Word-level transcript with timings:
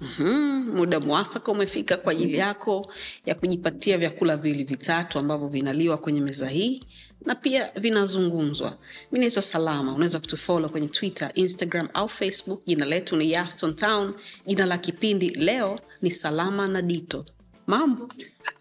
mm-hmm. 0.00 0.76
Muda 0.76 1.00
mwafaka 1.00 1.52
umefika 1.52 1.96
kwa 1.96 2.12
ajili 2.12 2.34
yako 2.34 2.92
ya 3.26 3.34
kujipatia 3.34 3.98
vyakula 3.98 4.36
viwili 4.36 4.64
vitatu 4.64 5.18
ambavyo 5.18 5.48
vinaliwa 5.48 5.96
kwenye 5.98 6.20
meza 6.20 6.48
hii 6.48 6.80
na 7.24 7.34
pia 7.34 7.70
vinazungumzwa. 7.76 8.78
Mi 9.12 9.18
naitwa 9.18 9.42
Salama, 9.42 9.94
unaweza 9.94 10.20
kutufolo 10.20 10.68
kwenye 10.68 10.88
Twitter, 10.88 11.30
Instagram 11.34 11.88
au 11.94 12.08
Facebook. 12.08 12.64
Jina 12.64 12.84
letu 12.84 13.16
ni 13.16 13.30
Yaston 13.32 13.74
Town. 13.74 14.14
Jina 14.46 14.66
la 14.66 14.78
kipindi 14.78 15.28
leo 15.28 15.80
ni 16.02 16.10
Salama 16.10 16.68
na 16.68 16.82
Dito. 16.82 17.26
Mambo 17.66 18.08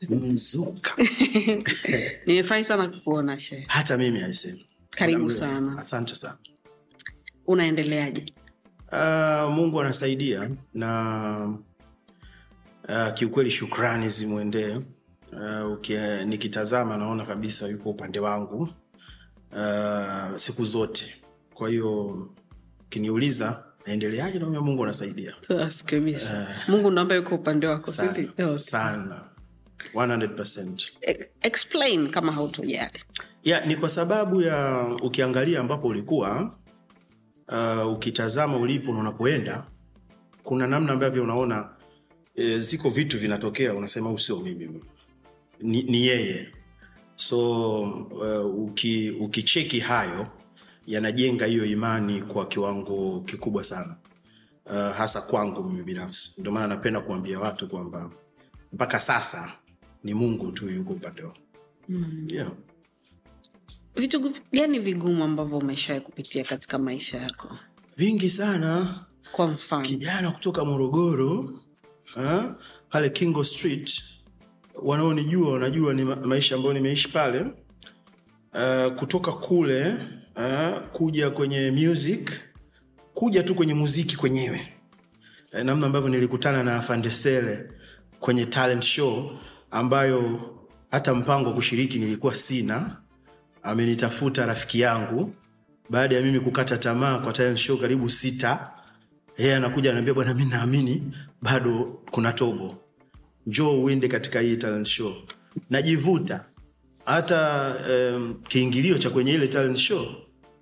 mzuka 0.09 0.95
nimefurahi 2.25 2.63
sana 2.63 2.87
kukuona 2.87 3.39
shehe. 3.39 3.65
hata 3.67 3.97
mimi 3.97 4.23
aisee 4.23 4.55
Karibu 4.89 5.29
sana. 5.29 5.77
asante 5.77 6.15
sana 6.15 6.37
unaendeleaje? 7.47 8.25
Uh, 8.91 9.53
mungu 9.53 9.81
anasaidia 9.81 10.49
na 10.73 11.57
uh, 12.89 13.13
kiukweli 13.13 13.51
shukrani 13.51 14.09
zimwendee 14.09 14.75
uh, 14.75 15.71
ukia- 15.73 16.25
nikitazama 16.25 16.97
naona 16.97 17.25
kabisa 17.25 17.67
yuko 17.67 17.89
upande 17.89 18.19
wangu 18.19 18.69
uh, 19.51 20.35
siku 20.37 20.65
zote 20.65 21.15
kwa 21.53 21.69
hiyo 21.69 22.19
ukiniuliza 22.85 23.63
naendeleaje 23.87 24.39
naambia 24.39 24.61
mungu 24.61 24.83
anasaidia 24.83 25.33
Safi 25.41 25.83
kabisa. 25.83 26.47
Mungu 26.67 26.91
naomba 26.91 27.15
yuko 27.15 27.35
upande 27.35 27.67
wako, 27.67 27.91
sana. 27.91 28.11
Okay. 28.11 28.57
sana 28.57 29.21
100%. 29.93 30.85
E- 31.01 31.25
explain 31.41 32.09
kama 32.09 32.31
hautojali. 32.31 32.99
ya 33.43 33.65
ni 33.65 33.75
kwa 33.75 33.89
sababu 33.89 34.41
ya 34.41 34.85
ukiangalia 35.03 35.59
ambapo 35.59 35.87
ulikuwa 35.87 36.55
uh, 37.47 37.93
ukitazama 37.93 38.57
ulipo 38.57 38.93
na 38.93 38.99
unapoenda 38.99 39.65
kuna 40.43 40.67
namna 40.67 40.93
ambavyo 40.93 41.23
unaona 41.23 41.69
e, 42.35 42.57
ziko 42.59 42.89
vitu 42.89 43.19
vinatokea 43.19 43.73
unasema 43.73 44.09
huu 44.09 44.17
sio 44.17 44.39
mimi? 44.39 44.83
Ni, 45.61 45.83
ni 45.83 46.05
yeye. 46.05 46.51
So 47.15 47.81
uh, 47.81 48.59
uki, 48.63 49.09
ukicheki 49.19 49.79
hayo 49.79 50.27
yanajenga 50.87 51.45
hiyo 51.45 51.65
imani 51.65 52.21
kwa 52.21 52.47
kiwango 52.47 53.21
kikubwa 53.21 53.63
sana. 53.63 53.97
Uh, 54.65 54.73
hasa 54.73 55.21
kwangu 55.21 55.63
mimi 55.63 55.83
binafsi. 55.83 56.41
Ndio 56.41 56.51
maana 56.51 56.67
napenda 56.67 56.99
kuambia 56.99 57.39
watu 57.39 57.67
kwamba 57.67 58.11
mpaka 58.73 58.99
sasa 58.99 59.51
ni 60.03 60.13
mungu 60.13 60.51
tu 60.51 60.69
yuko 60.69 60.93
upande 60.93 61.23
wao 61.23 61.37
mm. 61.89 62.27
yeah. 62.31 62.51
Vitu 63.95 64.33
gani 64.53 64.79
vigumu 64.79 65.23
ambavyo 65.23 65.57
umeshawai 65.57 66.01
kupitia 66.01 66.43
katika 66.43 66.77
maisha 66.79 67.17
yako? 67.17 67.57
vingi 67.97 68.29
sana. 68.29 68.99
Kwa 69.31 69.47
mfano, 69.47 69.85
kijana 69.85 70.31
kutoka 70.31 70.65
morogoro 70.65 71.59
ha? 72.15 72.55
pale 72.89 73.09
kingo 73.09 73.43
street. 73.43 74.01
Wanaonijua 74.83 75.51
wanajua 75.53 75.93
ni 75.93 76.03
ma- 76.05 76.15
maisha 76.15 76.55
ambayo 76.55 76.73
nimeishi 76.73 77.07
pale. 77.09 77.41
Uh, 78.53 78.93
kutoka 78.95 79.31
kule 79.31 79.93
uh, 80.35 80.77
kuja 80.91 81.29
kwenye 81.29 81.71
music. 81.71 82.31
Kuja 83.13 83.43
tu 83.43 83.55
kwenye 83.55 83.73
muziki 83.73 84.17
kwenyewe. 84.17 84.67
Uh, 85.53 85.59
namna 85.59 85.85
ambavyo 85.85 86.09
nilikutana 86.09 86.63
na 86.63 86.81
fandesele 86.81 87.71
kwenye 88.19 88.45
talent 88.45 88.83
show 88.83 89.31
ambayo 89.71 90.39
hata 90.91 91.15
mpango 91.15 91.49
wa 91.49 91.55
kushiriki 91.55 91.99
nilikuwa 91.99 92.35
sina 92.35 92.97
amenitafuta 93.65 94.45
rafiki 94.45 94.79
yangu. 94.79 95.35
Baada 95.89 96.15
ya 96.15 96.21
mimi 96.21 96.39
kukata 96.39 96.77
tamaa 96.77 97.17
kwa 97.17 97.57
show 97.57 97.77
karibu 97.77 98.09
sita 98.09 98.71
yeye 99.37 99.55
anakuja 99.55 99.89
anaambia 99.91 100.13
bwana 100.13 100.33
mi 100.33 100.45
naamini 100.45 101.11
bado 101.41 102.01
kuna 102.11 102.33
tobo. 102.33 102.75
Njoo 103.47 103.83
uende 103.83 104.07
katika 104.07 104.39
hii 104.39 104.57
talent 104.57 104.87
show. 104.87 105.13
Najivuta. 105.69 106.45
Hata 107.05 107.73
um, 108.15 108.35
kiingilio 108.47 108.97
cha 108.97 109.09
kwenye 109.09 109.33
ile 109.33 109.47
talent 109.47 109.77
show 109.77 110.05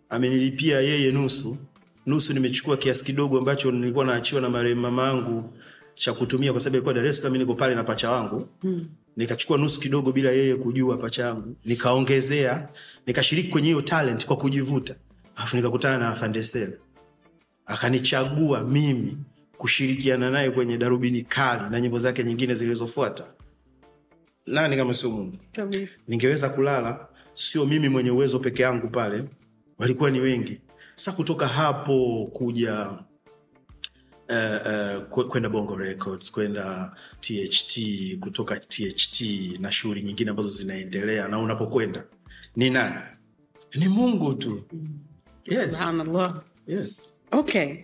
amenilipia 0.10 0.82
yeye 0.82 1.12
nusu. 1.12 1.58
Nusu 2.06 2.34
nimechukua 2.34 2.78
kiasi 2.78 3.06
kidogo 3.06 3.38
ambacho 3.38 3.72
nilikuwa 3.72 4.06
naachiwa 4.06 4.42
na 4.42 4.50
marehemu 4.50 4.82
mama 4.82 5.04
yangu 5.08 5.54
cha 5.94 6.14
kutumia 6.14 6.52
kwa 6.52 6.62
sababu 6.62 6.76
ilikuwa 6.76 6.94
dar 6.94 7.14
salaam 7.14 7.38
niko 7.38 7.56
pale 7.56 7.76
na 7.76 7.84
pacha 7.84 8.12
wangu. 8.12 8.48
Hmm. 8.62 8.86
Nikachukua 9.18 9.58
nusu 9.58 9.80
kidogo 9.80 10.12
bila 10.12 10.32
yeye 10.32 10.56
kujua 10.56 10.98
pacha 10.98 11.24
yangu. 11.24 11.56
Nikaongezea 11.66 12.70
nikashiriki 13.08 13.50
kwenye 13.50 13.68
hiyo 13.68 13.82
talent 13.82 14.26
kwa 14.26 14.38
kujivuta. 14.38 14.96
Alafu 15.36 15.56
nikakutana 15.56 15.98
na 15.98 16.10
afandesela 16.10 16.74
akanichagua 17.66 18.64
mimi 18.64 19.18
kushirikiana 19.58 20.32
naye 20.32 20.52
kwenye 20.52 20.78
darubini 20.78 21.22
kali 21.22 21.70
na 21.70 21.82
nyimbo 21.82 22.00
zake 22.00 22.24
nyingine 22.24 22.56
zilizofuata. 22.56 23.24
Nani 24.48 24.78
kama 24.78 24.94
sio 24.94 25.10
mungu? 25.12 25.38
Ningeweza 26.08 26.50
kulala 26.50 27.08
sio 27.34 27.66
mimi 27.66 27.90
mwenye 27.90 28.12
uwezo 28.12 28.40
peke 28.40 28.64
yangu 28.64 28.88
pale. 28.90 29.24
Walikuwa 29.78 30.12
ni 30.12 30.20
wengi. 30.20 30.62
Sa 30.96 31.12
kutoka 31.12 31.48
hapo 31.48 32.30
kuja 32.34 32.94
uh, 34.30 35.04
uh, 35.20 35.26
kwenda 35.28 35.50
bongo 35.50 35.76
records 35.78 36.32
kwenda 36.32 36.96
tht 37.20 37.80
kutoka 38.20 38.60
tht 38.60 39.22
na 39.60 39.72
shughuli 39.72 40.02
nyingine 40.02 40.30
ambazo 40.30 40.50
zinaendelea 40.50 41.28
na 41.28 41.40
unapokwenda 41.40 42.04
ni 42.56 42.70
nani 42.70 42.96
ni 43.76 43.88
mungu 43.88 44.34
tu 44.34 44.64
yes. 45.46 45.60
subhanallah. 45.60 46.42
Yes. 46.68 47.22
Okay, 47.32 47.76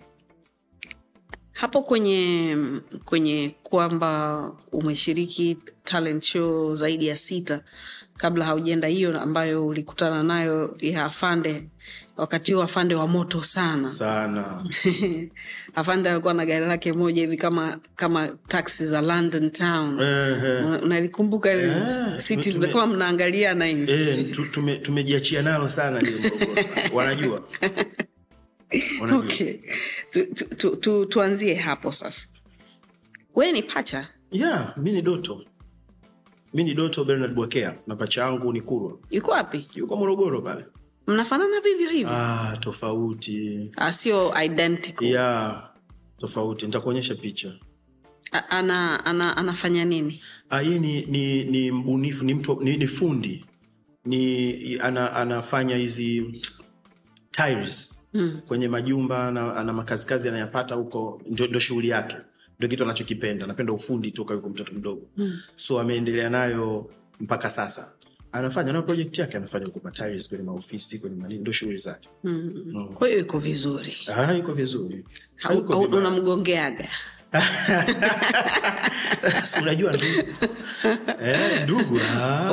hapo 1.52 1.82
kwenye 1.82 2.56
kwenye 3.04 3.54
kwamba 3.62 4.52
umeshiriki 4.72 5.58
talent 5.84 6.24
show 6.24 6.76
zaidi 6.76 7.06
ya 7.06 7.16
sita 7.16 7.64
kabla 8.16 8.44
haujaenda 8.44 8.88
hiyo 8.88 9.20
ambayo 9.20 9.66
ulikutana 9.66 10.22
nayo 10.22 10.76
ya 10.80 11.04
afande 11.04 11.68
wakati 12.20 12.52
huo 12.52 12.62
afande 12.62 12.94
wa 12.94 13.06
moto 13.06 13.42
sana. 13.42 13.88
Sana. 13.88 14.64
Afande 15.74 16.10
alikuwa 16.10 16.34
na 16.34 16.46
gari 16.46 16.66
lake 16.66 16.92
moja 16.92 17.22
hivi 17.22 17.36
kama 17.36 17.78
kama 17.96 18.28
taxi 18.48 18.86
za 18.86 19.00
london 19.00 19.50
town. 19.50 19.94
Unalikumbuka 20.82 21.52
ile 21.52 21.62
Eh, 21.66 22.18
city 22.18 22.58
mnaangaliana 22.86 23.64
hivi? 23.64 24.24
Tume, 24.50 24.76
tumejiachia 24.76 25.42
nalo 25.42 25.68
sana 25.68 25.94
wanajua. 26.94 27.42
Wanajua. 29.00 29.18
Okay. 29.18 29.54
tu, 30.10 30.26
tu, 30.34 30.44
tu, 30.56 30.76
tu, 30.76 31.04
tuanzie 31.06 31.54
hapo 31.54 31.92
sasa. 31.92 32.28
Wee 33.36 33.52
ni 33.52 33.62
pacha? 33.62 34.08
Yeah, 34.32 34.74
mi 34.78 34.92
ni 34.92 35.02
doto. 35.02 35.44
Mi 36.54 36.64
ni 36.64 36.74
doto 36.74 37.04
bernard 37.04 37.34
Bwekea 37.34 37.74
na 37.86 37.96
pacha 37.96 38.20
yangu 38.22 38.52
ni 38.52 38.60
kurwa. 38.60 38.98
Yuko 39.10 39.30
wapi? 39.30 39.66
Yuko 39.74 39.96
morogoro 39.96 40.40
pale 40.42 40.64
mnafanana 41.10 41.60
vivyo 41.60 41.90
hivyo? 41.90 42.12
Ah, 42.12 42.56
tofauti. 42.60 43.70
Ah, 43.76 43.92
sio 43.92 44.34
identical. 44.44 45.04
Yeah, 45.08 45.70
tofauti. 46.18 46.66
Nitakuonyesha 46.66 47.14
picha. 47.14 47.52
A- 48.32 48.48
ana, 48.50 49.04
ana, 49.06 49.36
anafanya 49.36 49.84
nini? 49.84 50.22
Ah, 50.50 50.62
yeye 50.62 50.78
ni, 50.78 51.06
ni, 51.06 51.44
ni 51.44 51.70
mbunifu 51.70 52.24
ni, 52.24 52.34
mtu, 52.34 52.60
ni, 52.62 52.76
ni 52.76 52.86
fundi. 52.86 53.44
Ni 54.04 54.78
ana, 54.80 55.12
anafanya 55.12 55.76
hizi 55.76 56.40
tiles 57.30 58.02
mm. 58.14 58.40
kwenye 58.46 58.68
majumba 58.68 59.28
ana, 59.28 59.56
ana 59.56 59.72
makazikazi 59.72 60.28
anayapata 60.28 60.74
huko. 60.74 61.22
Ndio 61.30 61.46
ndio 61.46 61.60
shughuli 61.60 61.88
yake. 61.88 62.16
Ndo 62.58 62.68
kitu 62.68 62.82
anachokipenda. 62.84 63.44
Anapenda 63.44 63.72
ufundi 63.72 64.10
toka 64.10 64.34
yuko 64.34 64.48
mtoto 64.48 64.72
mdogo. 64.74 65.02
Mm. 65.16 65.38
so 65.56 65.80
ameendelea 65.80 66.30
nayo 66.30 66.90
mpaka 67.20 67.50
sasa 67.50 67.92
anafanya 68.32 68.72
na 68.72 68.82
project 68.82 69.18
yake 69.18 69.36
anafanya 69.36 69.66
huko 69.66 69.80
matiles 69.84 70.28
kwenye 70.28 70.44
maofisi 70.44 70.98
kwenye 70.98 71.16
manini 71.16 71.40
ndo 71.40 71.52
shughuli 71.52 71.76
zake. 71.78 72.08
Kwa 72.94 73.08
hiyo 73.08 73.20
iko 73.20 73.38
vizuri. 73.38 73.96
Ah, 74.16 74.34
iko 74.34 74.52
vizuri. 74.52 75.04
Unamgongeaga? 75.92 76.88
Unajua 79.62 79.92
ndugu? 79.92 80.34
Eh, 81.24 81.62
ndugu 81.64 82.00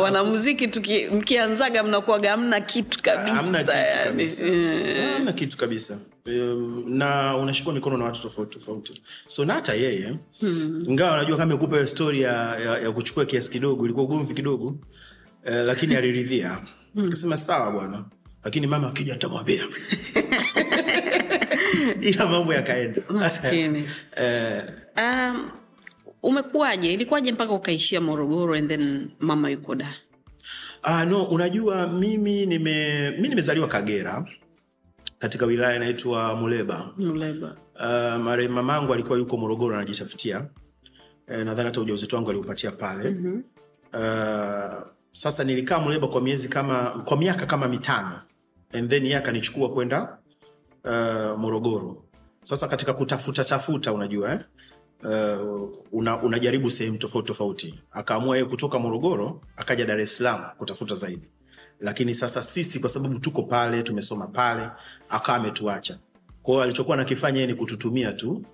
wanamuziki 0.01 0.67
tuki- 0.67 1.07
mkianzaga 1.07 1.83
mnakuwaga 1.83 2.31
hamna 2.31 2.61
kitu 2.61 3.03
kabisa 3.03 3.35
hamna 3.35 3.63
kitu 3.63 3.73
kabisa. 4.05 4.43
Eh. 4.47 5.13
hamna 5.13 5.33
kitu 5.33 5.57
kabisa. 5.57 5.97
Um, 6.25 6.83
na 6.87 7.37
unashikwa 7.37 7.73
mikono 7.73 7.97
na 7.97 8.05
watu 8.05 8.21
tofauti 8.21 8.59
tofauti. 8.59 9.01
So 9.27 9.45
na 9.45 9.53
hata 9.53 9.73
yeye 9.73 10.15
hmm. 10.39 10.83
Unajua 10.87 11.37
kama 11.37 11.53
ikupa 11.53 11.75
hiyo 11.75 11.87
stori 11.87 12.21
ya, 12.21 12.59
ya, 12.59 12.77
ya 12.79 12.91
kuchukua 12.91 13.25
kiasi 13.25 13.51
kidogo 13.51 13.85
ilikuwa 13.85 14.05
ugomvi 14.05 14.33
kidogo 14.33 14.75
eh, 15.47 15.65
lakini 15.65 15.95
aliridhia. 15.95 16.61
Kasema 17.09 17.37
sawa 17.37 17.71
bwana. 17.71 18.05
Lakini 18.43 18.67
mama 18.67 18.87
akija 18.87 19.13
nitamwambia 19.13 19.63
ila 22.01 22.25
mambo 22.27 22.53
yakaenda. 22.53 23.01
Eh, 24.15 24.61
um, 24.97 25.49
umekuwaje? 26.23 26.93
Ilikuwaje 26.93 27.31
mpaka 27.31 27.53
ukaishia 27.53 28.01
morogoro 28.01 28.53
and 28.55 28.69
then 28.69 29.09
mama 29.19 29.49
yuko 29.49 29.75
da? 29.75 29.93
Ah, 30.83 31.05
no 31.05 31.23
unajua 31.23 31.87
mimi 31.87 32.45
nime 32.45 33.11
mi 33.11 33.27
nimezaliwa 33.27 33.67
kagera 33.67 34.25
katika 35.19 35.45
wilaya 35.45 35.75
inaitwa 35.75 36.35
muleba. 36.35 36.89
Muleba. 36.97 37.57
Uh, 37.75 38.21
mare 38.23 38.47
mamangu 38.47 38.93
alikuwa 38.93 39.17
yuko 39.17 39.37
morogoro 39.37 39.75
anajitafutia. 39.75 40.45
Eh, 41.27 41.45
nadhani 41.45 41.65
hata 41.65 41.81
ujauzito 41.81 42.15
wangu 42.15 42.29
aliupatia 42.29 42.71
pale. 42.71 43.09
Mm-hmm. 43.09 43.43
uh, 43.93 44.83
sasa 45.17 45.43
nilikaa 45.43 45.79
muleba 45.79 46.07
kwa 46.07 46.21
miezi 46.21 46.49
kama 46.49 46.89
kwa 47.05 47.17
miaka 47.17 47.45
kama 47.45 47.67
mitano. 47.67 48.19
And 48.73 48.89
then 48.89 49.03
yeye 49.03 49.17
akanichukua 49.17 49.69
kwenda 49.73 50.17
uh, 50.85 51.39
morogoro. 51.39 52.03
Sasa 52.43 52.67
katika 52.67 52.93
kutafuta 52.93 53.43
tafuta 53.45 53.93
unajua 53.93 54.31
eh? 54.33 54.39
Uh, 55.03 55.69
una, 55.91 56.21
unajaribu 56.21 56.69
sehemu 56.71 56.97
tofauti 56.97 57.27
tofauti. 57.27 57.79
Akaamua 57.91 58.37
yeye 58.37 58.49
kutoka 58.49 58.79
morogoro 58.79 59.41
akaja 59.55 59.85
dar 59.85 59.99
es 59.99 60.15
salaam 60.17 60.41
kutafuta 60.57 60.95
zaidi. 60.95 61.29
Lakini 61.79 62.13
sasa 62.13 62.41
sisi 62.41 62.79
kwa 62.79 62.89
sababu 62.89 63.19
tuko 63.19 63.43
pale 63.43 63.83
tumesoma 63.83 64.27
pale 64.27 64.69
akawa 65.09 65.37
ametuacha. 65.37 65.97
Kwao 66.41 66.61
alichokuwa 66.61 66.97
nakifanya 66.97 67.37
yeye 67.39 67.47
ni 67.47 67.53
kututumia 67.53 68.11
tu 68.13 68.45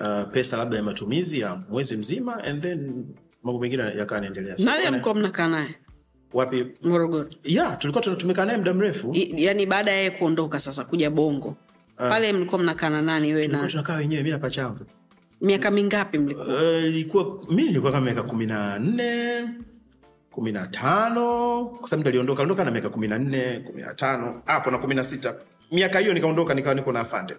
uh, 0.00 0.22
pesa 0.30 0.56
labda 0.56 0.76
ya 0.76 0.82
matumizi 0.82 1.40
ya 1.40 1.56
mwezi 1.56 1.96
mzima 1.96 2.44
and 2.44 2.62
then 2.62 3.06
mambo 3.42 3.60
mengine 3.60 3.82
yakawa 3.82 4.14
yanaendelea. 4.14 4.58
So, 4.58 4.64
nani 4.64 4.98
bwana, 5.00 5.20
mnakaa 5.20 5.48
naye 5.48 5.74
wapi? 6.32 6.66
Morogoro. 6.82 7.26
Ya 7.44 7.76
tulikuwa 7.76 8.02
tunatumika 8.04 8.44
naye 8.44 8.58
muda 8.58 8.74
mrefu. 8.74 9.12
I, 9.14 9.44
yani 9.44 9.66
baada 9.66 9.90
ya 9.90 9.96
yeye 9.96 10.10
kuondoka 10.10 10.60
sasa 10.60 10.84
kuja 10.84 11.10
bongo. 11.10 11.56
Pale 11.96 12.32
mlikuwa 12.32 12.62
mnakana 12.62 13.02
nani 13.02 13.34
wewe 13.34 13.46
na 13.48 13.68
tunakaa 13.68 13.96
wenyewe 13.96 14.22
mi 14.22 14.30
na 14.30 14.74
miaka 15.40 15.70
mingapi 15.70 16.18
mlikuwa? 16.18 16.46
Uh, 16.46 17.52
mi 17.52 17.62
nilikuwa 17.62 17.92
kama 17.92 18.04
miaka 18.04 18.22
kumi 18.22 18.46
na 18.46 18.78
nne 18.78 19.48
kumi 20.30 20.52
na 20.52 20.66
tano. 20.66 21.64
Kwa 21.64 21.88
sababu 21.88 22.08
aliondoka 22.08 22.42
aliondoka 22.42 22.64
na 22.64 22.70
miaka 22.70 22.88
kumi 22.90 23.08
na 23.08 23.18
nne 23.18 23.60
kumi 23.66 23.82
na 23.82 23.94
tano. 23.94 24.42
Hapo 24.46 24.70
na 24.70 24.78
kumi 24.78 24.94
na 24.94 25.04
sita. 25.04 25.34
Miaka 25.72 25.98
hiyo 25.98 26.14
nikaondoka 26.14 26.54
nikawa 26.54 26.74
niko 26.74 26.92
na 26.92 27.00
afande. 27.00 27.36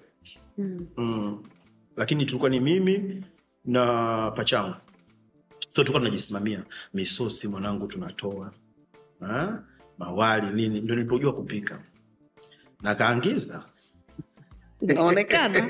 Mm. 0.57 0.87
Mm. 0.97 1.43
lakini 1.97 2.25
tulikuwa 2.25 2.49
ni 2.49 2.59
mimi 2.59 3.23
na 3.65 4.31
pachangu 4.31 4.75
so 5.59 5.83
tulikuwa 5.83 5.99
tunajisimamia 5.99 6.63
misosi 6.93 7.47
mwanangu 7.47 7.87
tunatoa 7.87 8.51
ha? 9.19 9.63
mawali 9.97 10.47
nini? 10.51 10.81
Ndo 10.81 10.95
nilipojua 10.95 11.33
kupika. 11.33 11.79
Na 12.81 12.95
kaangiza 12.95 13.63
naonekana 14.81 15.69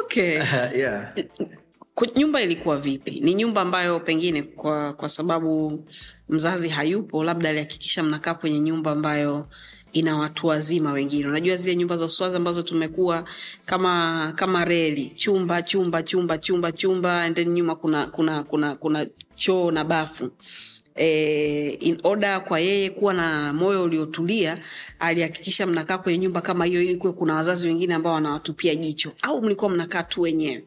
okay. 0.00 0.40
Yeah. 0.76 1.12
Nyumba 2.16 2.42
ilikuwa 2.42 2.76
vipi? 2.76 3.20
Ni 3.20 3.34
nyumba 3.34 3.60
ambayo 3.60 4.00
pengine 4.00 4.42
kwa 4.42 4.92
kwa 4.92 5.08
sababu 5.08 5.84
mzazi 6.28 6.68
hayupo 6.68 7.24
labda 7.24 7.48
alihakikisha 7.48 8.02
mnakaa 8.02 8.34
kwenye 8.34 8.60
nyumba 8.60 8.90
ambayo 8.90 9.48
ina 9.92 10.16
watu 10.16 10.46
wazima 10.46 10.92
wengine. 10.92 11.28
Unajua 11.28 11.56
zile 11.56 11.76
nyumba 11.76 11.96
za 11.96 12.04
uswazi 12.04 12.36
ambazo 12.36 12.62
tumekuwa 12.62 13.24
kama 13.66 14.32
kama 14.36 14.64
reli. 14.64 15.12
Chumba 15.16 15.62
chumba 15.62 16.02
chumba 16.02 16.38
chumba 16.38 16.72
chumba 16.72 17.30
then 17.30 17.48
nyuma 17.48 17.74
kuna 17.76 18.06
kuna 18.06 18.42
kuna 18.44 18.74
kuna 18.76 19.06
choo 19.34 19.70
na 19.70 19.84
bafu. 19.84 20.30
E, 20.94 21.68
in 21.68 22.00
order 22.02 22.44
kwa 22.44 22.60
yeye 22.60 22.90
kuwa 22.90 23.14
na 23.14 23.52
moyo 23.52 23.82
uliotulia 23.82 24.58
alihakikisha 24.98 25.66
mnakaa 25.66 25.98
kwenye 25.98 26.18
nyumba 26.18 26.40
kama 26.40 26.64
hiyo 26.64 26.82
ili 26.82 26.96
kuwe 26.96 27.12
kuna 27.12 27.34
wazazi 27.34 27.66
wengine 27.66 27.94
ambao 27.94 28.12
wanawatupia 28.12 28.74
jicho. 28.74 29.12
Au 29.22 29.42
mlikuwa 29.42 29.70
mnakaa 29.70 30.02
tu 30.02 30.20
wenyewe? 30.20 30.64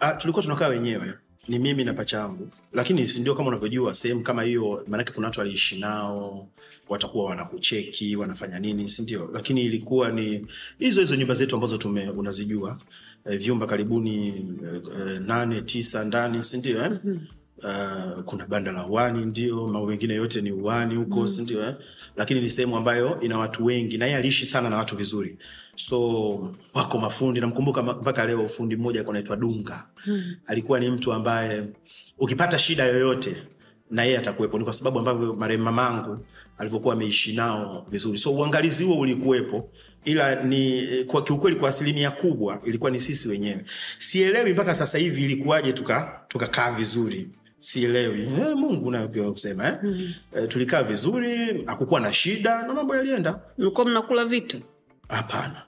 Ah, 0.00 0.12
tulikuwa 0.14 0.42
tunakaa 0.42 0.68
wenyewe 0.68 1.14
ni 1.48 1.58
mimi 1.58 1.84
na 1.84 1.92
pacha 1.94 2.16
yangu 2.18 2.48
lakini 2.72 3.06
sindio 3.06 3.34
kama 3.34 3.48
unavyojua 3.48 3.94
sehemu 3.94 4.22
kama 4.22 4.42
hiyo 4.42 4.84
maanake 4.88 5.12
kuna 5.12 5.26
watu 5.26 5.40
waliishi 5.40 5.78
nao 5.80 6.48
watakuwa 6.88 7.24
wanakucheki 7.24 8.16
wanafanya 8.16 8.58
nini 8.58 8.88
sindio 8.88 9.30
lakini 9.32 9.64
ilikuwa 9.64 10.10
ni 10.12 10.46
hizo 10.78 11.00
hizo 11.00 11.16
nyumba 11.16 11.34
zetu 11.34 11.54
ambazo 11.54 11.76
tume 11.78 12.10
unazijua 12.10 12.78
e, 13.24 13.36
vyumba 13.36 13.66
karibuni 13.66 14.28
e, 14.28 15.18
nane 15.18 15.62
tisa 15.62 16.04
ndani 16.04 16.42
sindio 16.42 16.84
eh? 16.84 16.92
Uh, 17.64 18.22
kuna 18.24 18.46
banda 18.46 18.72
la 18.72 18.86
uani 18.86 19.24
ndio 19.24 19.66
mambo 19.66 19.86
mengine 19.86 20.14
yote 20.14 20.40
ni 20.40 20.52
uani 20.52 20.94
huko 20.94 21.20
mm. 21.20 21.28
sindio 21.28 21.60
eh? 21.64 21.74
lakini 22.16 22.40
ni 22.40 22.50
sehemu 22.50 22.76
ambayo 22.76 23.20
ina 23.20 23.38
watu 23.38 23.64
wengi 23.64 23.98
na 23.98 24.04
yeye 24.04 24.16
aliishi 24.16 24.46
sana 24.46 24.70
na 24.70 24.76
watu 24.76 24.96
vizuri 24.96 25.38
so 25.74 25.98
wako 26.74 26.98
mafundi 26.98 27.40
namkumbuka 27.40 27.82
mpaka 27.82 28.24
leo 28.24 28.48
fundi 28.48 28.76
mmoja 28.76 29.08
anaitwa 29.08 29.36
dunga 29.36 29.86
mm. 30.06 30.34
alikuwa 30.46 30.80
ni 30.80 30.90
mtu 30.90 31.12
ambaye 31.12 31.64
ukipata 32.18 32.58
shida 32.58 32.84
yoyote 32.84 33.36
na 33.90 34.04
yeye 34.04 34.18
atakuwepo 34.18 34.58
ni 34.58 34.64
kwa 34.64 34.72
sababu 34.72 34.98
ambavyo 34.98 35.34
marehemu 35.34 35.64
mamangu 35.64 36.18
alivyokuwa 36.58 36.94
ameishi 36.94 37.32
nao 37.36 37.86
vizuri 37.90 38.18
so 38.18 38.32
uangalizi 38.32 38.84
huo 38.84 38.98
ulikuwepo 38.98 39.70
ila 40.04 40.42
ni 40.42 40.86
kwa 41.06 41.22
kiukweli 41.22 41.56
kwa 41.56 41.68
asilimia 41.68 42.10
kubwa 42.10 42.60
ilikuwa 42.64 42.90
ni 42.90 43.00
sisi 43.00 43.28
wenyewe 43.28 43.64
sielewi 43.98 44.52
mpaka 44.52 44.74
sasa 44.74 44.98
hivi 44.98 45.24
ilikuwaje 45.24 45.72
tukakaa 45.72 46.20
tuka 46.28 46.72
vizuri 46.72 47.28
sielewi. 47.60 48.20
Eh, 48.22 48.56
mungu 48.56 48.90
nayo 48.90 49.08
pia 49.08 49.30
kusema 49.30 49.68
eh? 49.68 49.78
mm. 49.82 50.12
eh, 50.36 50.48
tulikaa 50.48 50.82
vizuri 50.82 51.64
hakukuwa 51.66 52.00
na 52.00 52.12
shida 52.12 52.62
na 52.62 52.74
mambo 52.74 52.96
yalienda. 52.96 53.40
Mlikuwa 53.58 53.86
mnakula 53.86 54.24
vitu? 54.24 54.60
Hapana. 55.08 55.62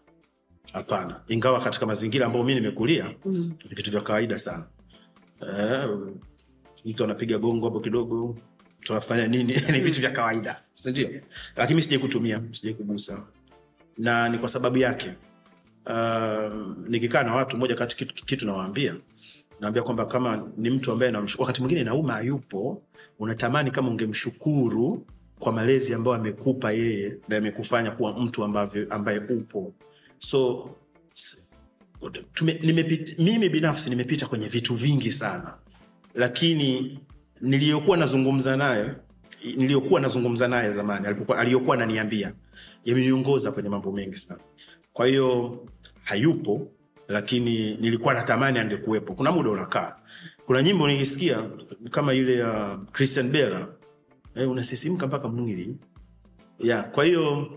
Hapana. 0.72 1.20
Ingawa 1.28 1.60
katika 1.60 1.86
mazingira 1.86 2.26
ambayo 2.26 2.44
mi 2.44 2.54
nimekulia 2.54 3.14
mm. 3.24 3.52
ni 3.70 3.76
vitu 3.76 3.90
vya 3.90 4.00
kawaida 4.00 4.38
sana. 4.38 4.66
Eh, 5.58 5.88
mtu 6.84 7.04
anapiga 7.04 7.38
gongo 7.38 7.64
hapo 7.66 7.80
kidogo 7.80 8.36
tunafanya 8.80 9.26
nini? 9.26 9.54
Ni 9.72 9.80
vitu 9.80 10.00
vya 10.00 10.10
kawaida 10.10 10.62
sindio 10.72 11.08
lakini 11.56 11.76
mi 11.76 11.82
sijai 11.82 11.98
kutumia 11.98 12.42
sijai 12.52 12.74
kugusa. 12.74 13.26
Na 13.98 14.28
ni 14.28 14.38
kwa 14.38 14.48
sababu 14.48 14.78
yake. 14.78 15.12
Uh, 15.86 16.76
nikikaa 16.88 17.22
na 17.22 17.34
watu 17.34 17.56
moja 17.56 17.74
kati 17.74 17.96
kitu, 17.96 18.24
kitu 18.24 18.46
nawaambia 18.46 18.94
naambia 19.62 19.82
kwamba 19.82 20.06
kama 20.06 20.48
ni 20.56 20.70
mtu 20.70 20.92
ambaye 20.92 21.12
wakati 21.38 21.60
mwingine 21.60 21.84
nauma 21.84 22.12
hayupo 22.12 22.82
unatamani 23.18 23.70
kama 23.70 23.88
ungemshukuru 23.90 25.06
kwa 25.38 25.52
malezi 25.52 25.94
ambayo 25.94 26.16
amekupa 26.16 26.72
yeye 26.72 27.16
na 27.28 27.36
amekufanya 27.36 27.90
kuwa 27.90 28.18
mtu 28.20 28.44
ambavyo, 28.44 28.86
ambaye 28.90 29.18
upo. 29.18 29.72
So 30.18 30.70
tume, 32.34 32.60
nimepit, 32.62 33.18
mimi 33.18 33.48
binafsi 33.48 33.90
nimepita 33.90 34.26
kwenye 34.26 34.48
vitu 34.48 34.74
vingi 34.74 35.12
sana. 35.12 35.58
Lakini 36.14 36.98
niliyokuwa 37.40 37.96
nazungumza 37.96 38.56
naye 38.56 38.94
niliyokuwa 39.56 40.00
nazungumza 40.00 40.48
naye 40.48 40.72
zamani 40.72 41.06
aliyokuwa 41.38 41.76
ananiambia 41.76 42.32
yameniongoza 42.84 43.52
kwenye 43.52 43.68
mambo 43.68 43.92
mengi 43.92 44.16
sana. 44.16 44.40
Kwa 44.92 45.06
hiyo 45.06 45.58
hayupo 46.02 46.68
lakini 47.08 47.74
nilikuwa 47.76 48.14
natamani 48.14 48.58
angekuwepo. 48.58 49.14
Kuna 49.14 49.32
muda 49.32 49.50
unakaa. 49.50 49.96
Kuna 50.46 50.62
nyimbo 50.62 50.88
nikisikia 50.88 51.50
kama 51.90 52.14
ile 52.14 52.34
ya 52.38 52.78
christian 52.92 53.30
bela 53.30 53.68
eh, 54.34 54.50
unasisimka 54.50 55.06
mpaka 55.06 55.28
mwili. 55.28 55.76
Yeah. 56.58 56.90
kwa 56.90 57.04
hiyo 57.04 57.52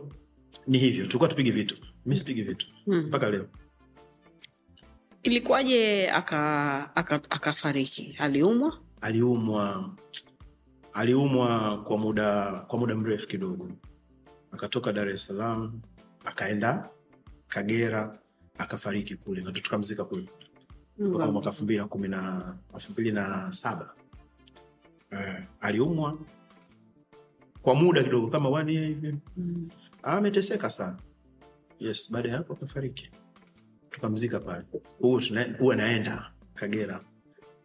ni 0.67 0.77
hivyo. 0.77 1.05
Tulikuwa 1.05 1.29
tupigi 1.29 1.51
vitu. 1.51 1.77
Mi 2.05 2.15
sipigi 2.15 2.41
vitu. 2.43 2.67
Mpaka 2.87 3.29
leo. 3.29 3.45
Ilikuwaje 5.23 6.09
akafariki 6.11 8.01
aka, 8.09 8.15
aka 8.15 8.23
aliumwa? 8.25 8.79
Aliumwa. 9.01 9.95
Aliumwa 10.93 11.77
kwa 11.83 11.97
muda 11.97 12.51
kwa 12.51 12.79
muda 12.79 12.95
mrefu 12.95 13.27
kidogo. 13.27 13.69
Akatoka 14.51 14.93
dar 14.93 15.09
es 15.09 15.25
salaam 15.25 15.81
akaenda 16.25 16.89
kagera 17.47 18.19
akafariki 18.57 19.15
kule 19.15 19.41
na 19.41 19.51
tukamzika 19.51 20.05
kule 20.05 20.27
kama 20.97 21.31
mwaka 21.31 21.49
elfu 21.49 21.63
mbili 21.63 21.79
na 21.79 21.87
kumi 21.87 22.07
na 22.07 22.55
elfu 22.73 22.91
mbili 22.91 23.11
na 23.11 23.51
saba. 23.51 23.95
Eh, 25.11 25.43
aliumwa 25.61 26.17
kwa 27.61 27.75
muda 27.75 28.03
kidogo 28.03 28.27
kama 28.27 28.49
one 28.49 28.73
year 28.73 28.85
hivi. 28.87 29.15
Mm. 29.37 29.69
ameteseka 30.03 30.69
sana. 30.69 30.97
Yes 31.79 32.11
baada 32.11 32.29
ya 32.29 32.37
hapo 32.37 32.53
akafariki. 32.53 33.11
Tukamzika 33.89 34.39
pale. 34.39 34.65
Huwa 35.59 35.75
naenda 35.75 36.31
kagera 36.53 37.01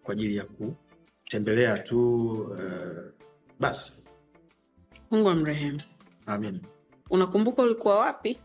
kwa 0.02 0.12
ajili 0.12 0.36
ya 0.36 0.44
kutembelea 0.44 1.78
tu 1.78 2.32
uh, 2.34 2.58
basi. 3.60 4.08
Mungu 5.10 5.28
amrehemu. 5.28 5.80
Amina 6.26 6.58
unakumbuka 7.10 7.62
ulikuwa 7.62 7.98
wapi 7.98 8.38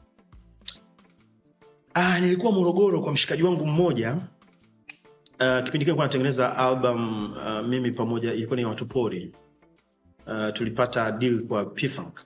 Ah, 1.97 2.19
nilikuwa 2.19 2.51
Morogoro 2.51 3.01
kwa 3.01 3.13
mshikaji 3.13 3.43
wangu 3.43 3.65
mmoja. 3.65 4.17
Uh, 5.39 5.63
kipindi 5.63 5.85
kile 5.85 5.97
natengeneza 5.97 6.57
album 6.57 7.31
uh, 7.31 7.67
mimi 7.67 7.91
pamoja, 7.91 8.33
ilikuwa 8.33 8.57
ni 8.57 8.65
watu 8.65 8.85
pori. 8.85 9.35
Uh, 10.27 10.49
tulipata 10.53 11.11
deal 11.11 11.39
kwa 11.43 11.65
P-Funk. 11.65 12.19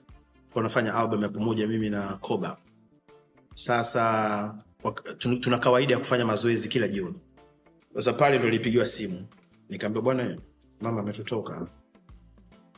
Kwa 0.52 0.62
nafanya 0.62 0.94
album 0.94 1.22
ya 1.22 1.28
pamoja 1.28 1.66
mimi 1.66 1.90
na 1.90 2.08
Koba. 2.16 2.56
Sasa 3.54 4.02
wak- 4.82 5.16
tun- 5.18 5.40
tuna 5.40 5.58
kawaida 5.58 5.92
ya 5.94 5.98
kufanya 5.98 6.24
mazoezi 6.26 6.68
kila 6.68 6.88
jioni. 6.88 7.18
Sasa 7.94 8.12
pale 8.12 8.38
ndo 8.38 8.46
nilipigiwa 8.46 8.86
simu. 8.86 9.26
Nikaambia, 9.68 10.02
bwana 10.02 10.36
mama 10.80 11.00
ametutoka. 11.00 11.66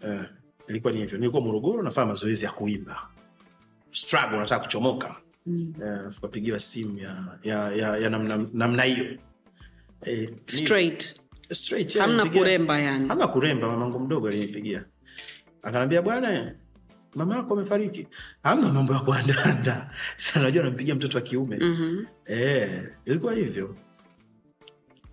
Uh, 0.02 0.22
ilikuwa 0.68 0.92
ni 0.92 0.99
hivyo, 0.99 1.18
nilikuwa 1.18 1.42
Morogoro 1.42 1.82
nafanya 1.82 2.06
mazoezi 2.06 2.44
ya 2.44 2.50
kuimba, 2.50 3.08
struggle, 3.92 4.38
nataka 4.38 4.62
kuchomoka 4.64 5.16
mm. 5.46 5.75
uh, 5.78 6.14
tukapigiwa 6.14 6.61
simu 6.61 6.99
ya, 6.99 7.38
ya, 7.42 7.72
ya, 7.72 7.96
ya 7.96 8.11
namna 8.11 8.46
namna 8.52 8.82
hiyo. 8.82 9.06
Eh, 10.04 10.30
straight. 10.46 11.14
Straight, 11.52 11.94
yeah, 11.94 12.08
hamna 12.08 12.30
kuremba 12.30 12.78
yani. 12.80 13.08
Hamna 13.08 13.26
kuremba 13.28 13.68
mamangu 13.68 13.99
mdogo 14.00 14.28
alinipigia. 14.28 14.84
Akanambia 15.62 16.02
bwana 16.02 16.54
mama 17.14 17.37
yako 17.37 17.54
amefariki. 17.54 18.08
Hamna 18.42 18.72
mambo 18.72 18.92
ya 18.92 19.00
kuandanda. 19.00 19.90
Sa 20.16 20.40
najua 20.42 20.62
nampigia 20.64 20.94
mtoto 20.94 21.18
wa 21.18 21.22
kiume. 21.25 21.58
Mm-hmm. 21.61 22.06
e, 22.26 22.68
ilikuwa 23.04 23.32
hivyo. 23.34 23.76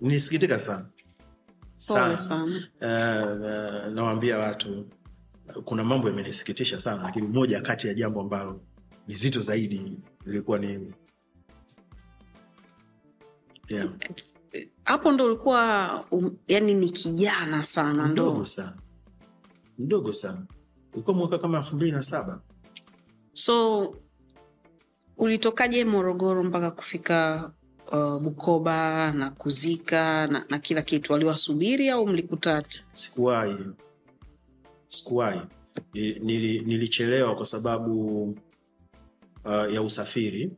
Nisikitika 0.01 0.59
sana. 0.59 0.86
Pole 1.88 2.17
sana. 2.17 2.43
Uh, 2.81 3.41
uh, 3.41 3.93
nawaambia 3.93 4.38
watu 4.38 4.86
kuna 5.65 5.83
mambo 5.83 6.07
yamenisikitisha 6.07 6.81
sana 6.81 7.03
lakini 7.03 7.27
moja 7.27 7.62
kati 7.62 7.88
ya 7.88 7.93
jambo 7.93 8.21
ambalo 8.21 8.62
ni 9.07 9.13
zito 9.15 9.41
zaidi 9.41 10.00
ilikuwa 10.26 10.60
ni 10.60 10.68
hili 10.68 10.94
yeah. 13.68 13.90
hapo 14.84 15.12
ndo 15.12 15.26
ulikuwa 15.26 16.06
um, 16.12 16.38
yani 16.48 16.74
ni 16.74 16.90
kijana 16.90 17.64
sana 17.64 18.08
mdogo 18.08 18.46
sana. 18.46 18.78
Mdogo 19.78 20.14
sana. 20.14 20.46
Ulikuwa 20.94 21.16
mwaka 21.18 21.38
kama 21.38 21.58
elfu 21.58 21.76
mbili 21.76 21.92
na 21.92 22.04
saba. 22.04 22.42
So 23.34 23.96
ulitokaje 25.18 25.86
morogoro 25.86 26.44
mpaka 26.44 26.72
kufika 26.72 27.52
uh, 27.92 28.22
bukoba 28.22 29.12
na 29.12 29.30
kuzika 29.32 30.28
na, 30.28 30.46
na 30.50 30.60
kila 30.60 30.82
kitu? 30.82 31.14
Waliwasubiri 31.14 31.90
au 31.90 32.08
mlikutata 32.08 32.80
sikuwahi. 32.94 33.56
Sikuwahi. 34.88 35.42
Nili, 35.94 36.60
nilichelewa 36.60 37.36
kwa 37.36 37.46
sababu 37.46 38.36
uh, 39.50 39.74
ya 39.74 39.82
usafiri 39.82 40.51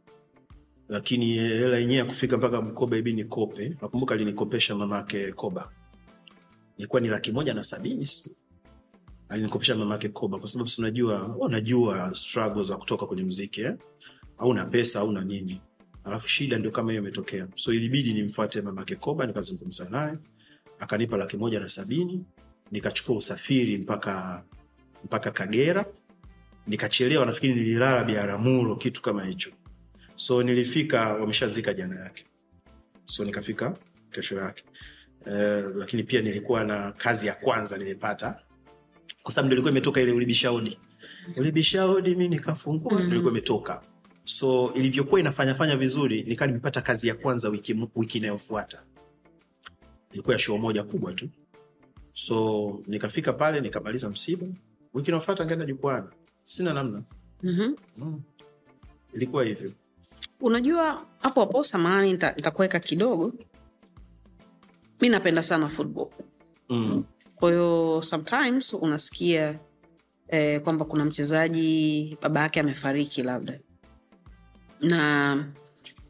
lakini 0.89 1.25
hela 1.33 1.77
yenyewe 1.77 1.97
ya 1.99 2.05
kufika 2.05 2.37
mpaka 2.37 2.61
mkoba 2.61 2.97
ibi 2.97 3.13
nikope. 3.13 3.77
Nakumbuka 3.81 4.13
alinikopesha 4.15 4.75
mamake 4.75 5.31
koba. 5.31 5.71
Ilikuwa 6.77 7.01
ni 7.01 7.07
laki 7.07 7.31
moja 7.31 7.53
na 7.53 7.63
sabini 7.63 8.09
alinikopesha 9.29 9.75
mamake 9.75 10.09
koba 10.09 10.39
kwa 10.39 10.47
sababu 10.47 10.69
unajua 10.77 11.35
unajua 11.39 12.15
struggle 12.15 12.63
za 12.63 12.77
kutoka 12.77 13.05
kwenye 13.05 13.23
mziki 13.23 13.61
eh? 13.61 13.75
au 14.37 14.53
na 14.53 14.65
pesa 14.65 14.99
au 14.99 15.11
na 15.11 15.23
nini. 15.23 15.61
Alafu 16.03 16.27
shida 16.27 16.57
ndio 16.57 16.71
kama 16.71 16.91
hiyo 16.91 17.01
imetokea. 17.03 17.47
So 17.55 17.73
ilibidi 17.73 18.13
nimfuate 18.13 18.61
mamake 18.61 18.95
koba 18.95 19.25
nikazungumza 19.27 19.89
naye 19.89 20.17
akanipa 20.79 21.17
laki 21.17 21.37
moja 21.37 21.59
na 21.59 21.69
sabini 21.69 22.25
nikachukua 22.71 23.15
usafiri 23.17 23.77
mpaka 23.77 24.43
mpaka 25.03 25.31
kagera 25.31 25.85
nikachelewa 26.67 27.25
nafikiri 27.25 27.55
nililala 27.55 28.03
biaramuro 28.03 28.75
kitu 28.75 29.01
kama 29.01 29.23
hicho. 29.23 29.51
So 30.15 30.43
nilifika 30.43 31.13
wameshazika 31.13 31.73
jana 31.73 31.99
yake. 31.99 32.25
So 33.05 33.25
nikafika 33.25 33.77
kesho 34.11 34.35
yake. 34.37 34.63
Uh, 35.25 35.75
lakini 35.75 36.03
pia 36.03 36.21
nilikuwa 36.21 36.63
na 36.63 36.91
kazi 36.91 37.27
ya 37.27 37.33
kwanza 37.33 37.77
nimepata. 37.77 38.39
Kwa 39.23 39.31
sababu 39.33 39.49
nilikuwa 39.49 39.71
imetoka 39.71 40.01
ile 40.01 40.11
ulibishaudi. 40.11 40.77
Ulibishaudi 41.37 42.15
mi 42.15 42.27
nikafungua 42.27 42.99
mm. 42.99 43.07
nilikuwa 43.07 43.31
imetoka 43.31 43.81
so 44.23 44.71
ilivyokuwa 44.75 45.19
inafanyafanya 45.19 45.75
vizuri 45.75 46.23
nikaa 46.23 46.47
nimepata 46.47 46.81
kazi 46.81 47.07
ya 47.07 47.15
kwanza 47.15 47.49
wiki, 47.49 47.87
wiki 47.95 48.17
inayofuata. 48.17 48.83
Ilikuwa 50.11 50.35
ya 50.35 50.39
shoo 50.39 50.57
moja 50.57 50.83
kubwa 50.83 51.13
tu. 51.13 51.29
So 52.13 52.79
nikafika 52.87 53.33
pale 53.33 53.61
nikamaliza 53.61 54.09
msiba. 54.09 54.47
Wiki 54.93 55.07
inayofuata 55.07 55.43
nkaenda 55.43 55.65
jukwani 55.65 56.07
sina 56.43 56.73
namna 56.73 57.03
mm-hmm. 57.43 57.75
mm. 57.97 58.21
ilikuwa 59.13 59.43
hivyo 59.43 59.71
unajua 60.41 61.05
hapo 61.19 61.39
hapo 61.39 61.63
samahani 61.63 62.13
nita- 62.13 62.35
nitakuweka 62.35 62.79
kidogo 62.79 63.33
mi 65.01 65.09
napenda 65.09 65.43
sana 65.43 65.69
football 65.69 66.07
mm. 66.69 67.03
kwa 67.35 67.49
hiyo 67.49 68.01
sometimes 68.03 68.73
unasikia 68.73 69.59
eh, 70.27 70.61
kwamba 70.61 70.85
kuna 70.85 71.05
mchezaji 71.05 72.17
baba 72.21 72.39
yake 72.41 72.59
amefariki 72.59 73.23
labda 73.23 73.59
na 74.81 75.45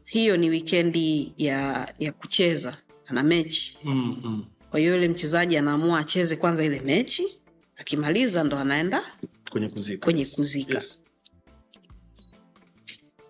hiyo 0.04 0.36
ni 0.36 0.50
wikendi 0.50 1.34
ya 1.36 1.92
ya 1.98 2.12
kucheza 2.12 2.76
ana 3.06 3.22
mechi 3.22 3.78
mm 3.84 4.16
-hmm. 4.24 4.68
kwa 4.70 4.80
hiyo 4.80 4.94
yule 4.94 5.08
mchezaji 5.08 5.56
anaamua 5.56 5.98
acheze 5.98 6.36
kwanza 6.36 6.64
ile 6.64 6.80
mechi 6.80 7.42
akimaliza 7.76 8.44
ndo 8.44 8.58
anaenda 8.58 9.02
kwenye 9.52 9.68
kuzika. 9.68 10.04
Kwenye 10.04 10.26
kuzika. 10.26 10.74
yes. 10.74 11.02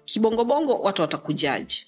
kibongobongo 0.05 0.79
watu 0.83 1.03
watakujaji. 1.03 1.87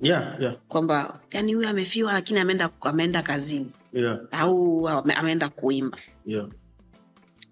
Yeah, 0.00 0.36
yeah, 0.40 0.56
kwamba 0.68 1.20
yani 1.32 1.54
huyu 1.54 1.68
amefiwa 1.68 2.12
lakini 2.12 2.40
ameenda 2.40 2.70
ameenda 2.80 3.22
kazini. 3.22 3.72
Yeah, 3.92 4.18
au 4.30 4.88
ameenda 4.88 5.48
kuimba. 5.48 5.98
Yeah. 6.26 6.48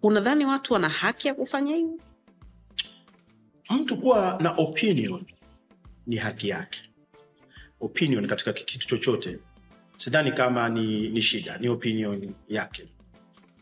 unadhani 0.02 0.46
watu 0.46 0.72
wana 0.74 0.88
haki 0.88 1.28
ya 1.28 1.34
kufanya 1.34 1.76
hivyo? 1.76 1.98
Mtu 3.70 3.96
kuwa 3.96 4.38
na 4.42 4.50
opinion 4.52 5.24
ni 6.06 6.16
haki 6.16 6.48
yake. 6.48 6.80
Opinion 7.80 8.26
katika 8.26 8.52
kitu 8.52 8.86
chochote. 8.86 9.38
Sidhani 9.96 10.32
kama 10.32 10.68
ni, 10.68 11.08
ni 11.08 11.22
shida 11.22 11.58
ni 11.58 11.68
opinion 11.68 12.34
yake. 12.48 12.88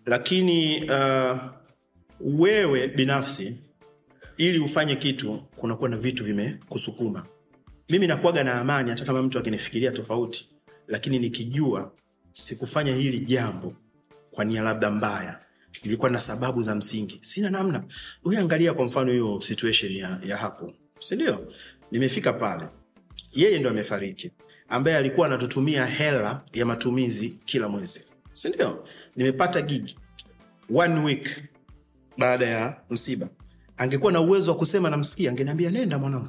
Lakini 0.06 0.84
uh, 0.84 1.59
wewe 2.20 2.88
binafsi 2.88 3.56
ili 4.36 4.58
ufanye 4.58 4.96
kitu 4.96 5.42
kunakuwa 5.56 5.88
na 5.88 5.96
vitu 5.96 6.24
vimekusukuma. 6.24 7.26
Mimi 7.88 8.06
nakuaga 8.06 8.44
na 8.44 8.54
amani 8.54 8.90
hata 8.90 9.04
kama 9.04 9.22
mtu 9.22 9.38
akinifikiria 9.38 9.90
tofauti 9.90 10.48
lakini 10.88 11.18
nikijua 11.18 11.92
sikufanya 12.32 12.94
hili 12.94 13.20
jambo 13.20 13.74
kwa 14.30 14.44
nia 14.44 14.62
labda 14.62 14.90
mbaya. 14.90 15.38
Ilikuwa 15.82 16.10
na 16.10 16.20
sababu 16.20 16.62
za 16.62 16.74
msingi. 16.74 17.18
Sina 17.22 17.50
namna. 17.50 17.84
We 18.24 18.36
angalia 18.38 18.74
kwa 18.74 18.84
mfano 18.84 19.12
hiyo 19.12 19.40
situation 19.40 19.92
ya, 19.96 20.20
ya 20.26 20.36
hapo. 20.36 20.72
Sindio 21.00 21.52
nimefika 21.90 22.32
pale. 22.32 22.64
Yeye 23.32 23.58
ndo 23.58 23.70
amefariki 23.70 24.30
ambaye 24.68 24.96
alikuwa 24.96 25.26
anatutumia 25.26 25.86
hela 25.86 26.42
ya 26.52 26.66
matumizi 26.66 27.28
kila 27.44 27.68
mwezi. 27.68 28.04
Sindio 28.32 28.88
nimepata 29.16 29.62
gig. 29.62 29.88
One 30.74 31.00
week 31.00 31.28
baada 32.20 32.46
ya 32.46 32.76
msiba. 32.90 33.28
Angekuwa 33.76 34.12
na 34.12 34.20
uwezo 34.20 34.50
wa 34.50 34.56
kusema 34.56 34.90
namsikia 34.90 35.30
angeniambia 35.30 35.70
nenda 35.70 35.98
mwanangu. 35.98 36.28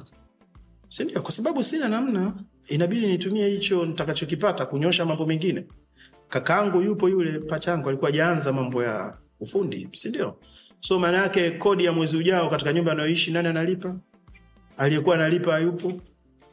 Sindio 0.88 1.22
kwa 1.22 1.30
sababu 1.32 1.62
sina 1.62 1.88
namna. 1.88 2.34
Inabidi 2.68 3.06
nitumie 3.06 3.48
hicho 3.48 3.86
nitakachokipata 3.86 4.66
kunyosha 4.66 5.04
mambo 5.06 5.26
mengine. 5.26 5.64
Kakaangu 6.28 6.80
yupo 6.82 7.08
yule 7.08 7.38
pachangu 7.38 7.88
alikuwa 7.88 8.12
jaanza 8.12 8.52
mambo 8.52 8.82
ya 8.82 9.16
ufundi 9.40 9.88
sindio 9.92 10.36
so 10.80 10.98
maana 10.98 11.16
yake 11.18 11.50
kodi 11.50 11.84
ya 11.84 11.92
mwezi 11.92 12.16
ujao 12.16 12.50
katika 12.50 12.72
nyumba 12.72 12.92
anayoishi 12.92 13.30
nani 13.30 13.48
analipa? 13.48 13.96
Aliyekuwa 14.78 15.14
analipa 15.14 15.58
yupo 15.58 15.92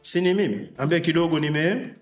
sini 0.02 0.34
mimi? 0.34 0.68
Ambaye 0.78 1.00
kidogo 1.00 1.40
nime 1.40 1.94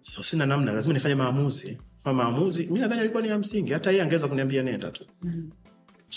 so 0.00 0.22
sina 0.22 0.46
namna. 0.46 0.72
Lazima 0.72 0.94
nifanye 0.94 1.14
maamuzi. 1.14 1.78
Fanya 1.96 2.16
maamuzi 2.16 2.66
mi 2.66 2.78
nadhani 2.78 3.00
alikuwa 3.00 3.22
ni 3.22 3.28
ya 3.28 3.38
msingi. 3.38 3.72
Hata 3.72 3.90
yeye 3.90 4.02
angeweza 4.02 4.28
kuniambia 4.28 4.62
nenda 4.62 4.90
tu 4.90 5.04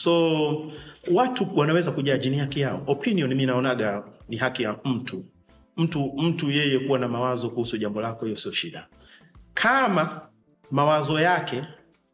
so 0.03 0.71
watu 1.11 1.47
wanaweza 1.57 1.91
kujaji 1.91 2.29
ni 2.29 2.37
haki 2.37 2.59
yao. 2.59 2.83
Opinion 2.87 3.33
mi 3.35 3.45
naonaga 3.45 4.03
ni 4.29 4.37
haki 4.37 4.63
ya 4.63 4.79
mtu. 4.85 5.25
Mtu 5.77 6.13
mtu 6.17 6.51
yeye 6.51 6.79
kuwa 6.79 6.99
na 6.99 7.07
mawazo 7.07 7.49
kuhusu 7.49 7.77
jambo 7.77 8.01
lako 8.01 8.25
hiyo 8.25 8.37
sio 8.37 8.51
shida. 8.51 8.87
Kama 9.53 10.21
mawazo 10.71 11.19
yake 11.19 11.63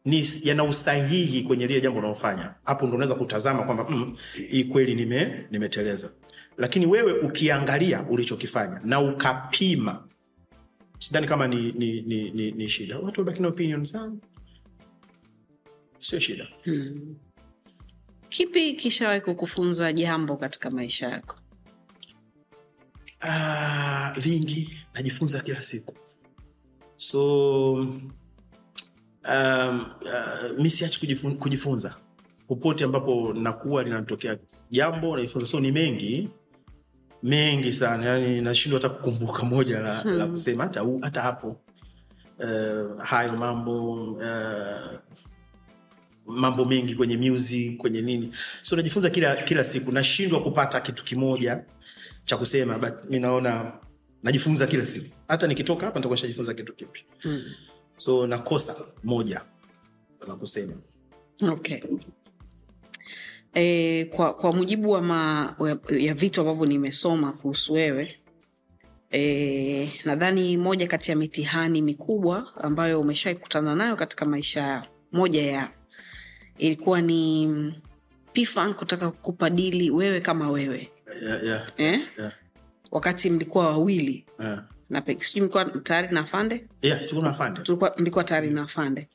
ni 0.04 0.28
yana 0.42 0.64
usahihi 0.64 1.42
kwenye 1.42 1.66
lile 1.66 1.80
jambo 1.80 1.98
unaofanya 1.98 2.54
hapo 2.64 2.86
ndo 2.86 2.94
unaweza 2.96 3.14
kutazama 3.14 3.62
kwamba 3.62 3.86
mm, 3.90 4.16
hii 4.50 4.64
kweli 4.64 4.94
nime 4.94 5.46
nimeteleza. 5.50 6.10
Lakini 6.56 6.86
wewe 6.86 7.12
ukiangalia 7.12 8.02
ulichokifanya 8.02 8.80
na 8.84 9.00
ukapima 9.00 10.04
sidhani 10.98 11.26
kama 11.26 11.48
ni, 11.48 11.72
ni, 11.72 12.00
ni, 12.02 12.30
ni, 12.30 12.52
ni 12.52 12.68
shida. 12.68 12.98
Watu 12.98 13.20
wabaki 13.20 13.42
na 13.42 13.48
opinion 13.48 13.84
zao 13.84 14.12
sio 15.98 16.18
shida 16.18 16.46
kipi 18.28 18.72
kishawahi 18.74 19.20
kukufunza 19.20 19.92
jambo 19.92 20.36
katika 20.36 20.70
maisha 20.70 21.08
yako? 21.08 21.36
Ah, 23.20 24.12
vingi. 24.16 24.78
Najifunza 24.94 25.40
kila 25.40 25.62
siku. 25.62 25.94
So 26.96 27.72
um, 27.72 28.00
uh, 29.24 30.58
mi 30.58 30.70
siachi 30.70 31.00
kujifun, 31.00 31.36
kujifunza. 31.36 31.94
Popote 32.48 32.84
ambapo 32.84 33.32
nakuwa 33.34 33.82
linatokea 33.82 34.38
jambo 34.70 35.16
najifunza 35.16 35.46
so 35.46 35.60
ni 35.60 35.72
mengi. 35.72 36.28
Mengi 37.22 37.72
sana. 37.72 38.06
Yani 38.06 38.40
nashindwa 38.40 38.80
hata 38.80 38.94
kukumbuka 38.94 39.42
moja 39.42 39.80
la, 39.80 40.00
hmm. 40.00 40.16
la 40.16 40.26
kusema. 40.26 40.64
Hata, 40.64 40.84
hata 41.02 41.22
hapo. 41.22 41.60
Uh, 42.38 43.02
hayo 43.02 43.32
mambo 43.32 44.02
uh, 44.12 44.98
mambo 46.28 46.64
mengi 46.64 46.94
kwenye 46.94 47.16
music 47.30 47.76
kwenye 47.76 48.02
nini. 48.02 48.32
So 48.62 48.76
najifunza 48.76 49.10
kila 49.10 49.36
kila 49.36 49.64
siku 49.64 49.92
nashindwa 49.92 50.42
kupata 50.42 50.80
kitu 50.80 51.04
kimoja 51.04 51.64
cha 52.24 52.36
kusema 52.36 52.78
but 52.78 52.94
ninaona 53.10 53.72
najifunza 54.22 54.66
kila 54.66 54.86
siku. 54.86 55.06
Hata 55.28 55.46
nikitoka 55.46 55.86
hapa 55.86 55.98
nitakuwa 55.98 56.16
nishajifunza 56.16 56.54
kitu 56.54 56.74
kipya. 56.74 57.02
Mm. 57.24 57.42
so 57.96 58.26
nakosa 58.26 58.76
moja 59.04 59.40
la 60.28 60.34
kusema. 60.34 60.74
Okay. 61.42 61.80
E, 63.54 64.04
kwa, 64.04 64.34
kwa 64.34 64.52
mujibu 64.52 64.90
wa 64.90 65.02
ma, 65.02 65.56
ya 65.98 66.14
vitu 66.14 66.40
ambavyo 66.40 66.66
nimesoma 66.66 67.32
kuhusu 67.32 67.72
wewe 67.72 68.16
e, 69.12 69.92
nadhani 70.04 70.56
moja 70.56 70.86
kati 70.86 71.10
ya 71.10 71.16
mitihani 71.16 71.82
mikubwa 71.82 72.52
ambayo 72.56 73.00
umeshaikutana 73.00 73.74
nayo 73.74 73.96
katika 73.96 74.24
maisha 74.24 74.60
yao 74.60 74.86
moja 75.12 75.42
ya 75.42 75.70
ilikuwa 76.58 77.00
ni 77.00 77.74
pfan 78.32 78.74
kutaka 78.74 79.10
kukupa 79.10 79.50
dili 79.50 79.90
wewe 79.90 80.20
kama 80.20 80.50
wewe. 80.50 80.88
Yeah, 81.22 81.44
yeah, 81.44 81.72
eh? 81.76 82.00
yeah, 82.18 82.32
wakati 82.90 83.30
mlikuwa 83.30 83.66
wawili. 83.66 84.24
Yeah. 84.40 84.64
na 84.90 85.02
sijui 85.18 85.40
mlikuwa 85.40 85.64
tayari 85.64 86.08
na 86.14 86.24
fande? 86.24 86.66
Yeah, 86.82 87.00
mlikuwa 87.98 88.24
tayari 88.24 88.50
na 88.50 88.66
fande. 88.66 89.08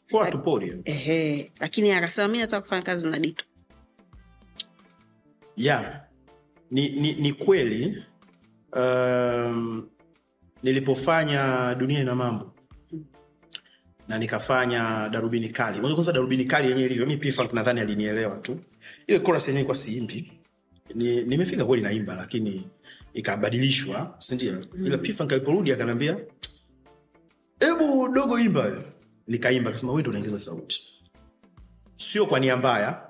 Ehe, 0.85 1.51
lakini 1.59 1.91
akasema 1.91 2.27
mi 2.27 2.38
nataka 2.38 2.62
kufanya 2.62 2.81
kazi 2.81 3.07
na 3.07 3.19
Dito. 3.19 3.45
yeah. 5.57 6.01
Ni, 6.71 6.89
ni, 6.89 7.13
ni 7.13 7.33
kweli 7.33 8.03
um, 8.75 9.89
nilipofanya 10.63 11.75
dunia 11.75 12.00
ina 12.00 12.15
mambo 12.15 12.52
na 14.07 14.19
nikafanya 14.19 15.10
darubini 15.12 15.50
kali. 15.50 15.79
Mwanzo 15.79 15.95
kwanza 15.95 16.12
darubini 16.12 16.45
kali 16.45 16.67
yenyewe 16.69 16.86
ilivyo 16.86 17.05
mi 17.05 17.17
P-Funk 17.17 17.53
nadhani 17.53 17.79
alinielewa 17.79 18.36
tu. 18.38 18.60
Ile 19.07 19.19
chorus 19.19 19.48
yenyewe 19.48 19.65
kwa 19.65 19.75
siimbi. 19.75 20.31
Ni, 20.95 21.24
nimefika 21.24 21.65
kweli 21.65 21.83
naimba 21.83 22.15
lakini 22.15 22.67
ikabadilishwa 23.13 24.17
mm. 24.31 24.86
ila 24.86 24.98
P-Funk 24.98 25.31
aliporudi 25.33 25.72
akaniambia 25.72 26.17
dogo 28.13 28.39
imba 28.39 28.60
wewe." 28.62 28.83
nikaimba 29.27 29.69
akasema 29.69 29.91
wewe 29.93 30.07
ndio 30.19 30.39
sauti. 30.39 30.81
Sio 31.98 32.25
kwa 32.25 32.39
nia 32.39 32.57
mbaya. 32.57 33.01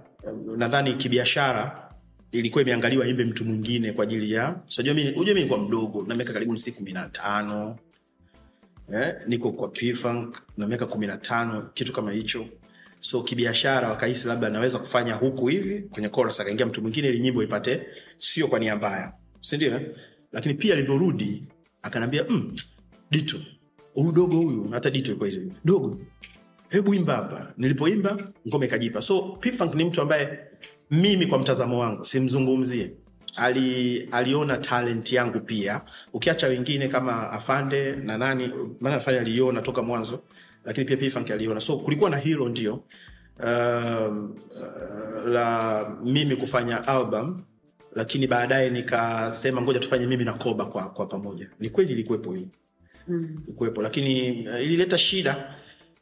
Nadhani 0.57 0.93
kibiashara 0.93 1.89
ilikuwa 2.31 2.61
imeangaliwa 2.61 3.07
imbe 3.07 3.25
mtu 3.25 3.45
mwingine 3.45 3.91
kwa 3.91 4.03
ajili 4.03 4.31
ya 4.31 4.55
unajua 4.77 4.93
mimi 4.93 5.11
unajua 5.11 5.35
mimi 5.35 5.47
kwa 5.49 5.57
mdogo 5.57 6.05
na 6.07 6.15
miaka 6.15 6.33
karibu 6.33 6.57
siku 6.57 6.83
15 6.83 7.75
eh, 8.93 9.15
niko 9.27 9.51
kwa 9.51 9.67
P-Funk 9.67 10.37
na 10.57 10.67
miaka 10.67 10.85
15 10.85 11.63
kitu 11.73 11.93
kama 11.93 12.11
hicho. 12.11 12.45
So 12.99 13.23
kibiashara 13.23 13.89
wakahisi 13.89 14.27
labda 14.27 14.47
anaweza 14.47 14.79
kufanya 14.79 15.13
huku 15.13 15.47
hivi 15.47 15.81
kwenye 15.81 16.09
chorus 16.09 16.39
akaingia 16.39 16.65
mtu 16.65 16.81
mwingine 16.81 17.07
ili 17.07 17.19
nyimbo 17.19 17.43
ipate 17.43 17.87
sio 18.17 18.47
kwa 18.47 18.59
nia 18.59 18.75
mbaya. 18.75 19.13
Si 19.41 19.55
ndio 19.55 19.75
eh? 19.75 19.95
lakini 20.31 20.53
pia 20.53 20.73
alivyorudi 20.73 21.43
akanambia 21.81 22.25
mm, 22.29 22.55
Dito 23.11 23.37
huyu 23.93 24.25
huyu 24.27 24.67
hata 24.71 24.89
Dito 24.89 25.07
ilikuwa 25.07 25.29
hizo 25.29 25.41
dogo 25.65 25.99
hebu 26.69 26.93
imba 26.93 27.15
hapa. 27.15 27.53
Nilipoimba 27.57 28.17
ngoma 28.47 28.65
ikajipa. 28.65 29.01
So 29.01 29.21
P-Funk 29.39 29.75
ni 29.75 29.85
mtu 29.85 30.01
ambaye 30.01 30.39
mimi 30.91 31.25
kwa 31.25 31.39
mtazamo 31.39 31.79
wangu 31.79 32.05
simzungumzie 32.05 32.91
ali, 33.35 34.01
aliona 34.11 34.57
talent 34.57 35.11
yangu 35.11 35.39
pia. 35.39 35.81
Ukiacha 36.13 36.47
wengine 36.47 36.87
kama 36.87 37.31
afande 37.31 37.95
na 37.95 38.17
nani 38.17 38.49
maana 38.79 38.95
afande 38.95 39.19
aliona 39.19 39.61
toka 39.61 39.81
mwanzo 39.81 40.19
lakini 40.65 40.85
pia 40.85 40.97
P-Funk 40.97 41.31
aliona. 41.31 41.59
So 41.59 41.77
kulikuwa 41.77 42.09
na 42.09 42.17
hilo 42.17 42.49
ndio 42.49 42.83
um, 43.43 44.35
uh, 44.51 45.29
la 45.29 45.85
mimi 46.03 46.35
kufanya 46.35 46.87
album 46.87 47.43
lakini 47.95 48.27
baadaye 48.27 48.69
nikasema 48.69 49.61
ngoja 49.61 49.79
tufanye 49.79 50.07
mimi 50.07 50.23
na 50.23 50.33
koba 50.33 50.65
kwa, 50.65 50.89
kwa 50.89 51.05
pamoja. 51.05 51.49
Ni 51.59 51.69
kweli 51.69 51.93
ilikuwepo 51.93 52.33
hiyo. 52.33 52.47
Kuwepo 53.55 53.81
lakini 53.81 54.31
uh, 54.49 54.61
ilileta 54.63 54.97
shida 54.97 55.55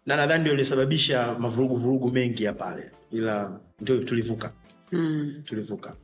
na 0.05 0.15
nadhani 0.15 0.41
ndio 0.41 0.53
ilisababisha 0.53 1.35
mavurugu 1.39 1.75
vurugu 1.75 2.11
mengi 2.11 2.43
ya 2.43 2.53
pale 2.53 2.91
ila 3.11 3.59
ndio 3.79 4.03
tulivuka. 4.03 4.51
Mm. 4.91 5.41
tulivuka 5.45 5.95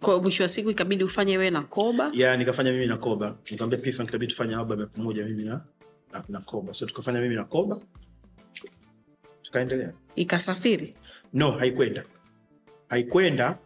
Kwa 0.00 0.08
hiyo 0.12 0.22
mwisho 0.22 0.42
wa 0.42 0.48
siku 0.48 0.70
ikabidi 0.70 1.04
ufanye 1.04 1.38
wewe 1.38 1.50
na 1.50 1.62
Koba. 1.62 2.10
yeah, 2.14 2.38
nikafanya 2.38 2.72
mimi 2.72 2.86
na 2.86 2.96
koba 2.96 3.38
nikamwambia 3.50 3.78
P-Funk 3.78 4.08
itabidi 4.08 4.32
tufanye 4.32 4.54
album 4.56 4.80
ya 4.80 4.86
pamoja 4.86 5.24
mimi 5.24 5.44
na, 5.44 5.60
na, 6.12 6.24
na 6.28 6.40
koba 6.40 6.74
so 6.74 6.86
tukafanya 6.86 7.20
mimi 7.20 7.34
na 7.34 7.44
koba 7.44 7.80
tukaendelea 9.42 9.92
Ikasafiri. 10.16 10.94
no 11.34 11.50
haikwenda 11.50 12.04
haikwenda 12.88 13.58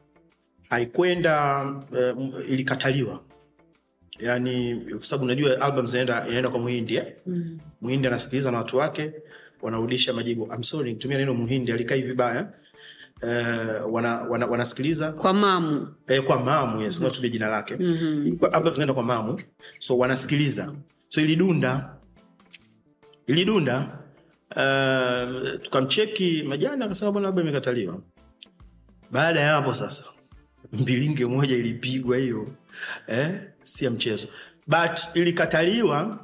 haikwenda 0.70 1.62
uh, 2.16 2.50
ilikataliwa 2.50 3.20
yani 4.20 4.76
kwa 4.98 5.06
sababu 5.06 5.24
unajua 5.24 5.60
album 5.60 5.86
zinaenda 5.86 6.26
inaenda 6.28 6.50
kwa 6.50 6.58
muhindi 6.60 6.96
eh? 6.96 7.14
mm. 7.26 7.58
muhindi 7.80 8.06
anasikiliza 8.06 8.50
na 8.50 8.58
watu 8.58 8.76
wake 8.76 9.12
wanarudisha 9.62 10.12
majibu 10.12 10.46
I'm 10.54 10.62
sorry 10.62 10.92
nitumia 10.92 11.18
neno 11.18 11.34
muhindi 11.34 11.72
alikai 11.72 12.02
vibaya 12.02 12.52
uh, 13.22 13.94
wana, 13.94 14.16
wana, 14.22 14.46
wanasikiliza. 14.46 15.12
Kwa 15.12 15.32
mamu. 15.34 15.88
eh, 16.06 16.22
kwa 16.22 16.40
mamu 16.44 16.80
yes, 16.82 17.00
mm-hmm. 17.00 17.30
jina 17.30 17.48
lake. 17.48 17.76
Mm-hmm. 17.76 18.72
zinaenda 18.72 18.94
kwa 18.94 19.02
mamu. 19.02 19.40
So 19.78 19.98
wanasikiliza. 19.98 20.72
So 21.08 21.20
ilidunda. 21.20 21.96
Ilidunda. 23.26 23.98
Uh, 24.56 25.60
tukamcheki 25.62 26.42
majani 26.48 26.84
akasema 26.84 27.12
bwana 27.12 27.28
labda 27.28 27.42
imekataliwa? 27.42 28.00
Baada 29.10 29.40
ya 29.40 29.52
hapo 29.52 29.74
sasa 29.74 30.04
mbilinge 30.72 31.26
moja 31.26 31.56
ilipigwa 31.56 32.16
hiyo. 32.16 32.48
Eh, 33.06 33.40
si 33.62 33.84
ya 33.84 33.90
mchezo. 33.90 34.26
But 34.66 35.00
ilikataliwa 35.14 36.18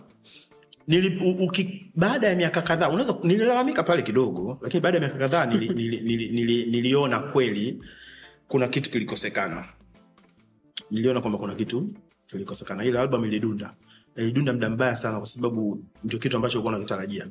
nili, 0.89 1.21
u, 1.25 1.45
uki, 1.45 1.91
baada 1.95 2.27
ya 2.29 2.37
miaka 2.37 2.63
kadhaa 2.63 2.89
unaweza 2.89 3.15
nililalamika 3.23 3.83
pale 3.83 4.03
kidogo 4.03 4.59
lakini 4.63 4.81
baada 4.81 4.97
ya 4.97 5.01
miaka 5.01 5.19
kadhaa 5.19 5.47
nili, 5.47 5.69
nili, 5.75 6.01
nili, 6.01 6.29
nili, 6.29 6.67
niliona 6.67 7.19
kweli 7.19 7.83
kuna 8.49 8.69
kitu 8.69 8.91
kilikosekana. 8.91 9.65
Niliona 10.91 11.21
kwamba 11.21 11.39
kuna 11.39 11.55
kitu 11.55 11.89
kilikosekana. 12.27 12.85
Ile 12.85 12.99
album 12.99 13.25
ilidunda. 13.25 13.75
Ilidunda 14.17 14.53
muda 14.53 14.71
mbaya 14.71 14.97
sana 14.97 15.19
kwa 15.19 15.27
sababu 15.27 15.85
ndio 16.05 16.19
kitu 16.19 16.37
ambacho 16.37 16.59
ulikuwa 16.59 16.75
unakitarajia. 16.75 17.27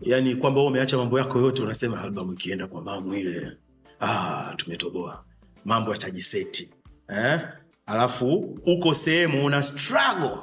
Yani 0.00 0.36
kwamba 0.36 0.60
wewe 0.60 0.70
umeacha 0.70 0.96
mambo 0.96 1.18
yako 1.18 1.38
yote 1.38 1.62
unasema 1.62 2.00
album 2.00 2.32
ikienda 2.32 2.66
kwa 2.66 2.82
mamu 2.82 3.14
ile 3.14 3.52
ah, 4.00 4.54
tumetoboa. 4.56 5.24
Mambo 5.64 5.92
yatajiseti 5.92 6.68
eh? 7.08 7.40
alafu 7.86 8.58
uko 8.66 8.94
sehemu 8.94 9.44
una 9.44 9.62
struggle 9.62 10.38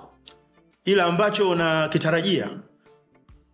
ila 0.85 1.05
ambacho 1.05 1.49
unakitarajia 1.49 2.59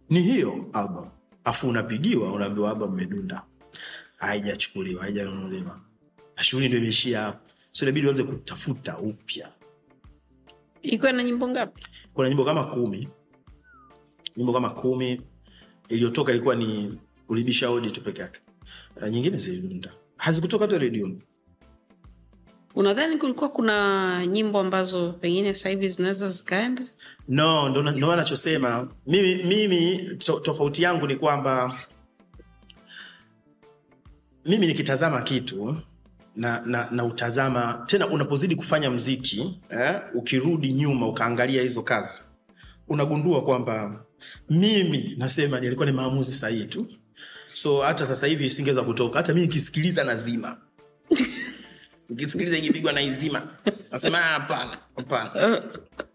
ni 0.09 0.21
hiyo 0.21 0.69
album. 0.73 1.05
Afu 1.43 1.67
unapigiwa 1.69 2.31
unaambiwa 2.33 2.69
album 2.71 2.93
imedunda. 2.93 3.45
Haijachukuliwa 4.17 5.03
haijanunuliwa 5.03 5.81
na 6.37 6.43
shughuli 6.43 6.67
ndio 6.67 6.79
imeishia 6.79 7.21
hapo. 7.21 7.49
So 7.71 7.85
inabidi 7.85 8.07
uanze 8.07 8.23
kutafuta 8.23 8.97
upya. 8.97 9.49
Iko 10.81 11.11
na 11.11 11.23
nyimbo 11.23 11.47
ngapi? 11.47 11.85
kuna 12.13 12.27
nyimbo 12.29 12.45
kama 12.45 12.63
kumi. 12.63 13.09
Nyimbo 14.37 14.53
kama 14.53 14.69
kumi. 14.69 15.21
Iliyotoka 15.89 16.31
ilikuwa 16.31 16.55
ni 16.55 16.99
ulibisha 17.27 17.69
odi 17.69 17.91
tu 17.91 18.01
peke 18.01 18.21
yake. 18.21 18.39
Nyingine 19.09 19.37
zilidunda. 19.37 19.91
Hazikutoka 20.17 20.65
hata 20.65 20.77
redioni 20.77 21.21
Unadhani 22.75 23.17
kulikuwa 23.17 23.49
kuna 23.49 24.25
nyimbo 24.27 24.59
ambazo 24.59 25.13
pengine 25.13 25.53
sasa 25.53 25.69
hivi 25.69 25.89
zinaweza 25.89 26.29
zikaenda? 26.29 26.83
No 27.29 27.69
ndo 27.69 27.81
ndo 27.91 28.11
anachosema 28.11 28.87
mimi, 29.07 29.35
mimi 29.43 29.97
to, 30.17 30.39
tofauti 30.39 30.83
yangu 30.83 31.07
ni 31.07 31.15
kwamba 31.15 31.75
mimi 34.45 34.67
nikitazama 34.67 35.21
kitu 35.21 35.77
na, 36.35 36.61
na, 36.65 36.87
na 36.91 37.05
utazama 37.05 37.83
tena 37.85 38.07
unapozidi 38.07 38.55
kufanya 38.55 38.91
mziki 38.91 39.59
eh, 39.69 40.01
ukirudi 40.13 40.73
nyuma 40.73 41.07
ukaangalia 41.07 41.61
hizo 41.61 41.81
kazi 41.81 42.21
unagundua 42.87 43.43
kwamba 43.43 44.05
mimi 44.49 45.15
nasema 45.17 45.59
nilikuwa 45.59 45.85
ni 45.85 45.91
maamuzi 45.91 46.31
sahihi 46.31 46.65
tu. 46.65 46.87
So 47.53 47.81
hata 47.81 48.05
sasa 48.05 48.27
hivi 48.27 48.45
isingeweza 48.45 48.83
kutoka. 48.83 49.17
Hata 49.17 49.33
mi 49.33 49.41
nikisikiliza 49.41 50.03
nazima. 50.03 50.57
Nikisikiliza 52.09 52.57
ikipigwa 52.57 52.93
na 52.93 53.01
izima 53.01 53.41
nasema 53.91 54.17
"Ah, 54.17 54.21
hapana 54.21 54.77
hapana 54.95 55.31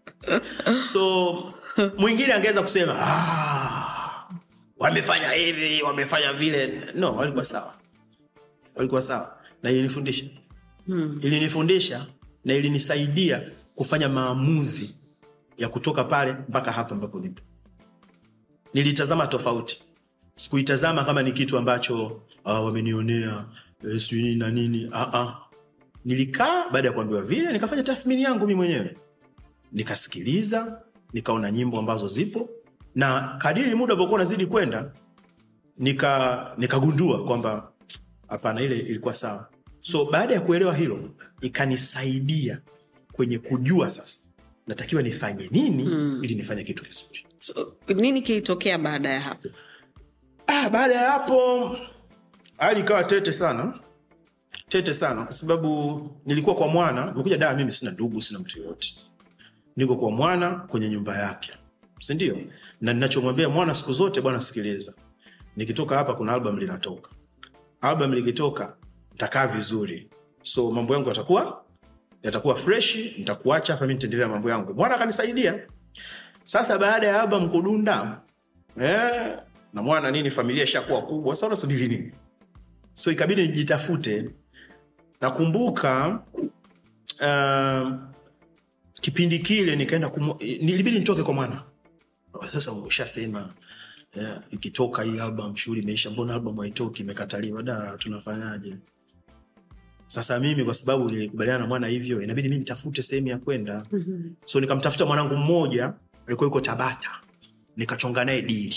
so 0.91 1.53
mwingine 1.97 2.33
angeweza 2.33 2.61
kusema 2.61 2.95
ah, 2.99 4.29
wamefanya 4.77 5.31
hivi 5.31 5.83
wamefanya 5.83 6.33
vile. 6.33 6.81
No 6.95 7.15
walikuwa 7.15 7.45
sawa. 7.45 7.73
Walikuwa 8.75 9.01
sawa. 9.01 9.37
Na 9.63 9.71
ilinifundisha. 9.71 10.25
Hmm. 10.85 11.19
ilinifundisha 11.23 12.05
na 12.45 12.53
ilinisaidia 12.53 13.43
kufanya 13.75 14.09
maamuzi 14.09 14.95
ya 15.57 15.67
kutoka 15.69 16.03
pale 16.03 16.31
mpaka 16.49 16.71
hapa 16.71 16.95
ambapo 16.95 17.19
nipo. 17.19 17.41
Nilitazama 18.73 19.27
tofauti. 19.27 19.83
Sikuitazama 20.35 21.03
kama 21.03 21.23
ni 21.23 21.31
kitu 21.31 21.57
ambacho 21.57 22.05
uh, 22.45 22.65
wamenionea 22.65 23.45
eh, 23.91 23.99
sijui 24.01 24.35
na 24.35 24.51
nini. 24.51 24.85
Uh-uh. 24.87 25.31
nilikaa 26.05 26.69
baada 26.69 26.87
ya 26.87 26.93
kuambiwa 26.93 27.21
vile 27.21 27.53
nikafanya 27.53 27.83
tathmini 27.83 28.23
yangu 28.23 28.47
mi 28.47 28.55
mwenyewe 28.55 28.95
nikasikiliza 29.75 30.81
nikaona 31.13 31.51
nyimbo 31.51 31.79
ambazo 31.79 32.07
zipo 32.07 32.49
na 32.95 33.35
kadiri 33.41 33.75
muda 33.75 33.95
vokuwa 33.95 34.15
unazidi 34.15 34.45
kwenda 34.45 34.91
nika 35.77 36.53
nikagundua 36.57 37.23
kwamba 37.25 37.71
hapana 38.27 38.61
ile 38.61 38.77
ilikuwa 38.79 39.13
sawa. 39.13 39.49
So 39.81 40.05
baada 40.11 40.33
ya 40.33 40.41
kuelewa 40.41 40.75
hilo 40.75 41.11
ikanisaidia 41.41 42.61
kwenye 43.11 43.37
kujua 43.39 43.91
sasa 43.91 44.19
natakiwa 44.67 45.01
nifanye 45.01 45.47
nini 45.51 45.83
mm. 45.83 46.19
ili 46.23 46.35
nifanye 46.35 46.63
kitu 46.63 46.83
kizuri. 46.85 47.25
So, 47.39 47.73
nini 47.95 48.21
kilitokea 48.21 48.77
baada 48.77 49.09
ya 49.09 49.21
hapo? 49.21 49.49
Ah, 50.47 50.69
baada 50.69 50.93
ya 50.93 51.11
hapo 51.11 51.77
hali 52.57 52.79
ikawa 52.79 53.03
tete 53.03 53.31
sana. 53.31 53.79
Tete 54.69 54.93
sana 54.93 55.23
kwa 55.23 55.31
sababu 55.33 56.01
nilikuwa 56.25 56.55
kwa 56.55 56.67
mwana 56.67 57.13
mekuja 57.13 57.37
daa 57.37 57.53
mimi 57.53 57.71
sina 57.71 57.91
ndugu 57.91 58.21
sina 58.21 58.39
mtu 58.39 58.59
yoyote 58.59 58.93
niko 59.75 59.95
kwa 59.95 60.11
mwana 60.11 60.55
kwenye 60.55 60.89
nyumba 60.89 61.17
yake. 61.17 61.51
Sindio? 61.99 62.37
Na 62.81 62.93
ninachomwambia 62.93 63.49
mwana 63.49 63.73
siku 63.73 63.93
zote 63.93 64.21
bwana 64.21 64.39
sikiliza. 64.39 64.93
Nikitoka 65.55 65.95
hapa 65.97 66.13
kuna 66.13 66.33
album 66.33 66.57
linatoka. 66.57 67.09
Album 67.81 68.13
likitoka 68.13 68.75
ntakaa 69.13 69.47
vizuri. 69.47 70.09
So 70.41 70.71
mambo 70.71 70.93
yangu 70.93 71.09
yatakuwa 71.09 71.63
yatakuwa 72.23 72.55
freshi 72.55 73.15
nitakuacha 73.17 73.73
hapa 73.73 73.87
mi 73.87 73.93
nitaendelea 73.93 74.27
mambo 74.27 74.49
yangu. 74.49 74.73
Mwana 74.73 74.95
akanisaidia. 74.95 75.67
Sasa 76.45 76.77
baada 76.77 77.07
ya 77.07 77.21
album 77.21 77.49
kudunda 77.49 78.21
eh, 78.81 79.37
na 79.73 79.81
mwana 79.81 80.11
nini 80.11 80.31
familia 80.31 80.63
ishakuwa 80.63 81.01
kubwa 81.01 81.35
sasa 81.35 81.47
unasubiri 81.47 81.87
nini? 81.87 82.11
So 82.93 83.11
ikabidi 83.11 83.41
nijitafute. 83.41 84.29
Nakumbuka 85.21 86.19
uh, 87.21 87.93
kipindi 89.05 89.39
kile 89.39 89.75
nikaenda 89.75 90.09
kumu, 90.09 90.35
nilibidi 90.41 90.99
nitoke 90.99 91.23
kwa 91.23 91.33
mwana. 91.33 91.63
Sasa 92.53 92.71
ushasema 92.71 93.53
yeah, 94.15 94.41
ikitoka 94.51 95.03
hii 95.03 95.19
album 95.19 95.55
shughuli 95.55 95.81
imeisha 95.81 96.09
mbona 96.11 96.33
album 96.33 96.57
haitoki 96.57 97.03
imekataliwa 97.03 97.63
da 97.63 97.97
tunafanyaje? 97.97 98.75
Sasa 100.07 100.39
mimi 100.39 100.63
kwa 100.63 100.73
sababu 100.73 101.09
nilikubaliana 101.11 101.59
na 101.59 101.67
mwana 101.67 101.87
hivyo 101.87 102.21
inabidi 102.21 102.49
mi 102.49 102.57
nitafute 102.57 103.01
sehemu 103.01 103.27
ya 103.27 103.37
kwenda. 103.37 103.85
Mm-hmm. 103.91 104.35
so 104.45 104.59
nikamtafuta 104.59 105.05
mwanangu 105.05 105.35
mmoja 105.35 105.93
alikuwa 106.27 106.45
yuko 106.47 106.61
tabata. 106.61 107.09
Nikachonga 107.77 108.25
naye 108.25 108.41
dili 108.41 108.75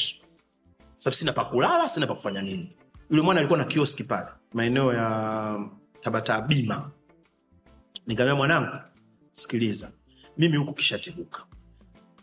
sababu 0.99 1.17
sina 1.17 1.33
pakulala 1.33 1.89
sina 1.89 2.07
pakufanya 2.07 2.43
nini. 2.43 2.69
Yule 3.11 3.23
mwana 3.23 3.41
alikuwa 3.41 3.59
na 3.59 3.65
kioski 3.65 4.05
pale 4.05 4.29
maeneo 4.53 4.93
ya 4.95 5.69
tabata 6.01 6.41
bima. 6.41 6.91
Nikaambia 8.07 8.35
mwanangu 8.35 8.77
sikiliza 9.35 9.93
mimi 10.39 10.57
huku 10.57 10.73
kishatibuka 10.73 11.43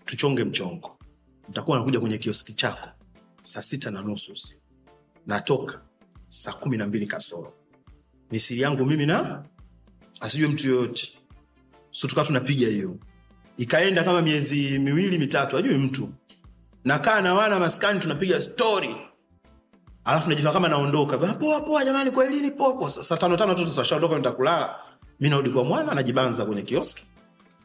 tuchonge 0.05 0.43
mchongo. 0.43 0.97
Nitakuwa 1.47 1.77
nakuja 1.77 1.99
kwenye 1.99 2.17
kioski 2.17 2.53
chako 2.53 2.89
saa 3.41 3.61
sita 3.61 3.91
na 3.91 4.01
nusu 4.01 4.31
usiku. 4.31 4.61
Natoka 5.27 5.81
saa 6.29 6.53
kumi 6.53 6.77
na 6.77 6.87
mbili 6.87 7.05
kasoro. 7.07 7.53
Ni 8.31 8.39
siri 8.39 8.61
yangu 8.61 8.85
mimi 8.85 9.05
na 9.05 9.43
asijue 10.21 10.47
mtu 10.47 10.67
yoyote. 10.69 11.09
So 11.91 12.07
tukawa 12.07 12.27
tunapiga 12.27 12.67
hiyo. 12.67 12.97
Ikaenda 13.57 14.03
kama 14.03 14.21
miezi 14.21 14.79
miwili 14.79 15.17
mitatu 15.17 15.57
ajui 15.57 15.77
mtu. 15.77 16.09
Nakaa 16.83 17.21
na 17.21 17.33
wana 17.33 17.59
maskani 17.59 17.99
tunapiga 17.99 18.41
stori 18.41 18.95
alafu 20.03 20.29
najifaa 20.29 20.53
kama 20.53 20.67
naondoka. 20.69 21.29
"Ah, 21.29 21.33
poa 21.33 21.61
poa 21.61 21.85
jamani 21.85 22.11
kwelini 22.11 22.51
popo 22.51 22.89
saa 22.89 23.17
tano 23.17 23.55
tu 23.55 23.65
tutashaondoka 23.65 24.15
nitakulala. 24.17 24.75
Mi 25.19 25.29
narudi 25.29 25.49
kwa 25.49 25.63
mwana 25.63 25.93
najibanza 25.95 26.45
kwenye 26.45 26.61
kioski 26.61 27.03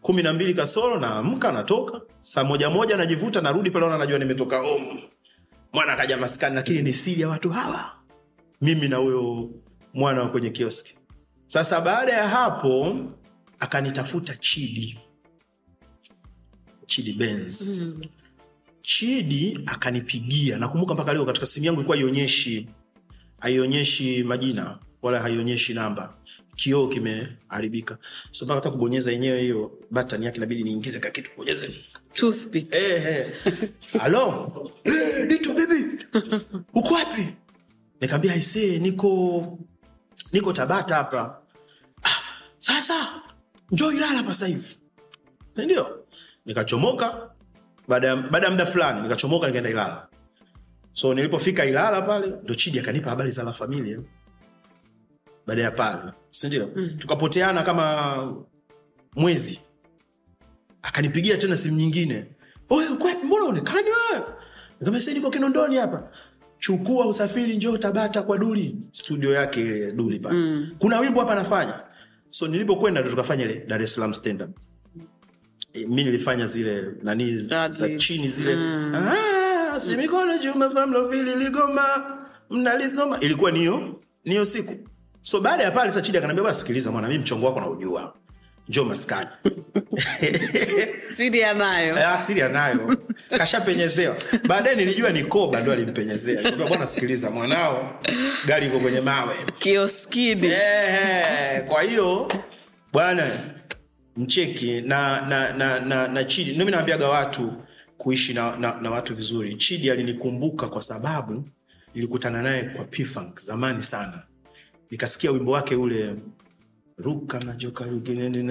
kumi 0.02 0.22
na 0.22 0.32
mbili 0.32 0.54
kasoro 0.54 1.00
naamka 1.00 1.52
natoka. 1.52 2.00
Saa 2.20 2.44
moja 2.44 2.70
moja 2.70 2.96
najivuta 2.96 3.40
narudi 3.40 3.70
pale 3.70 3.98
najua 3.98 4.18
nimetoka 4.18 4.58
home. 4.58 5.10
Mwana 5.72 5.92
akaja 5.92 6.16
maskani 6.16 6.54
lakini 6.56 6.82
ni 6.82 6.92
siri 6.92 7.20
ya 7.20 7.28
watu 7.28 7.50
hawa. 7.50 7.92
Mimi 8.60 8.88
na 8.88 8.96
huyo 8.96 9.50
mwana 9.94 10.22
wa 10.22 10.28
kwenye 10.28 10.50
kioski. 10.50 10.98
Sasa 11.46 11.80
baada 11.80 12.12
ya 12.12 12.28
hapo 12.28 12.96
akanitafuta 13.58 14.36
chidi. 14.36 14.98
Chidi 16.86 17.12
benz. 17.12 17.78
Mm. 17.80 18.02
chidi 18.82 19.58
akanipigia. 19.66 20.58
Nakumbuka 20.58 20.94
mpaka 20.94 21.12
leo 21.12 21.24
katika 21.24 21.46
simu 21.46 21.66
yangu 21.66 21.80
ilikuwa 21.80 21.96
haionyeshi 21.96 22.68
haionyeshi 23.40 24.24
majina 24.24 24.78
wala 25.02 25.18
haionyeshi 25.20 25.74
namba 25.74 26.14
kioo 26.60 26.88
kimeharibika. 26.88 27.98
So 28.30 28.44
mpaka 28.44 28.60
hata 28.60 28.70
kubonyeza 28.70 29.10
yenyewe 29.12 29.40
hiyo 29.40 29.78
button 29.90 30.22
yake 30.22 30.36
inabidi 30.36 30.62
niingize 30.64 30.98
ka 31.00 31.10
kitu 31.10 31.30
Toothpick. 32.14 32.74
Eh, 32.74 33.06
eh. 33.06 33.32
halo 34.00 34.70
Eh, 34.84 35.26
dito 35.28 35.52
vipi 35.52 36.06
uko 36.74 36.94
wapi? 36.94 37.26
Nikaambia 38.00 38.32
aisee 38.32 38.78
niko 38.78 39.58
niko 40.32 40.52
tabata 40.52 40.94
hapa. 40.94 41.40
Ah, 42.02 42.22
sasa 42.58 43.22
njo 43.70 43.92
ilala 43.92 44.16
hapa 44.18 44.34
sasa 44.34 44.46
hivi. 44.46 44.76
Ndio. 45.56 46.04
Nikachomoka. 46.46 47.30
Baada 47.88 48.06
ya 48.06 48.16
muda 48.50 48.66
fulani 48.66 49.02
nikachomoka 49.02 49.46
nikaenda 49.46 49.70
ilala. 49.70 50.08
So 50.92 51.14
nilipofika 51.14 51.64
ilala 51.64 52.02
pale 52.02 52.26
ndo 52.44 52.54
chidi 52.54 52.78
akanipa 52.78 53.10
habari 53.10 53.30
za 53.30 53.42
la 53.42 53.52
familia 53.52 53.98
baada 55.50 55.62
ya 55.62 55.70
pale 55.70 56.12
sindio 56.30 56.70
mm. 56.76 56.90
tukapoteana 56.98 57.62
kama 57.62 58.34
mwezi. 59.16 59.60
Akanipigia 60.82 61.36
tena 61.36 61.56
simu 61.56 61.76
nyingine. 61.76 62.26
"Oye, 62.68 62.88
uko 62.88 63.04
wapi? 63.06 63.26
mbona 63.26 63.44
onekani 63.44 63.88
wewe 63.90 65.14
niko 65.14 65.30
kinondoni 65.30 65.76
hapa. 65.76 66.10
Chukua 66.58 67.06
usafiri 67.06 67.56
njoo 67.56 67.76
tabata 67.76 68.22
kwa 68.22 68.38
duli. 68.38 68.76
Studio 68.92 69.32
yake 69.32 69.60
ile 69.60 69.92
duli 69.92 70.18
pale. 70.18 70.34
Mm. 70.38 70.70
kuna 70.78 71.00
wimbo 71.00 71.20
hapa 71.20 71.34
nafanya 71.34 71.80
so 72.30 72.48
nilipokwenda 72.48 73.02
tukafanya 73.02 73.44
ile 73.44 73.64
dar 73.66 73.82
es 73.82 73.94
salaam 73.94 74.14
stand 74.14 74.42
up. 74.42 74.50
E, 75.72 75.86
mi 75.86 76.04
nilifanya 76.04 76.46
zile 76.46 76.84
nani 77.02 77.38
za 77.38 77.88
chini 77.98 78.28
zile. 78.28 78.56
Mm. 78.56 78.94
ah, 78.94 79.80
si 79.80 79.96
mikono 79.96 80.38
juu 80.38 80.54
ligoma 81.38 82.16
mnalisoma 82.50 83.20
ilikuwa 83.20 83.50
niyo 83.50 84.00
niyo 84.24 84.44
siku 84.44 84.90
so 85.22 85.40
baada 85.40 85.62
ya 85.64 85.70
pale 85.70 85.92
sachidi 85.92 86.18
akaniambia 86.18 86.44
basi 86.44 86.60
sikiliza 86.60 86.90
mwana 86.90 87.08
mi 87.08 87.18
mchongo 87.18 87.46
wako 87.46 87.60
naujua. 87.60 88.14
Njo 88.68 88.84
maskani. 88.84 89.28
Siri 91.16 91.44
anayo 91.44 92.08
Ah, 92.08 92.18
siri 92.18 92.42
anayo 92.42 92.96
kashapenyezewa 93.38 94.16
baadaye 94.48 94.76
nilijua 94.76 95.10
ni 95.10 95.24
koba 95.24 95.60
ndo 95.60 95.72
alimpenyezea. 95.72 96.34
Nikamwambia, 96.34 96.68
bwana 96.68 96.86
sikiliza 96.86 97.30
mwanao 97.30 98.00
gari 98.46 98.66
iko 98.66 98.80
kwenye 98.80 99.00
mawe. 99.00 99.34
Kioskini. 99.58 100.46
Ehe, 100.46 101.60
kwa 101.60 101.82
hiyo 101.82 102.32
bwana 102.92 103.30
mcheki 104.16 104.80
na 104.80 105.20
na 105.20 105.52
na, 105.52 105.80
na, 105.80 106.08
na 106.08 106.24
chidi. 106.24 106.52
Ndio 106.52 106.70
naambiaga 106.70 107.08
watu 107.08 107.52
kuishi 107.98 108.34
na, 108.34 108.56
na, 108.56 108.74
na 108.80 108.90
watu 108.90 109.14
vizuri. 109.14 109.54
Chidi 109.54 109.90
alinikumbuka 109.90 110.66
kwa 110.68 110.82
sababu 110.82 111.44
nilikutana 111.94 112.42
naye 112.42 112.62
kwa 112.62 112.84
P-Funk 112.84 113.40
zamani 113.40 113.82
sana 113.82 114.22
nikasikia 114.90 115.30
wimbo 115.30 115.52
wake 115.52 115.76
ule 115.76 116.14
ruka 116.98 117.40
majoka 117.40 117.84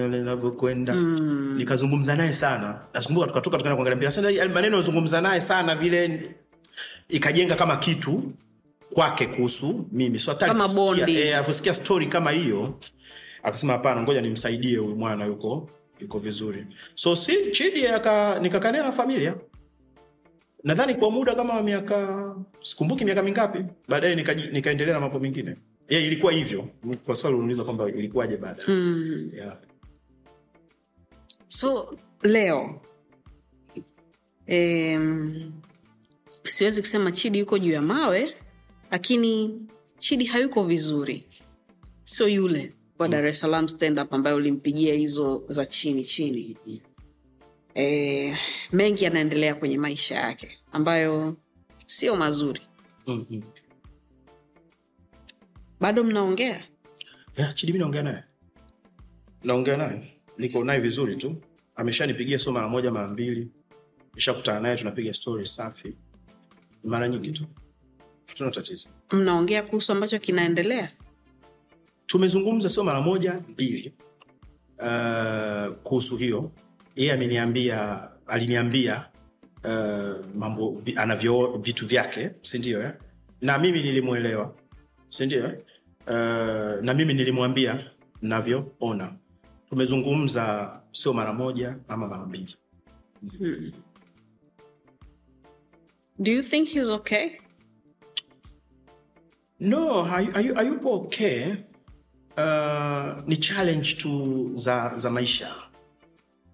linavyokwenda 0.08 0.94
mm. 0.94 1.54
nikazungumza 1.58 2.16
naye 2.16 2.32
sana. 2.32 2.80
Nakumbuka 2.94 3.26
tukatoka 3.26 3.56
tukaenda 3.58 3.76
kuangalia 3.76 3.96
mpira. 3.96 4.10
Sasa 4.10 4.48
maneno 4.48 4.76
yazungumza 4.76 5.20
naye 5.20 5.40
sana 5.40 5.74
vile 5.76 6.34
ikajenga 7.08 7.54
kama 7.56 7.76
kitu 7.76 8.32
kwake 8.94 9.26
kuhusu 9.26 9.88
mimi. 9.92 10.18
So 10.18 10.30
bondi. 10.68 11.16
eh, 11.20 11.38
story 11.74 12.06
kama 12.06 12.30
hiyo 12.30 12.78
akasema 13.42 13.72
hapana 13.72 14.02
ngoja 14.02 14.20
nimsaidie 14.20 14.76
huyu 14.76 14.96
mwana 14.96 15.24
yuko 15.24 15.68
yuko 16.00 16.18
vizuri. 16.18 16.66
So 16.94 17.16
si 17.16 17.50
chidi 17.50 17.82
nikakanea 18.38 18.82
na 18.82 18.92
familia. 18.92 19.34
Nadhani 20.64 20.94
kwa 20.94 21.10
muda 21.10 21.34
kama 21.34 21.62
miaka 21.62 22.30
sikumbuki 22.62 23.04
miaka 23.04 23.22
mingapi 23.22 23.64
baadaye 23.88 24.14
nikaendelea 24.14 24.52
nikaendelea 24.52 24.94
na 24.94 25.00
mambo 25.00 25.18
mengine 25.18 25.56
yeah, 25.90 26.04
ilikuwa 26.04 26.32
hivyo 26.32 26.68
kwa 27.04 27.14
swali 27.14 27.36
unauliza 27.36 27.64
kwamba 27.64 27.88
ilikuwaje 27.88 28.36
baada 28.36 28.62
mm. 28.68 29.30
yeah. 29.34 29.58
so 31.48 31.98
leo 32.22 32.80
um, 34.48 35.52
siwezi 36.44 36.80
kusema 36.80 37.12
chidi 37.12 37.38
yuko 37.38 37.58
juu 37.58 37.72
ya 37.72 37.82
mawe 37.82 38.34
lakini 38.90 39.62
chidi 39.98 40.24
hayuko 40.24 40.64
vizuri 40.64 41.26
sio 42.04 42.28
yule 42.28 42.74
wa 42.98 43.08
dar 43.08 43.26
es 43.26 43.40
salaam 43.40 43.68
stand 43.68 43.98
ambayo 43.98 44.36
ulimpigia 44.36 44.94
hizo 44.94 45.44
za 45.48 45.66
chini 45.66 46.04
chini 46.04 46.56
e, 47.74 48.36
mengi 48.72 49.04
yanaendelea 49.04 49.54
kwenye 49.54 49.78
maisha 49.78 50.14
yake 50.14 50.58
ambayo 50.72 51.36
sio 51.86 52.16
mazuri 52.16 52.60
mm-hmm. 53.06 53.42
Bado 55.80 56.04
mnaongea? 56.04 56.62
Yeah, 57.36 57.54
chidi 57.54 57.72
mi 57.72 57.78
naongea 57.78 58.02
naye. 58.02 58.24
Naongea 59.44 59.76
naye. 59.76 60.12
Niko 60.38 60.64
naye 60.64 60.80
vizuri 60.80 61.16
tu. 61.16 61.36
Ameshanipigia 61.74 62.38
sio 62.38 62.52
mara 62.52 62.68
moja 62.68 62.90
mara 62.90 63.08
mbili. 63.08 63.50
Ishakutana 64.16 64.60
naye 64.60 64.76
tunapiga 64.76 65.14
stori 65.14 65.46
safi. 65.46 65.96
Mara 66.84 67.08
nyingi 67.08 67.32
tu. 67.32 67.46
Hatuna 68.26 68.50
tatizo. 68.50 68.88
Mnaongea 69.12 69.62
kuhusu 69.62 69.92
ambacho 69.92 70.18
kinaendelea? 70.18 70.90
Tumezungumza 72.06 72.68
sio 72.68 72.84
mara 72.84 73.00
moja 73.00 73.40
mbili. 73.48 73.94
Uh, 74.78 75.76
kuhusu 75.82 76.16
hiyo. 76.16 76.52
Yeye 76.96 77.12
ameniambia 77.12 78.08
aliniambia 78.26 79.08
uh, 79.64 80.26
mambo 80.34 80.82
anavyo 80.96 81.46
vitu 81.62 81.86
vyake. 81.86 82.30
Sindio 82.42 82.82
eh? 82.82 82.92
na 83.40 83.58
mimi 83.58 83.82
nilimwelewa. 83.82 84.54
Sindio 85.08 85.44
eh? 85.46 85.58
Uh, 86.06 86.82
na 86.84 86.94
mimi 86.94 87.14
nilimwambia 87.14 87.84
navyoona 88.22 89.12
tumezungumza 89.68 90.80
sio 90.92 91.12
mara 91.12 91.32
moja 91.32 91.76
ama 91.88 92.08
mara 92.08 92.26
mbili. 92.26 92.56
Do 96.18 96.30
you 96.32 96.42
think 96.42 96.68
he's 96.68 96.90
okay? 96.90 97.30
No 99.60 100.02
hayu- 100.02 100.32
hayu- 100.32 100.54
hayupo 100.54 100.92
okay? 100.94 101.54
Uh, 102.36 103.22
ni 103.26 103.36
challenge 103.36 103.94
tu 103.94 104.52
za, 104.56 104.92
za 104.96 105.10
maisha. 105.10 105.54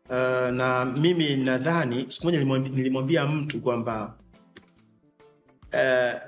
Uh, 0.08 0.50
na 0.54 0.84
mimi 0.84 1.36
nadhani 1.36 2.04
siku 2.10 2.26
moja 2.26 2.38
nilimwambia 2.70 3.26
mtu 3.26 3.60
kwamba 3.60 4.14
uh, 5.72 6.20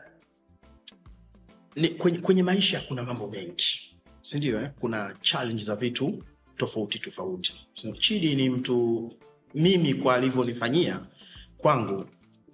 ni, 1.80 1.88
kwenye, 1.88 2.18
kwenye 2.18 2.42
maisha 2.42 2.80
kuna 2.80 3.02
mambo 3.02 3.26
mengi. 3.30 3.96
Sindio 4.22 4.60
eh? 4.60 4.70
kuna 4.80 5.14
challenge 5.20 5.62
za 5.62 5.76
vitu 5.76 6.24
tofauti 6.56 6.98
tofauti. 6.98 7.66
So, 7.74 7.92
chidi 7.92 8.34
ni 8.34 8.50
mtu 8.50 9.12
mimi 9.54 9.94
kwa 9.94 10.14
alivyonifanyia 10.14 11.00
kwangu 11.56 11.94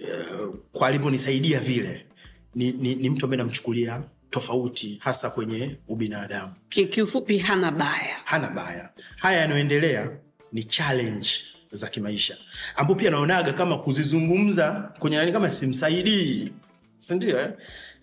uh, 0.01 0.55
kwa 0.73 0.89
alivyonisaidia 0.89 1.61
vile 1.61 2.07
ni, 2.55 2.73
ni, 2.73 2.95
ni 2.95 3.11
mtu 3.11 3.27
ambaye 3.27 3.43
namchukulia 3.43 4.03
tofauti 4.31 4.97
hasa 5.01 5.31
kwenye 5.31 5.77
ubinadamu. 5.89 6.53
Ki- 6.69 6.87
kiufupi 6.87 7.39
hana 7.39 7.71
baya. 7.71 8.17
Hana 8.25 8.49
baya. 8.51 8.91
Haya 9.17 9.41
yanayoendelea 9.41 10.11
ni 10.53 10.65
challenge 10.65 11.29
za 11.71 11.89
kimaisha 11.89 12.37
ambao 12.77 12.97
pia 12.97 13.11
naonaga 13.11 13.53
kama 13.53 13.79
kuzizungumza 13.79 14.93
kwenye 14.99 15.17
nani 15.17 15.33
kama 15.33 15.51
simsaidii. 15.51 16.53
Sindio 16.99 17.41
eh? 17.41 17.53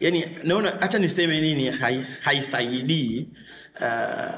Yani 0.02 0.26
naona 0.44 0.70
hata 0.80 1.00
niseme 1.00 1.42
nini 1.42 1.70
hai- 1.70 2.06
haisaidii 2.22 3.28
uh, 3.82 4.36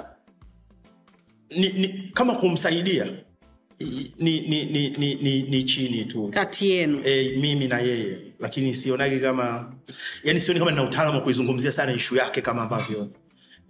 ni, 1.49 1.69
ni, 1.69 2.11
kama 2.13 2.35
kumsaidia 2.35 3.05
ni, 3.79 4.13
ni, 4.17 4.65
ni, 4.65 4.89
ni, 4.89 5.15
ni, 5.15 5.43
ni 5.43 5.63
chini 5.63 6.05
tu. 6.05 6.29
Kati 6.29 6.69
yenu. 6.71 7.01
E, 7.05 7.37
mimi 7.37 7.67
na 7.67 7.79
yeye. 7.79 8.17
Lakini 8.39 8.73
sionagi 8.73 9.19
kama 9.19 9.73
yani 10.23 10.39
sioni 10.39 10.59
kama 10.59 10.71
nina 10.71 10.83
utaalamu 10.83 11.17
wa 11.17 11.23
kuizungumzia 11.23 11.71
sana 11.71 11.93
ishu 11.93 12.15
yake 12.15 12.41
kama 12.41 12.61
ambavyo 12.61 13.11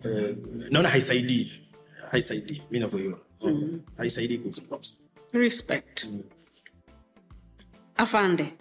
e, 0.05 0.35
naona 0.69 0.89
haisaidii 0.89 1.51
haisaidii 2.11 2.61
mi 2.71 2.79
navyoiona 2.79 3.17
mm. 3.41 3.81
haisaidii 3.97 4.37
kuizungumza. 4.37 4.93
Respect. 5.33 6.07
Afande 7.97 8.53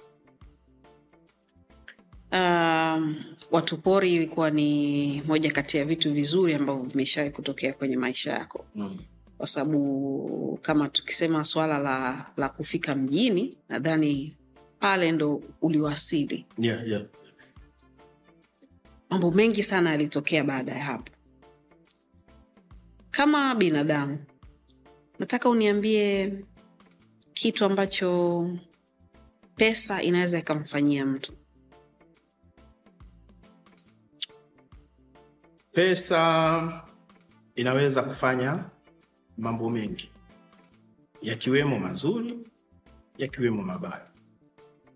um, 2.33 3.25
watupori 3.51 4.15
ilikuwa 4.15 4.51
ni 4.51 5.23
moja 5.27 5.53
kati 5.53 5.77
ya 5.77 5.85
vitu 5.85 6.13
vizuri 6.13 6.55
ambavyo 6.55 6.83
vimeshawai 6.85 7.31
kutokea 7.31 7.73
kwenye 7.73 7.97
maisha 7.97 8.33
yako 8.33 8.67
mm. 8.75 8.99
kwa 9.39 9.47
sababu 9.47 10.59
kama 10.63 10.89
tukisema 10.89 11.45
swala 11.45 11.79
la, 11.79 12.27
la 12.37 12.49
kufika 12.49 12.95
mjini 12.95 13.59
nadhani 13.69 14.37
pale 14.79 15.13
ndo 15.13 15.43
uliwasili 15.63 16.47
yeah, 16.59 16.89
yeah. 16.89 17.03
mambo 19.11 19.31
mengi 19.31 19.63
sana 19.63 19.91
yalitokea 19.91 20.45
baada 20.45 20.73
ya 20.73 20.85
hapo 20.85 21.13
kama 23.11 23.55
binadamu 23.55 24.19
nataka 25.19 25.49
uniambie 25.49 26.35
kitu 27.35 27.65
ambacho 27.65 28.51
pesa 29.57 30.03
inaweza 30.03 30.39
ikamfanyia 30.39 31.07
mtu 31.07 31.33
pesa 35.73 36.83
inaweza 37.55 38.03
kufanya 38.03 38.65
mambo 39.39 39.71
mengi. 39.71 40.11
Yakiwemo 41.23 41.79
mazuri 41.79 42.39
yakiwemo 43.19 43.63
mabaya. 43.63 44.11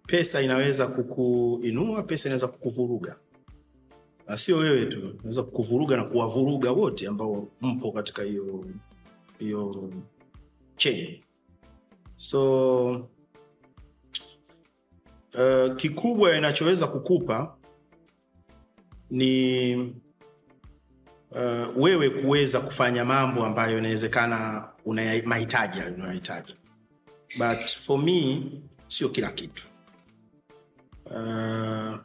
Pesa 0.06 0.42
inaweza 0.42 0.86
kukuinua 0.86 2.02
pesa 2.02 2.28
inaweza 2.28 2.48
kukuvuruga. 2.48 3.18
Na 4.28 4.36
sio 4.36 4.56
wewe 4.56 4.84
tu 4.86 4.98
inaweza 5.18 5.42
kukuvuruga 5.42 5.96
na 5.96 6.04
kuwavuruga 6.04 6.72
wote 6.72 7.06
ambao 7.08 7.48
mpo 7.60 7.92
katika 7.92 8.22
hiyo 8.22 8.64
hiyo 9.38 9.90
chain. 10.76 11.20
So 12.16 12.90
uh, 15.34 15.76
kikubwa 15.76 16.36
inachoweza 16.38 16.86
kukupa 16.86 17.56
ni 19.10 19.94
uh, 21.30 21.82
wewe 21.82 22.10
kuweza 22.10 22.60
kufanya 22.60 23.04
mambo 23.04 23.44
ambayo 23.46 23.78
inawezekana 23.78 24.68
una 24.84 25.02
mahitaji 25.24 25.78
unayohitaji. 25.96 26.54
But 27.38 27.66
for 27.68 27.98
me 27.98 28.42
sio 28.88 29.08
kila 29.08 29.30
kitu. 29.30 29.62
Uh, 31.04 31.96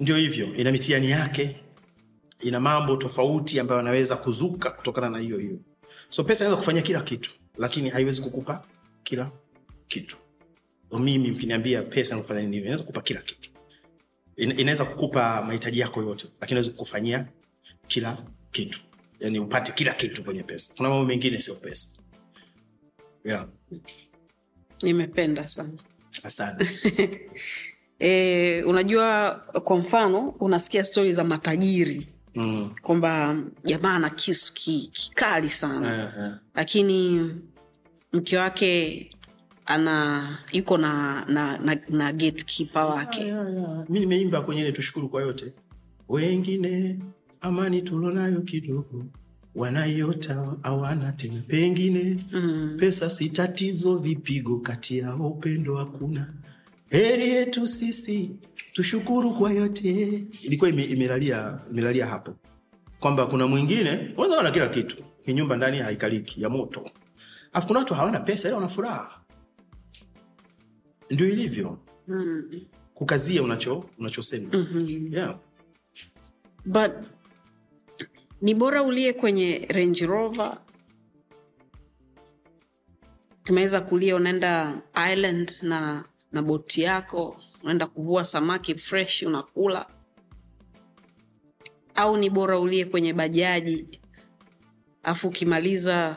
ndio 0.00 0.16
hivyo 0.16 0.54
ina 0.54 0.72
mitihani 0.72 1.10
yake 1.10 1.60
ina 2.40 2.60
mambo 2.60 2.96
tofauti 2.96 3.60
ambayo 3.60 3.80
anaweza 3.80 4.16
kuzuka 4.16 4.70
kutokana 4.70 5.10
na 5.10 5.18
hiyo 5.18 5.38
hiyo. 5.38 5.58
So 6.08 6.24
pesa 6.24 6.44
inaweza 6.44 6.56
kufanyia 6.56 6.82
kila 6.82 7.00
kitu 7.00 7.30
lakini 7.56 7.90
haiwezi 7.90 8.20
kukupa 8.22 8.64
kila 9.02 9.30
kitu. 9.88 10.16
Mimi 10.98 11.30
ukiniambia 11.30 11.82
pesa 11.82 12.14
nakufanya 12.14 12.40
nini 12.40 12.56
inaweza 12.56 12.82
kukupa 12.82 13.00
kila 13.02 13.20
kitu 13.22 13.39
inaweza 14.36 14.84
kukupa 14.84 15.42
mahitaji 15.42 15.80
yako 15.80 16.02
yote 16.02 16.26
lakini 16.40 16.50
inaweza 16.60 16.70
kukufanyia 16.70 17.26
kila 17.88 18.18
kitu. 18.52 18.80
Yani 19.20 19.38
upate 19.38 19.72
kila 19.72 19.92
kitu 19.92 20.24
kwenye 20.24 20.42
pesa. 20.42 20.74
Kuna 20.76 20.88
mambo 20.88 21.04
mengine 21.06 21.40
sio 21.40 21.54
pesa. 21.54 21.88
Yeah. 23.24 23.48
nimependa 24.82 25.48
sana. 25.48 25.72
Asante. 26.22 26.66
E, 28.02 28.62
unajua 28.62 29.30
kwa 29.64 29.76
mfano 29.76 30.28
unasikia 30.28 30.84
stori 30.84 31.12
za 31.14 31.24
matajiri. 31.24 32.06
Mm. 32.34 32.74
kwamba 32.82 33.36
jamaa 33.64 33.94
ana 33.94 34.10
kisu 34.10 34.52
ki- 34.54 34.90
kikali 34.92 35.48
sana. 35.48 36.12
Uh-huh. 36.16 36.38
lakini 36.54 37.20
mke 38.12 38.38
wake 38.38 39.10
ana 39.70 40.38
yuko 40.52 40.78
na 40.78 41.24
na, 41.28 41.58
na, 41.58 41.76
na 41.88 42.12
gatekeeper 42.12 42.82
wake. 42.84 43.26
Ya. 43.28 43.86
mi 43.88 44.00
nimeimba 44.00 44.40
kwenye 44.42 44.60
ile 44.60 44.72
tushukuru 44.72 45.08
kwa 45.08 45.22
yote. 45.22 45.52
Wengine 46.08 46.98
amani 47.40 47.82
tulonayo 47.82 48.40
kidogo 48.40 49.04
wanaiota 49.54 50.56
hawana 50.62 51.12
tena. 51.12 51.42
Pengine 51.46 52.18
mm. 52.32 52.74
pesa 52.78 53.10
si 53.10 53.28
tatizo 53.28 53.96
vipigo 53.96 54.58
kati 54.58 54.98
yao 54.98 55.28
upendo 55.28 55.76
hakuna. 55.76 56.32
Heri 56.90 57.28
yetu 57.28 57.66
sisi 57.66 58.30
tushukuru 58.72 59.34
kwa 59.34 59.52
yote. 59.52 60.24
Ilikuwa 60.42 60.70
imelalia, 60.70 61.58
imelalia 61.70 62.06
hapo. 62.06 62.34
Kwamba 63.00 63.26
kuna 63.26 63.46
mwingine 63.46 64.10
unaweza 64.16 64.36
wana 64.36 64.50
kila 64.50 64.68
kitu. 64.68 64.96
Ni 65.26 65.34
nyumba 65.34 65.56
ndani 65.56 65.78
haikaliki 65.78 66.42
ya 66.42 66.48
moto. 66.50 66.90
Afu 67.52 67.66
kuna 67.66 67.78
watu 67.78 67.94
hawana 67.94 68.20
pesa 68.20 68.48
ila 68.48 68.56
wana 68.56 68.68
furaha 68.68 69.19
ndio 71.10 71.28
ilivyo. 71.28 71.78
Kukazia 72.94 73.42
unacho 73.42 73.84
unachosema. 73.98 74.48
Mm-hmm. 74.52 75.14
yeah. 75.14 75.38
but 76.64 76.92
ni 78.42 78.54
bora 78.54 78.82
ulie 78.82 79.12
kwenye 79.12 79.66
range 79.68 80.06
rover. 80.06 80.58
Kimeweza 83.44 83.80
kulia 83.80 84.16
unaenda 84.16 84.82
island 85.12 85.52
na 85.62 86.04
na 86.32 86.42
boti 86.42 86.82
yako 86.82 87.36
unaenda 87.62 87.86
kuvua 87.86 88.24
samaki 88.24 88.74
fresh 88.74 89.22
unakula. 89.22 89.86
Au 91.94 92.16
ni 92.16 92.30
bora 92.30 92.58
ulie 92.58 92.84
kwenye 92.84 93.12
bajaji 93.12 94.00
afu 95.02 95.28
ukimaliza 95.28 96.16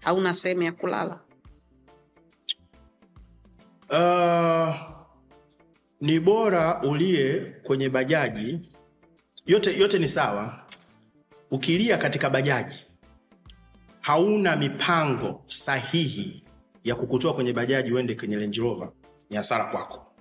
hauna 0.00 0.34
sehemu 0.34 0.62
ya 0.62 0.72
kulala 0.72 1.20
Uh, 3.90 4.74
ni 6.00 6.20
bora 6.20 6.82
ulie 6.82 7.40
kwenye 7.62 7.88
bajaji. 7.88 8.60
Yote, 9.46 9.78
yote 9.78 9.98
ni 9.98 10.08
sawa. 10.08 10.60
Ukilia 11.50 11.96
katika 11.98 12.30
bajaji 12.30 12.74
hauna 14.00 14.56
mipango 14.56 15.42
sahihi 15.46 16.44
ya 16.84 16.94
kukutoa 16.94 17.34
kwenye 17.34 17.52
bajaji 17.52 17.92
uende 17.92 18.14
kwenye 18.14 18.36
Range 18.36 18.60
Rover 18.60 18.88
ni 19.30 19.36
hasara 19.36 19.64
kwako. 19.64 20.12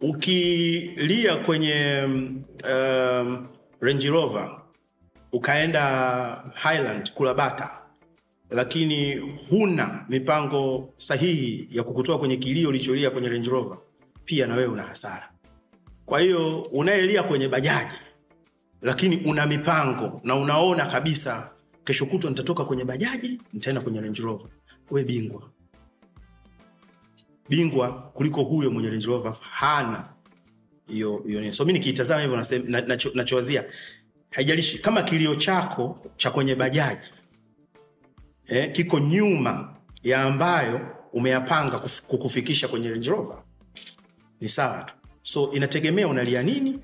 Ukilia 0.00 1.36
kwenye 1.36 2.02
um, 2.70 3.46
Range 3.80 4.08
Rover 4.10 4.60
ukaenda 5.32 6.52
Highland 6.62 7.12
kula 7.12 7.34
bata 7.34 7.85
lakini 8.50 9.14
huna 9.50 10.04
mipango 10.08 10.94
sahihi 10.96 11.68
ya 11.70 11.82
kukutoa 11.82 12.18
kwenye 12.18 12.36
kilio 12.36 12.68
ulicholia 12.68 13.10
kwenye 13.10 13.28
Range 13.28 13.50
Rover, 13.50 13.78
pia 14.24 14.46
na 14.46 14.54
wewe 14.54 14.68
una 14.68 14.82
hasara. 14.82 15.30
Kwa 16.06 16.20
hiyo 16.20 16.62
unayelia 16.62 17.22
kwenye 17.22 17.48
bajaji, 17.48 17.94
lakini 18.82 19.16
una 19.16 19.46
mipango 19.46 20.20
na 20.24 20.34
unaona 20.36 20.86
kabisa 20.86 21.50
kesho 21.84 22.06
kutwa 22.06 22.30
nitatoka 22.30 22.64
kwenye 22.64 22.84
bajaji 22.84 23.40
nitaenda 23.52 23.80
kwenye 23.82 24.00
Range 24.00 24.22
Rover, 24.22 24.50
we 24.90 25.04
bingwa 25.04 25.50
bingwa 27.48 27.92
kuliko 27.92 28.42
huyo 28.42 28.70
mwenye 28.70 28.90
Range 28.90 29.06
Rover 29.06 29.34
hana 29.40 30.08
hiyo 30.88 31.22
hiyo. 31.26 31.52
So 31.52 31.64
mimi 31.64 31.78
nikiitazama 31.78 32.22
hivyo 32.22 32.44
nachowazia, 33.14 33.64
haijalishi 34.30 34.78
kama 34.78 35.02
kilio 35.02 35.34
chako 35.34 35.98
cha 36.16 36.30
kwenye 36.30 36.54
bajaji 36.54 37.00
eh, 38.48 38.72
kiko 38.72 38.98
nyuma 38.98 39.76
ya 40.02 40.22
ambayo 40.22 40.80
umeyapanga 41.12 41.78
kukufikisha 42.06 42.68
kwenye 42.68 42.90
Range 42.90 43.10
Rover 43.10 43.42
ni 44.40 44.48
sawa 44.48 44.82
tu. 44.82 44.94
So 45.22 45.52
inategemea 45.52 46.08
unalia 46.08 46.42
nini 46.42 46.78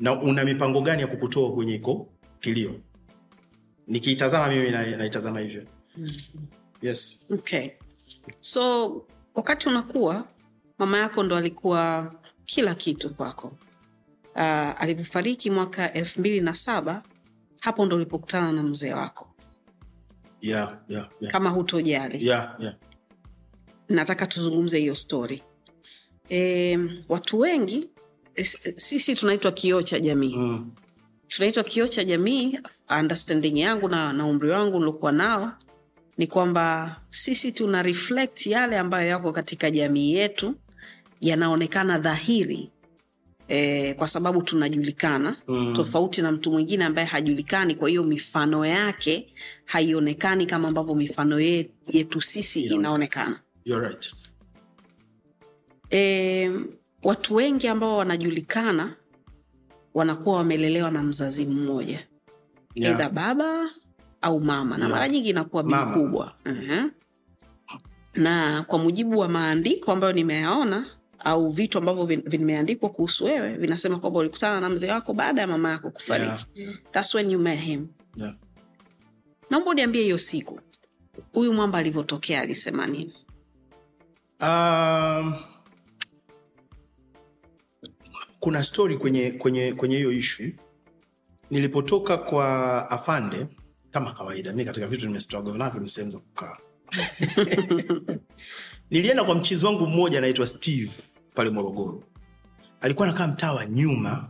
na 0.00 0.22
una 0.22 0.44
mipango 0.44 0.80
gani 0.80 1.02
ya 1.02 1.06
kukutoa 1.08 1.52
kwenye 1.52 1.74
iko 1.74 2.08
kilio. 2.40 2.80
Nikiitazama 3.86 4.48
mimi 4.48 4.70
na- 4.70 4.96
naitazama 4.96 5.40
hivyo. 5.40 5.62
Yes. 6.82 7.28
okay 7.34 7.70
so 8.40 8.92
wakati 9.34 9.68
unakuwa 9.68 10.24
mama 10.78 10.98
yako 10.98 11.22
ndo 11.22 11.36
alikuwa 11.36 12.14
kila 12.44 12.74
kitu 12.74 13.14
kwako 13.14 13.46
uh, 14.34 14.82
alivyofariki 14.82 15.50
mwaka 15.50 15.92
elfu 15.92 16.20
mbili 16.20 16.40
na 16.40 16.54
saba 16.54 17.02
hapo 17.60 17.86
ndo 17.86 17.96
ulipokutana 17.96 18.52
na 18.52 18.62
mzee 18.62 18.92
wako 18.92 19.33
Yeah, 20.44 20.78
yeah, 20.88 21.08
yeah. 21.20 21.32
kama 21.32 21.50
hutojali 21.50 22.26
Yeah, 22.26 22.56
yeah. 22.58 22.74
nataka 23.88 24.26
tuzungumze 24.26 24.78
hiyo 24.78 24.94
stori 24.94 25.42
e, 26.30 26.78
watu 27.08 27.38
wengi 27.38 27.90
sisi 28.76 29.16
tunaitwa 29.16 29.52
kioo 29.52 29.82
cha 29.82 30.00
jamii 30.00 30.36
Mm. 30.36 30.70
tunaitwa 31.28 31.64
kioo 31.64 31.88
cha 31.88 32.04
jamii 32.04 32.58
understanding 33.00 33.58
yangu 33.60 33.88
na, 33.88 34.12
na 34.12 34.26
umri 34.26 34.50
wangu 34.50 34.78
niliokuwa 34.78 35.12
nao 35.12 35.52
ni 36.18 36.26
kwamba 36.26 36.96
sisi 37.10 37.52
tuna 37.52 37.82
reflect 37.82 38.46
yale 38.46 38.78
ambayo 38.78 39.08
yako 39.08 39.32
katika 39.32 39.70
jamii 39.70 40.14
yetu 40.14 40.54
yanaonekana 41.20 41.98
dhahiri 41.98 42.70
e, 43.48 43.94
kwa 43.94 44.08
sababu 44.08 44.42
tunajulikana 44.42 45.36
Mm. 45.48 45.72
tofauti 45.76 46.22
na 46.22 46.32
mtu 46.32 46.52
mwingine 46.52 46.84
ambaye 46.84 47.06
hajulikani 47.06 47.74
kwa 47.74 47.88
hiyo 47.88 48.04
mifano 48.04 48.66
yake 48.66 49.34
haionekani 49.64 50.46
kama 50.46 50.68
ambavyo 50.68 50.94
mifano 50.94 51.40
ye- 51.40 51.70
yetu 51.92 52.20
sisi 52.20 52.60
inaonekana 52.60 53.40
You're 53.64 53.88
right. 53.88 54.14
e, 55.90 56.50
watu 57.02 57.34
wengi 57.34 57.68
ambao 57.68 57.96
wanajulikana 57.96 58.96
wanakuwa 59.94 60.36
wamelelewa 60.36 60.90
na 60.90 61.02
mzazi 61.02 61.46
mmoja 61.46 62.06
Yeah. 62.74 62.94
edha 62.94 63.08
baba 63.08 63.70
au 64.22 64.40
mama 64.40 64.78
na 64.78 64.84
Yeah. 64.84 64.90
mara 64.98 65.08
nyingi 65.08 65.28
inakuwa 65.28 65.62
bi 65.62 65.74
kubwa 65.94 66.34
uh-huh. 66.44 66.90
na 68.14 68.62
kwa 68.62 68.78
mujibu 68.78 69.18
wa 69.18 69.28
maandiko 69.28 69.92
ambayo 69.92 70.12
nimeyaona 70.12 70.86
au 71.24 71.50
vitu 71.50 71.78
ambavyo 71.78 72.04
vimeandikwa 72.06 72.90
kuhusu 72.90 73.24
wewe 73.24 73.56
vinasema 73.56 73.98
kwamba 73.98 74.18
ulikutana 74.18 74.60
na 74.60 74.68
mzee 74.68 74.90
wako 74.90 75.12
baada 75.12 75.40
ya 75.40 75.46
mama 75.46 75.70
yako 75.70 75.90
kufariki. 75.90 76.46
Yeah. 76.54 76.74
That's 76.92 77.14
when 77.14 77.30
you 77.30 77.38
met 77.38 77.60
him. 77.60 77.88
Yeah. 78.16 78.34
naomba 79.50 79.70
uniambie 79.70 80.02
hiyo 80.02 80.18
siku 80.18 80.60
huyu 81.32 81.54
mwamba 81.54 81.78
alivyotokea 81.78 82.40
alisema 82.40 82.86
nini? 82.86 83.14
Um, 84.40 85.34
kuna 88.40 88.62
stori 88.62 88.98
kwenye 88.98 89.30
kwenye 89.30 89.72
kwenye 89.72 89.96
hiyo 89.96 90.12
ishu 90.12 90.42
nilipotoka 91.50 92.18
kwa 92.18 92.90
afande 92.90 93.46
kama 93.90 94.12
kawaida 94.12 94.52
mi 94.52 94.64
katika 94.64 94.86
vitu 94.86 95.06
nimestruggle 95.06 95.52
navyo 95.52 95.80
ni 95.80 95.88
sehemu 95.88 96.10
za 96.10 96.18
kukaa. 96.18 96.56
Nilienda 98.90 99.24
kwa 99.24 99.34
mchizi 99.34 99.66
wangu 99.66 99.86
mmoja 99.86 100.18
anaitwa 100.18 100.46
steve 100.46 100.92
pale 101.34 101.50
morogoro. 101.50 102.02
Alikuwa 102.80 103.08
anakaa 103.08 103.26
mtaa 103.28 103.52
wa 103.52 103.66
nyuma 103.66 104.28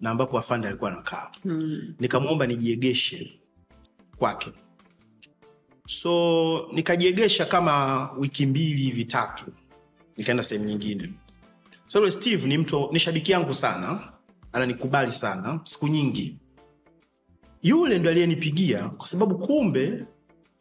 na 0.00 0.10
ambapo 0.10 0.38
afande 0.38 0.68
alikuwa 0.68 0.92
anakaa. 0.92 1.30
Mm. 1.44 1.94
nikamwomba 2.00 2.46
nijiegeshe 2.46 3.40
kwake. 4.16 4.52
So 5.86 6.68
nikajiegesha 6.72 7.46
kama 7.46 8.08
wiki 8.18 8.46
mbili 8.46 8.82
hivi 8.82 9.04
tatu. 9.04 9.52
Nikaenda 10.16 10.42
sehemu 10.42 10.66
nyingine. 10.66 11.12
So 11.86 11.98
yule 11.98 12.10
steve 12.10 12.46
ni 12.48 12.58
mtu 12.58 12.88
ni 12.92 12.98
shabiki 12.98 13.32
yangu 13.32 13.54
sana. 13.54 14.12
Ananikubali 14.52 15.12
sana 15.12 15.60
siku 15.64 15.88
nyingi. 15.88 16.38
Yule 17.62 17.98
ndo 17.98 18.10
aliyenipigia 18.10 18.88
kwa 18.88 19.06
sababu 19.06 19.38
kumbe 19.38 20.04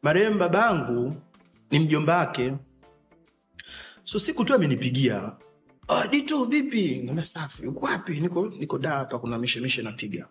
marehemu 0.04 0.38
babangu 0.39 1.15
ni 1.71 1.80
mjomba 1.80 2.17
wake. 2.17 2.54
So 4.04 4.19
siku 4.19 4.45
tu 4.45 4.54
amenipigia 4.54 5.36
"Ah, 5.88 6.08
dito 6.08 6.45
vipi? 6.45 7.04
Ngambia 7.04 7.26
safi. 7.26 7.67
Uko 7.67 7.86
wapi? 7.86 8.19
Niko 8.19 8.45
niko 8.48 8.78
da 8.78 8.89
hapa 8.89 9.19
kuna 9.19 9.38
mishemishe 9.39 9.82
napiga. 9.82 10.28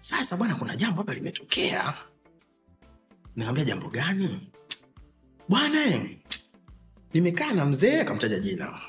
Sasa 0.00 0.36
bwana 0.36 0.54
kuna 0.54 0.76
jambo 0.76 0.96
hapa 1.02 1.14
limetokea. 1.14 1.94
Nikamwambia 3.36 3.64
jambo 3.64 3.88
gani? 3.90 4.50
Bwana 5.48 5.84
eh, 5.84 6.18
nimekaa 7.14 7.52
na 7.52 7.66
mzee 7.66 8.00
akamtaja 8.00 8.38
jina. 8.38 8.80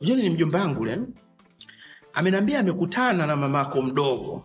Ujoni 0.00 0.22
ni 0.22 0.30
mjomba 0.30 0.60
wangu 0.60 0.80
ule 0.82 0.98
ameniambia 2.14 2.58
amekutana 2.60 3.26
na 3.26 3.36
mamako 3.36 3.82
mdogo. 3.82 4.44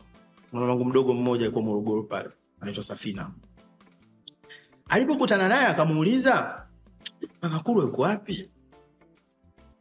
Mamangu 0.51 0.85
mdogo 0.85 1.13
mmoja 1.13 1.43
alikuwa 1.43 1.63
morogoro 1.65 2.03
pale 2.03 2.29
anaitwa 2.61 2.83
safina. 2.83 3.31
Alipokutana 4.89 5.47
naye 5.49 5.67
akamuuliza 5.67 6.65
mamakuru 7.41 7.81
yuko 7.81 8.01
wapi 8.01 8.51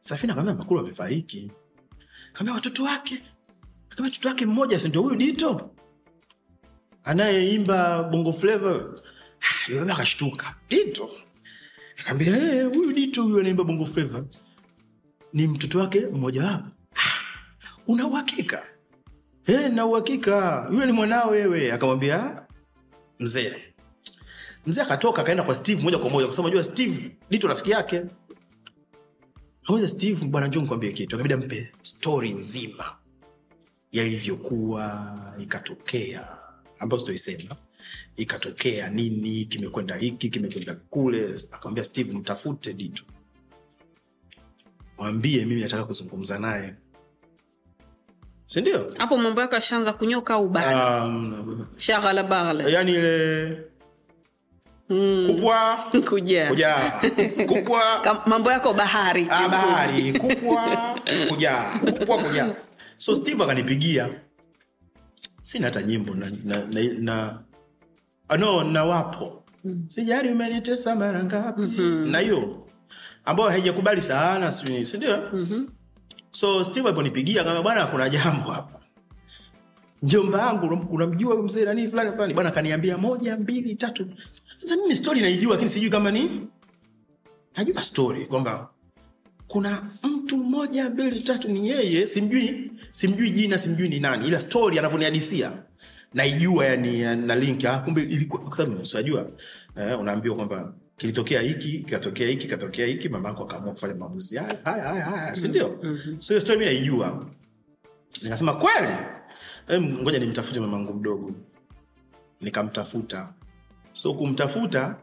safina 0.06 0.32
akamwambia 0.32 0.64
Makulu 0.64 0.80
amefariki. 0.80 1.50
Akamwambia 2.30 2.54
watoto 2.54 2.84
wake. 2.84 3.14
Akamwambia 3.90 4.10
mtoto 4.18 4.28
wake 4.28 4.46
mmoja 4.46 4.78
si 4.78 4.88
ndio 4.88 5.02
huyu 5.02 5.16
dito? 5.16 5.70
Anayeimba 7.04 8.02
bongo 8.04 8.32
flava. 8.32 8.94
Yule 9.68 9.92
akashtuka. 9.92 10.54
Dito? 10.68 11.10
Akamwambia 12.00 12.36
"Eh, 12.54 12.66
huyu 12.74 12.92
dito 12.92 13.22
huyu 13.22 13.40
anaimba 13.40 13.64
bongo 13.64 13.84
flava 13.84 14.24
ni 15.32 15.46
mtoto 15.46 15.78
wake 15.78 16.00
mmoja 16.06 16.44
wapo. 16.44 16.70
"Ah, 16.96 17.20
una 17.92 18.06
uhakika? 18.06 18.62
"Eh, 19.46 19.72
na 19.72 19.86
uhakika. 19.86 20.68
Yule 20.72 20.86
ni 20.86 20.92
mwanao 20.92 21.30
wewe. 21.30 21.72
Akamwambia 21.72 22.46
mzee. 23.20 23.54
Mzee 24.66 24.82
akatoka 24.82 25.22
akaenda 25.22 25.42
kwa 25.42 25.54
steve 25.54 25.82
moja 25.82 25.98
kwa 25.98 26.10
moja 26.10 26.26
kwa 26.26 26.34
sababu 26.36 26.54
unajua 26.54 26.72
steve 26.72 27.16
dito 27.30 27.48
rafiki 27.48 27.70
yake 27.70 28.02
Amuza 29.68 29.88
Steve, 29.88 30.26
bwana 30.26 30.46
njoo 30.46 30.60
nikwambie 30.60 30.92
kitu. 30.92 31.16
Akabidi 31.16 31.34
ampe 31.34 31.72
story 31.82 32.32
nzima 32.34 32.96
yalivyokuwa 33.92 35.06
ikatokea, 35.40 36.28
ambayo 36.78 37.00
sitoisema, 37.00 37.56
ikatokea 38.16 38.90
nini, 38.90 39.44
kimekwenda 39.44 39.94
hiki, 39.96 40.28
kimekwenda 40.30 40.74
kule. 40.74 41.34
Akamwambia 41.52 41.84
Steve, 41.84 42.12
mtafute 42.12 42.72
Ditu, 42.72 43.04
mwambie 44.98 45.44
mimi 45.44 45.60
nataka 45.60 45.84
kuzungumza 45.84 46.38
naye, 46.38 46.74
si 48.46 48.60
ndio? 48.60 48.94
hapo 48.98 49.16
mambo 49.18 49.40
yako 49.40 49.56
ashaanza 49.56 49.92
kunyoka 49.92 50.34
au 50.34 50.48
bado? 50.48 51.06
Um, 51.08 51.66
shaghala 51.76 52.22
baghala. 52.22 52.64
Yani 52.68 52.92
ile 52.94 53.62
kupwa 54.88 55.76
kuja. 56.08 56.48
Kuja. 56.48 56.74
Kupwa 57.46 57.82
mambo 58.30 58.52
yako 58.52 58.74
bahari. 58.74 59.26
Ah, 59.30 59.48
bahari. 59.48 60.12
Kupwa 60.20 60.94
kuja. 61.28 61.62
Kupwa 61.98 62.22
kuja. 62.22 62.56
So 62.96 63.14
steve 63.14 63.44
akanipigia. 63.44 64.10
Sina 65.42 65.66
hata 65.66 65.82
nyimbo 65.82 66.14
na, 66.14 66.26
na, 66.44 66.66
na, 66.66 66.82
na 66.98 67.38
ah, 68.28 68.36
no 68.36 68.64
na 68.64 68.84
wapo. 68.84 69.42
Sijari 69.88 70.28
umenitesa 70.30 70.94
mara 70.96 71.24
ngapi. 71.24 71.62
Na 72.06 72.18
hiyo 72.18 72.66
ambayo 73.24 73.50
haijakubali 73.50 74.02
sana 74.02 74.52
sindio 74.52 75.16
mm-hmm. 75.32 75.68
so 76.30 76.64
steve 76.64 76.88
aliponipigia 76.88 77.44
kama 77.44 77.62
bwana 77.62 77.86
kuna 77.86 78.08
jambo 78.08 78.50
hapa. 78.50 78.80
Njomba 80.02 80.38
yangu 80.38 80.86
unamjua 80.90 81.42
mzee 81.42 81.64
nanii 81.64 81.88
fulani 81.88 82.12
fulani. 82.12 82.34
Bwana 82.34 82.50
kaniambia 82.50 82.98
moja 82.98 83.36
mbili 83.36 83.74
tatu 83.74 84.06
sasa 84.56 84.76
mimi 84.76 84.96
story 84.96 85.20
naijua 85.20 85.50
lakini 85.52 85.70
sijui 85.70 85.90
kama 85.90 86.10
ni 86.10 86.48
najua 87.56 87.82
story 87.82 88.26
kwamba 88.26 88.70
kuna 89.48 89.90
mtu 90.04 90.36
mmoja 90.36 90.90
mbili 90.90 91.20
tatu 91.20 91.48
ni 91.48 91.68
yeye 91.68 92.06
simjui 92.06 92.72
simjui 92.92 93.30
jina 93.30 93.58
simjui 93.58 93.88
ni 93.88 94.00
nani 94.00 94.28
ila 94.28 94.40
story 94.40 94.78
anavyonihadisia 94.78 95.52
naijua 96.14 96.66
yani 96.66 97.16
na 97.16 97.36
link 97.36 97.64
ah, 97.64 97.78
kumbe 97.78 98.02
ilikuwa 98.02 98.42
kwa 98.42 98.56
sababu 98.56 99.18
eh, 99.76 100.00
unaambiwa 100.00 100.36
kwamba 100.36 100.74
kilitokea 100.96 101.40
hiki 101.40 101.72
kikatokea 101.78 102.28
hiki 102.28 102.46
katokea 102.46 102.86
hiki 102.86 103.08
mama 103.08 103.28
yako 103.28 103.42
akaamua 103.44 103.72
kufanya 103.72 103.94
maamuzi 103.94 104.36
haya 104.36 104.58
haya 104.64 104.82
haya 104.84 105.04
haya 105.04 105.34
si 105.34 105.48
ndio? 105.48 105.78
So 106.18 106.34
hiyo 106.34 106.40
story 106.40 106.58
mimi 106.58 106.72
naijua. 106.72 107.26
Nikasema 108.22 108.54
kweli? 108.54 108.92
Ngoja 110.02 110.18
nimtafute 110.18 110.60
mamangu 110.60 110.94
mdogo. 110.94 111.32
Nikamtafuta 112.40 113.34
so 113.96 114.14
kumtafuta 114.14 114.96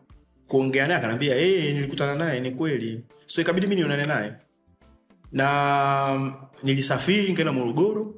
kuongea 0.48 0.88
naye 0.88 1.00
akanambia 1.00 1.36
hey, 1.36 1.74
nilikutana 1.74 2.16
naye 2.16 2.40
ni 2.40 2.52
kweli 2.52 3.04
so 3.26 3.42
ikabidi 3.42 3.68
mi 3.68 3.76
nionane 3.76 4.06
naye 4.06 4.34
na 5.32 6.34
nilisafiri 6.64 7.28
nikaenda 7.30 7.54
morogoro 7.54 8.16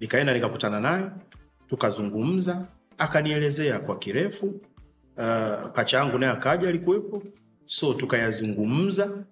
nikaenda 0.00 0.34
nikakutana 0.34 0.80
naye 0.80 1.04
tukazungumza 1.66 2.66
akanielezea 2.98 3.78
kwa 3.78 3.98
kirefu 3.98 4.46
uh, 4.46 5.70
pacha 5.74 5.96
yangu 5.96 6.18
naye 6.18 6.32
akaja 6.32 6.68
alikuwepo 6.68 7.22
so 7.66 7.94
tukayazungumza 7.94 9.24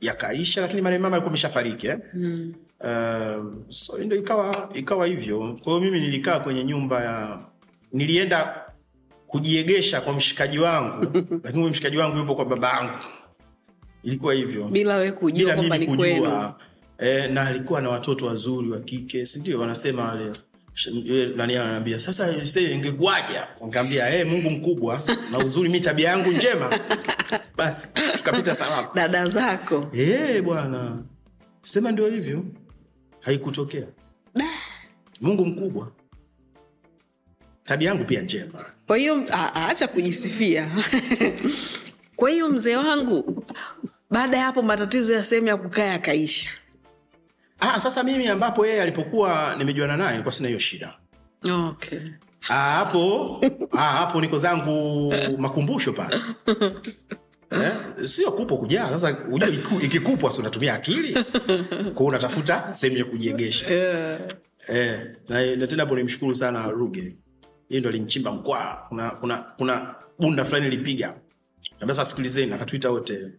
yakaisha 0.00 0.60
lakini 0.60 0.82
marehemu 0.82 1.02
mama 1.02 1.16
alikuwa 1.16 1.30
ameshafariki 1.30 1.86
eh? 1.86 1.98
mm. 2.14 2.54
uh, 2.80 3.54
so 3.68 3.98
ndo 3.98 4.16
ikawa 4.16 4.68
ikawa 4.74 5.06
hivyo 5.06 5.38
kwa 5.62 5.72
hiyo 5.72 5.80
mimi 5.80 6.00
nilikaa 6.00 6.40
kwenye 6.40 6.64
nyumba 6.64 7.04
ya 7.04 7.38
nilienda 7.92 8.65
kujiegesha 9.36 10.00
kwa 10.00 10.12
mshikaji 10.12 10.58
wangu. 10.58 11.06
Lakini 11.44 11.58
huyo 11.62 11.70
mshikaji 11.70 11.96
wangu 11.96 12.16
yupo 12.16 12.34
kwa 12.34 12.44
baba 12.44 12.68
yangu. 12.68 12.98
Ilikuwa 14.02 14.34
hivyo. 14.34 14.64
Bila 14.64 14.96
we 14.96 15.12
kujua 15.12 15.54
kwamba 15.54 15.78
ni 15.78 15.86
kwenu. 15.86 16.52
Eh, 16.98 17.30
na 17.30 17.42
alikuwa 17.46 17.80
na 17.82 17.90
watoto 17.90 18.26
wazuri 18.26 18.70
wa 18.70 18.80
kike 18.80 19.26
sindio 19.26 19.60
wanasema 19.60 20.04
wale 20.04 20.32
nani 21.36 21.56
ananiambia 21.56 21.98
sasa 21.98 22.34
ingekuwaja 22.72 23.46
nikaambia 23.64 24.06
hey, 24.06 24.24
mungu 24.24 24.50
mkubwa 24.50 25.02
na 25.32 25.38
uzuri 25.38 25.68
mi 25.68 25.80
tabia 25.80 26.08
yangu 26.08 26.30
njema. 26.30 26.78
Basi 27.58 27.88
tukapita 28.16 28.54
salama. 28.54 28.88
Dada 28.94 29.28
zako. 29.28 29.88
Hey, 29.92 30.40
bwana. 30.40 31.02
Sema 31.62 31.92
ndio 31.92 32.08
hivyo. 32.08 32.44
Haikutokea. 33.20 33.86
Mungu 35.20 35.44
mkubwa 35.46 35.92
tabia 37.66 37.88
yangu 37.88 38.04
pia 38.04 38.22
njema. 38.22 38.64
Kwa 38.86 38.96
hiyo 38.96 39.24
acha 39.54 39.88
kujisifia. 39.88 40.70
Kwa 42.16 42.30
hiyo 42.30 42.48
mzee 42.48 42.76
wangu 42.76 43.44
baada 44.10 44.36
ya 44.36 44.44
hapo 44.44 44.62
matatizo 44.62 45.12
ya 45.14 45.24
sehemu 45.24 45.46
ya 45.46 45.56
kukaa 45.56 45.82
yakaisha. 45.84 46.48
Ah, 47.60 47.80
sasa 47.80 48.02
mimi 48.04 48.28
ambapo 48.28 48.66
yeye 48.66 48.82
alipokuwa 48.82 49.54
nimejuana 49.58 49.96
naye 49.96 50.10
nilikuwa 50.10 50.32
sina 50.32 50.48
hiyo 50.48 50.60
shida. 50.60 50.94
Okay. 51.50 51.98
Ah, 52.48 52.54
hapo 52.54 53.40
ah, 53.72 53.78
hapo 53.82 54.20
niko 54.20 54.38
zangu 54.38 55.12
makumbusho 55.38 55.92
pale. 55.92 56.20
Eh, 57.50 58.06
sio 58.08 58.32
kupo 58.32 58.56
kujaa 58.56 58.88
sasa 58.88 59.16
ujua 59.32 59.48
ikikupwa 59.82 60.30
si 60.30 60.40
unatumia 60.40 60.74
akili? 60.74 61.24
Kwao 61.94 62.08
unatafuta 62.08 62.74
sehemu 62.74 62.98
ya 62.98 63.04
kujiegesha 63.04 63.70
eh, 64.68 65.00
na, 65.28 65.56
na 65.56 65.66
tena 65.66 65.82
hapo 65.82 65.96
nimshukuru 65.96 66.34
sana 66.34 66.68
ruge 66.70 67.16
yeye 67.70 67.80
ndo 67.80 67.88
alimchimba 67.88 68.32
mkwara 68.32 68.74
kuna 68.88 69.10
kuna 69.10 69.36
kuna 69.36 69.94
bunda 70.18 70.44
fulani 70.44 70.70
lipiga 70.70 71.14
na 71.80 71.86
sasa 71.86 72.04
sikilizeni 72.04 72.52
akatuita 72.52 72.90
wote 72.90 73.32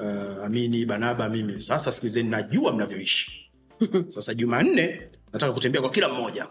uh, 0.00 0.44
amini 0.44 0.86
banaba 0.86 1.28
mimi. 1.28 1.60
Sasa 1.60 1.92
sikilizeni 1.92 2.28
najua 2.28 2.72
mnavyoishi. 2.72 3.50
Sasa 4.08 4.34
jumanne 4.34 5.08
nataka 5.32 5.52
kutembea 5.52 5.80
kwa 5.80 5.90
kila 5.90 6.08
mmoja. 6.08 6.46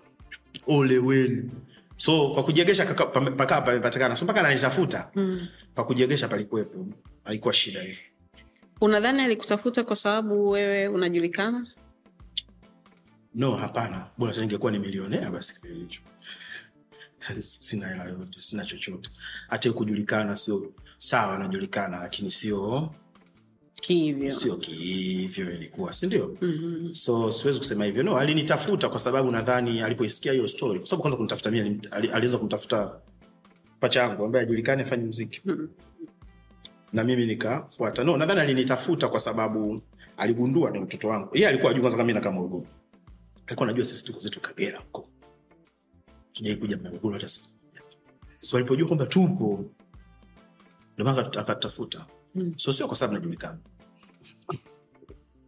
Ole 0.68 0.98
wenu. 1.00 1.52
So 1.98 2.30
kwa 2.30 2.44
kujiegesha 2.44 2.86
pakaa 3.38 3.62
pamepatikana. 3.62 4.16
So 4.16 4.26
mpaka 4.26 4.42
nanitafuta 4.42 5.10
mm. 5.16 5.48
pakujiegesha 5.76 6.28
palikuwepo. 6.28 6.86
Haikuwa 7.24 7.54
shida 7.54 7.82
hivi 7.82 8.00
unadhani 8.82 9.22
alikutafuta 9.22 9.84
kwa 9.84 9.96
sababu 9.96 10.50
wewe 10.50 10.88
unajulikana? 10.88 11.68
No 13.36 13.52
hapana. 13.52 14.06
Bora 14.18 14.34
ningekuwa 14.38 14.72
ni 14.72 14.80
milionea 14.80 15.32
basi 15.32 15.68
hicho 15.68 16.02
sina 17.40 17.88
hela 17.88 18.04
yoyote 18.04 18.42
sina 18.42 18.66
chochote. 18.66 19.10
Hata 19.50 19.72
kujulikana 19.74 20.36
sio 20.36 20.72
sawa 21.00 21.40
najulikana 21.40 22.00
lakini 22.00 22.32
sio 22.32 22.90
kihivyo 23.82 24.32
sio 24.36 24.56
kihivyo 24.56 25.52
ilikuwa 25.54 25.94
sindio 25.94 26.38
mm-hmm. 26.42 26.96
so 26.96 27.32
siwezi 27.32 27.60
kusema 27.60 27.86
hivyo. 27.86 28.04
No 28.04 28.18
alinitafuta 28.18 28.90
kwa 28.90 29.00
sababu 29.00 29.32
nadhani 29.32 29.82
alipoisikia 29.82 30.32
hiyo 30.34 30.48
story 30.48 30.80
kwa 30.80 30.88
sababu 30.88 31.02
kwanza 31.02 31.18
kunitafuta 31.18 31.52
mi 31.52 31.60
ali- 31.92 32.10
alianza 32.12 32.38
kumtafuta 32.38 33.00
pachangu 33.80 34.26
ambaye 34.26 34.44
ajulikani 34.46 34.82
afanye 34.82 35.04
mziki 35.06 35.42
mm-hmm. 35.46 35.70
na 36.94 37.04
mimi 37.04 37.26
nikafuata. 37.26 38.04
No 38.04 38.18
nadhani 38.18 38.40
alinitafuta 38.42 39.08
kwa 39.08 39.20
sababu 39.20 39.82
aligundua 40.18 40.72
ni 40.72 40.80
mtoto 40.80 41.08
wangu. 41.08 41.30
Yeye 41.34 41.48
alikuwa 41.48 41.72
ajui 41.72 41.82
kwanza 41.82 41.98
kama 41.98 42.08
mi 42.08 42.14
nakaa 42.14 42.32
morogoro. 42.32 42.66
Alikuwa 43.48 43.68
najua 43.68 43.86
sisi 43.86 44.06
tuko 44.06 44.20
zetu 44.20 44.40
kagera 44.42 44.80
huko 44.80 45.08
tujai 46.34 46.56
kuja 46.56 46.78
morogoro 46.78 47.14
hata 47.14 47.28
siku 47.28 47.48
moja. 47.66 47.82
so 48.40 48.58
alipojua 48.58 48.88
kwamba 48.88 49.06
tupo 49.06 49.66
ndio 50.94 51.06
maana 51.06 51.22
akatafuta 51.34 52.06
mm. 52.36 52.54
so 52.58 52.74
sio 52.74 52.88
kwa 52.88 52.96
sababu 52.96 53.14
najulikana 53.14 53.60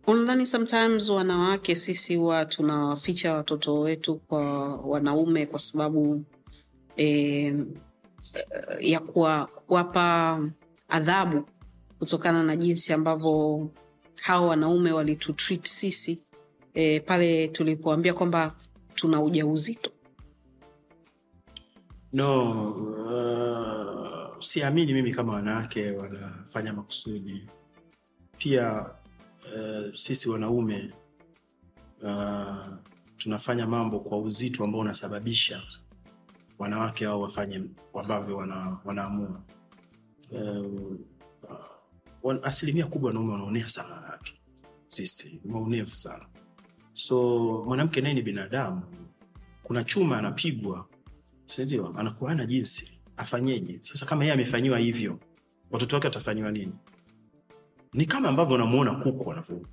unadhani 0.08 0.46
sometimes 0.46 1.10
wanawake 1.10 1.76
sisi 1.76 2.16
huwa 2.16 2.46
tunawaficha 2.46 3.34
watoto 3.34 3.80
wetu 3.80 4.16
kwa 4.16 4.76
wanaume 4.76 5.46
kwa 5.46 5.60
sababu 5.60 6.24
eh, 6.98 7.56
ya 8.80 9.00
kuwa- 9.00 9.46
kuwapa 9.46 10.40
adhabu 10.90 11.46
kutokana 12.00 12.44
na 12.44 12.56
jinsi 12.56 12.94
ambavyo 12.94 13.70
hawa 14.16 14.48
wanaume 14.48 14.92
walitutreat 14.92 15.68
sisi 15.68 16.24
eh, 16.74 17.04
pale 17.06 17.48
tulipoambia 17.48 18.14
kwamba 18.14 18.56
tuna 18.96 19.22
ujauzito 19.22 19.92
no 22.16 22.72
uh, 22.72 24.40
siamini 24.44 24.94
mimi 24.94 25.12
kama 25.12 25.34
wanawake 25.34 25.92
wanafanya 25.92 26.74
makusudi. 26.74 27.50
Pia 28.38 28.90
uh, 29.56 29.94
sisi 29.96 30.30
wanaume 30.30 30.94
uh, 32.02 32.68
tunafanya 33.18 33.68
mambo 33.68 34.00
kwa 34.00 34.18
uzito 34.20 34.64
ambao 34.64 34.82
unasababisha 34.82 35.62
wanawake 36.60 37.06
hao 37.06 37.22
wafanye 37.22 37.62
ambavyo 38.00 38.38
wana, 38.38 38.80
wanaamua. 38.86 39.44
Um, 40.32 41.00
uh, 42.24 42.36
asilimia 42.48 42.86
kubwa 42.88 43.08
wanaume 43.08 43.32
wanaonea 43.32 43.70
sana 43.70 43.94
wanawake. 43.94 44.42
Sisi 44.88 45.42
ni 45.44 45.54
waonevu 45.54 45.96
sana. 45.96 46.26
So 46.94 47.64
mwanamke 47.68 48.02
naye 48.02 48.14
ni 48.14 48.22
binadamu. 48.22 48.82
Kuna 49.64 49.84
chuma 49.84 50.18
anapigwa 50.18 50.88
sindio 51.46 51.94
anakuwa 51.98 52.32
ana 52.32 52.46
jinsi. 52.46 53.00
Afanyeje? 53.18 53.80
Sasa 53.82 54.06
kama 54.06 54.24
yeye 54.24 54.34
amefanyiwa 54.34 54.80
hivyo 54.80 55.20
watoto 55.72 55.96
wake 55.96 56.08
watafanyiwa 56.08 56.52
nini? 56.52 56.74
Ni 57.94 58.06
kama 58.06 58.30
ambavyo 58.30 58.56
unamuona 58.56 58.96
kuku 58.96 59.32
anavyo- 59.34 59.66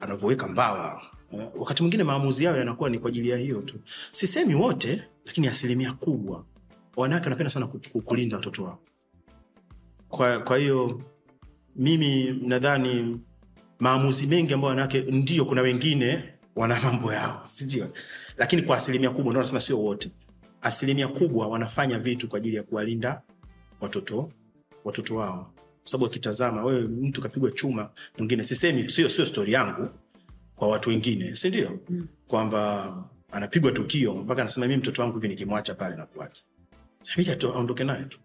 anavyoweka 0.00 0.48
mbawa. 0.48 1.02
Eh, 1.32 1.50
wakati 1.56 1.82
mwingine 1.82 2.04
maamuzi 2.04 2.44
yao 2.44 2.56
yanakuwa 2.56 2.90
ni 2.90 2.98
kwa 2.98 3.08
ajili 3.08 3.28
ya 3.28 3.36
hiyo 3.36 3.60
tu. 3.62 3.80
Sisemi 4.10 4.54
wote 4.54 5.02
lakini 5.24 5.48
asilimia 5.48 5.92
kubwa. 5.92 6.44
Wanawake 6.96 7.24
wanapenda 7.26 7.50
sana 7.50 7.66
ku- 7.66 7.80
ku- 7.92 8.02
kulinda 8.02 8.36
watoto 8.36 8.64
wao. 8.64 8.78
Kwa, 10.08 10.38
kwa 10.40 10.58
hiyo 10.58 11.02
mimi 11.76 12.32
nadhani 12.42 13.20
maamuzi 13.78 14.26
mengi 14.26 14.54
ambayo 14.54 14.68
wanawake 14.70 15.00
ndio 15.00 15.44
kuna 15.44 15.62
wengine 15.62 16.24
wana 16.56 16.80
mambo 16.82 17.12
yao. 17.12 17.40
Sindio 17.44 17.88
lakini 18.36 18.62
kwa 18.62 18.76
asilimia 18.76 19.10
kubwa 19.10 19.32
ndio 19.32 19.42
nasema 19.42 19.60
sio 19.60 19.78
wote 19.80 20.10
asilimia 20.62 21.08
kubwa 21.08 21.46
wanafanya 21.46 21.98
vitu 21.98 22.28
kwa 22.28 22.36
ajili 22.36 22.56
ya 22.56 22.62
kuwalinda 22.62 23.22
watoto 23.80 24.30
watoto 24.84 25.16
wao. 25.16 25.52
Kwa 25.56 25.90
sababu 25.90 26.06
akitazama 26.06 26.64
wewe 26.64 26.82
mtu 26.82 27.20
kapigwa 27.20 27.50
chuma 27.50 27.90
mwingine 28.18 28.42
sisemi 28.42 28.88
sio 28.90 29.08
sio 29.08 29.26
stori 29.26 29.52
yangu 29.52 29.88
kwa 30.56 30.68
watu 30.68 30.90
wengine 30.90 31.34
sindio 31.34 31.78
mm. 31.88 32.06
kwamba 32.26 32.94
anapigwa 33.32 33.72
tukio 33.72 34.14
mpaka 34.14 34.42
anasema 34.42 34.66
mi 34.66 34.76
mtoto 34.76 35.02
wangu 35.02 35.14
hivi 35.14 35.28
nikimwacha 35.28 35.74
pale 35.74 35.96
Inabidi 37.06 37.30
aondoke 37.54 37.84
naye 37.84 38.04
tu. 38.04 38.18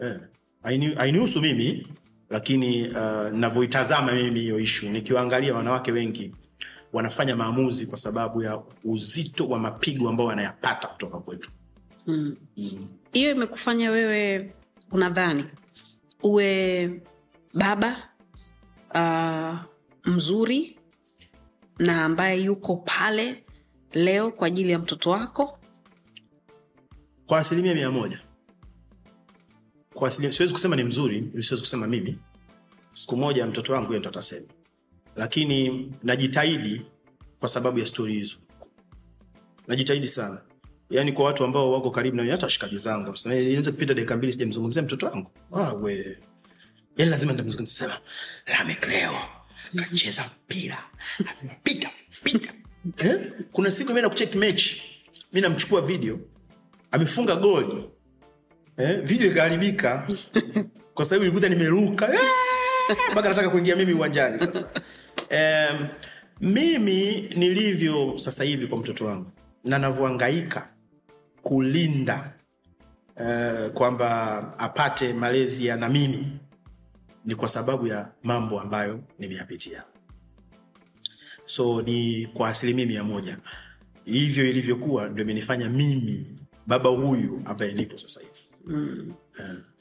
Eh, 0.00 0.20
haini- 0.62 0.94
mimi 1.40 1.86
lakini 2.30 2.88
uh, 2.88 3.28
navyoitazama 3.32 4.12
mimi 4.12 4.40
hiyo 4.40 4.60
ishu 4.60 4.88
nikiwaangalia 4.88 5.54
wanawake 5.54 5.92
wengi 5.92 6.34
wanafanya 6.92 7.36
maamuzi 7.36 7.86
kwa 7.86 7.98
sababu 7.98 8.42
ya 8.42 8.62
uzito 8.84 9.48
wa 9.48 9.58
mapigo 9.58 10.08
ambao 10.08 10.26
wanayapata 10.26 10.88
kutoka 10.88 11.18
kwetu. 11.18 11.50
Hiyo 13.12 13.30
imekufanya 13.30 13.90
wewe 13.90 14.52
unadhani 14.90 15.44
uwe 16.22 17.02
baba 17.54 18.08
uh, 18.94 19.58
mzuri 20.12 20.78
na 21.78 22.04
ambaye 22.04 22.40
yuko 22.42 22.76
pale 22.76 23.44
leo 23.94 24.30
kwa 24.30 24.46
ajili 24.46 24.72
ya 24.72 24.78
mtoto 24.78 25.10
wako? 25.10 25.58
Kwa 27.26 27.38
asilimia 27.38 27.74
mia 27.74 27.90
moja. 27.90 28.20
Kwa 29.94 30.08
asilimia, 30.08 30.32
siwezi 30.32 30.52
kusema 30.52 30.76
ni 30.76 30.84
mzuri 30.84 31.30
siwezi 31.32 31.60
kusema 31.62 31.86
mimi. 31.86 32.18
Siku 32.94 33.16
moja 33.16 33.46
mtoto 33.46 33.72
wangu 33.72 33.88
hiyo 33.88 34.00
ndo 34.00 34.08
atasema 34.10 34.46
lakini 35.16 35.92
najitahidi 36.02 36.82
kwa 37.38 37.48
sababu 37.48 37.78
ya 37.78 37.86
stori 37.86 38.12
hizo. 38.12 38.36
Najitahidi 39.68 40.08
sana. 40.08 40.40
Yani 40.90 41.12
kwa 41.12 41.24
watu 41.24 41.44
ambao 41.44 41.72
wako 41.72 41.90
karibu 41.90 42.16
na 42.16 42.32
hata 42.32 42.46
washikaji 42.46 42.78
zangu. 42.78 43.14
Inaweza 43.24 43.72
kupita 43.72 43.94
dakika 43.94 44.16
mbili 44.16 44.32
sijamzungumzia 44.32 44.82
mtoto 44.82 45.06
wangu. 45.06 45.30
Ah, 45.56 45.72
yani 46.96 47.10
lazima 47.10 47.32
nitamzungumzia 47.32 47.76
sema 47.76 47.98
kacheza 49.76 50.24
mpira. 50.44 50.78
Pita 51.62 51.90
pita. 52.24 52.52
Eh? 52.98 53.32
kuna 53.52 53.70
siku 53.70 53.90
imeenda 53.90 54.08
kucheki 54.08 54.38
mechi. 54.38 54.82
Mi 55.32 55.40
namchukua 55.40 55.80
video. 55.80 56.18
Amefunga 56.90 57.36
goli. 57.36 57.84
Eh? 58.76 59.00
video 59.02 59.30
ikaharibika. 59.30 60.08
Kwa 60.94 61.04
sababu 61.04 61.24
ilikuta 61.24 61.48
nimeruka. 61.48 62.14
Eh! 62.14 62.20
mpaka 63.12 63.28
nataka 63.28 63.50
kuingia 63.50 63.76
mimi 63.76 63.92
uwanjani 63.92 64.38
sasa 64.38 64.70
um, 65.30 65.88
mimi 66.40 67.20
nilivyo 67.20 68.18
sasa 68.18 68.44
hivi 68.44 68.66
kwa 68.66 68.78
mtoto 68.78 69.04
wangu 69.06 69.30
na 69.64 69.78
navyoangaika 69.78 70.68
kulinda 71.42 72.32
uh, 73.16 73.72
kwamba 73.72 74.08
apate 74.58 75.12
malezi 75.12 75.66
ya 75.66 75.76
na 75.76 75.88
mimi 75.88 76.26
ni 77.24 77.34
kwa 77.34 77.48
sababu 77.48 77.86
ya 77.86 78.08
mambo 78.22 78.60
ambayo 78.60 79.00
nimeyapitia. 79.18 79.82
So 81.46 81.82
ni 81.82 82.26
kwa 82.34 82.48
asilimia 82.48 82.86
mia 82.86 83.04
moja. 83.04 83.38
Hivyo 84.04 84.50
ilivyokuwa 84.50 85.08
ndio 85.08 85.24
imenifanya 85.24 85.68
mimi 85.68 86.26
baba 86.66 86.90
huyu 86.90 87.42
ambaye 87.44 87.72
nipo 87.72 87.98
sasa 87.98 88.20
hivi. 88.20 89.12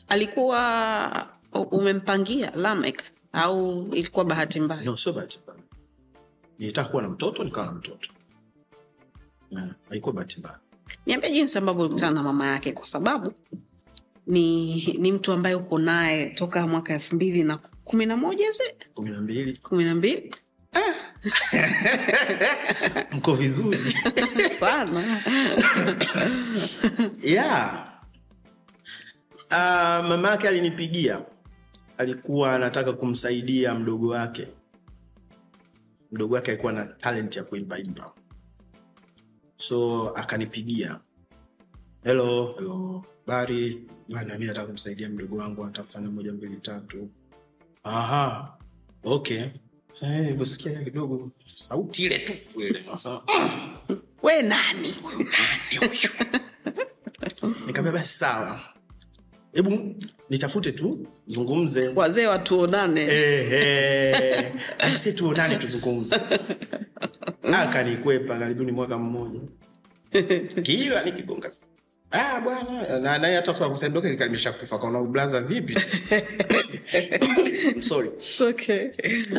Alikuwa 0.07 1.27
umempangia 1.53 2.51
lamek 2.55 3.03
au 3.33 3.87
ilikuwa 3.93 4.25
bahati 4.25 4.59
mbaya? 4.59 4.81
No 4.81 4.97
sio 4.97 5.13
bahati 5.13 5.39
mbaya. 5.43 5.59
Nilitaka 6.59 6.89
kuwa 6.89 7.01
na 7.03 7.09
mtoto 7.09 7.43
nikawa 7.43 7.65
na 7.65 7.71
mtoto. 7.71 8.09
Eh, 9.51 9.59
haikuwa 9.89 10.13
bahati 10.13 10.39
mbaya. 10.39 10.59
Niambia 11.05 11.29
jinsi 11.29 11.57
ambavyo 11.57 11.81
ulikutana 11.83 12.11
na 12.11 12.23
mama 12.23 12.47
yake 12.47 12.71
kwa 12.71 12.85
sababu 12.85 13.33
ni 14.27 14.75
ni 14.99 15.11
mtu 15.11 15.31
ambaye 15.31 15.55
uko 15.55 15.79
naye 15.79 16.29
toka 16.29 16.67
mwaka 16.67 16.93
elfu 16.93 17.15
mbili 17.15 17.43
na 17.43 17.57
kumi 17.83 18.05
na 18.05 18.17
moja 18.17 18.51
ze 18.51 18.75
kumi 18.93 19.09
na 19.09 19.21
mbili. 19.21 19.57
Kumi 19.57 19.83
na 19.83 19.95
mbili. 19.95 20.35
Mko 23.11 23.33
vizuri. 23.33 23.93
Sana. 24.59 25.03
Yeah. 27.23 27.87
uh, 29.51 30.07
mama 30.09 30.29
yake 30.29 30.47
alinipigia 30.47 31.21
alikuwa 32.01 32.55
anataka 32.55 32.93
kumsaidia 32.93 33.75
mdogo 33.75 34.07
wake. 34.07 34.47
Mdogo 36.11 36.35
wake 36.35 36.51
alikuwa 36.51 36.73
na 36.73 36.85
talent 36.85 37.35
ya 37.35 37.43
kuimba 37.43 37.79
imba. 37.79 38.13
So 39.57 40.09
akanipigia. 40.09 40.99
Helo 42.03 42.55
helo 42.57 43.05
bari 43.27 43.87
bana 44.09 44.37
mi 44.37 44.45
nataka 44.45 44.67
kumsaidia 44.67 45.09
mdogo 45.09 45.37
wangu 45.37 45.63
anataka 45.63 45.87
kufanya 45.87 46.09
moja 46.11 46.33
mbili 46.33 46.55
tatu. 46.55 47.09
Aha 47.83 48.57
okay. 49.03 49.43
Eh, 50.01 50.19
nilivyosikia 50.19 50.83
kidogo 50.83 51.31
sauti 51.55 52.03
ile 52.05 52.19
tu 52.19 52.33
ile. 52.61 52.83
We 54.23 54.41
nani? 54.41 54.95
Nani 55.01 55.77
huyu? 55.79 56.09
Nikaambia 57.67 57.91
basi 57.93 58.17
sawa. 58.17 58.61
Hebu 59.53 59.95
nitafute 60.35 60.71
tu 60.71 61.07
zungumze. 61.27 61.87
Wazee 61.95 62.25
watuonane. 62.27 63.07
Aise 64.79 65.11
tuonane 65.17 65.55
tuzungumze. 65.55 66.15
Akanikwepa 67.53 68.39
karibuni 68.39 68.71
mwaka 68.71 68.97
mmoja. 68.97 69.39
Kila 70.63 71.03
nikigonga 71.03 71.51
Ah, 72.13 72.41
bwana. 72.41 72.99
Na- 72.99 73.17
naye 73.17 73.35
hata 73.35 73.53
swala 73.53 73.73
kufa 74.51 74.79
kaona 74.79 74.99
ublaza 75.01 75.41
vipi? 75.41 75.77
I'm 77.73 77.81
sorry. 77.89 78.07
It's 78.17 78.41
okay. 78.41 78.87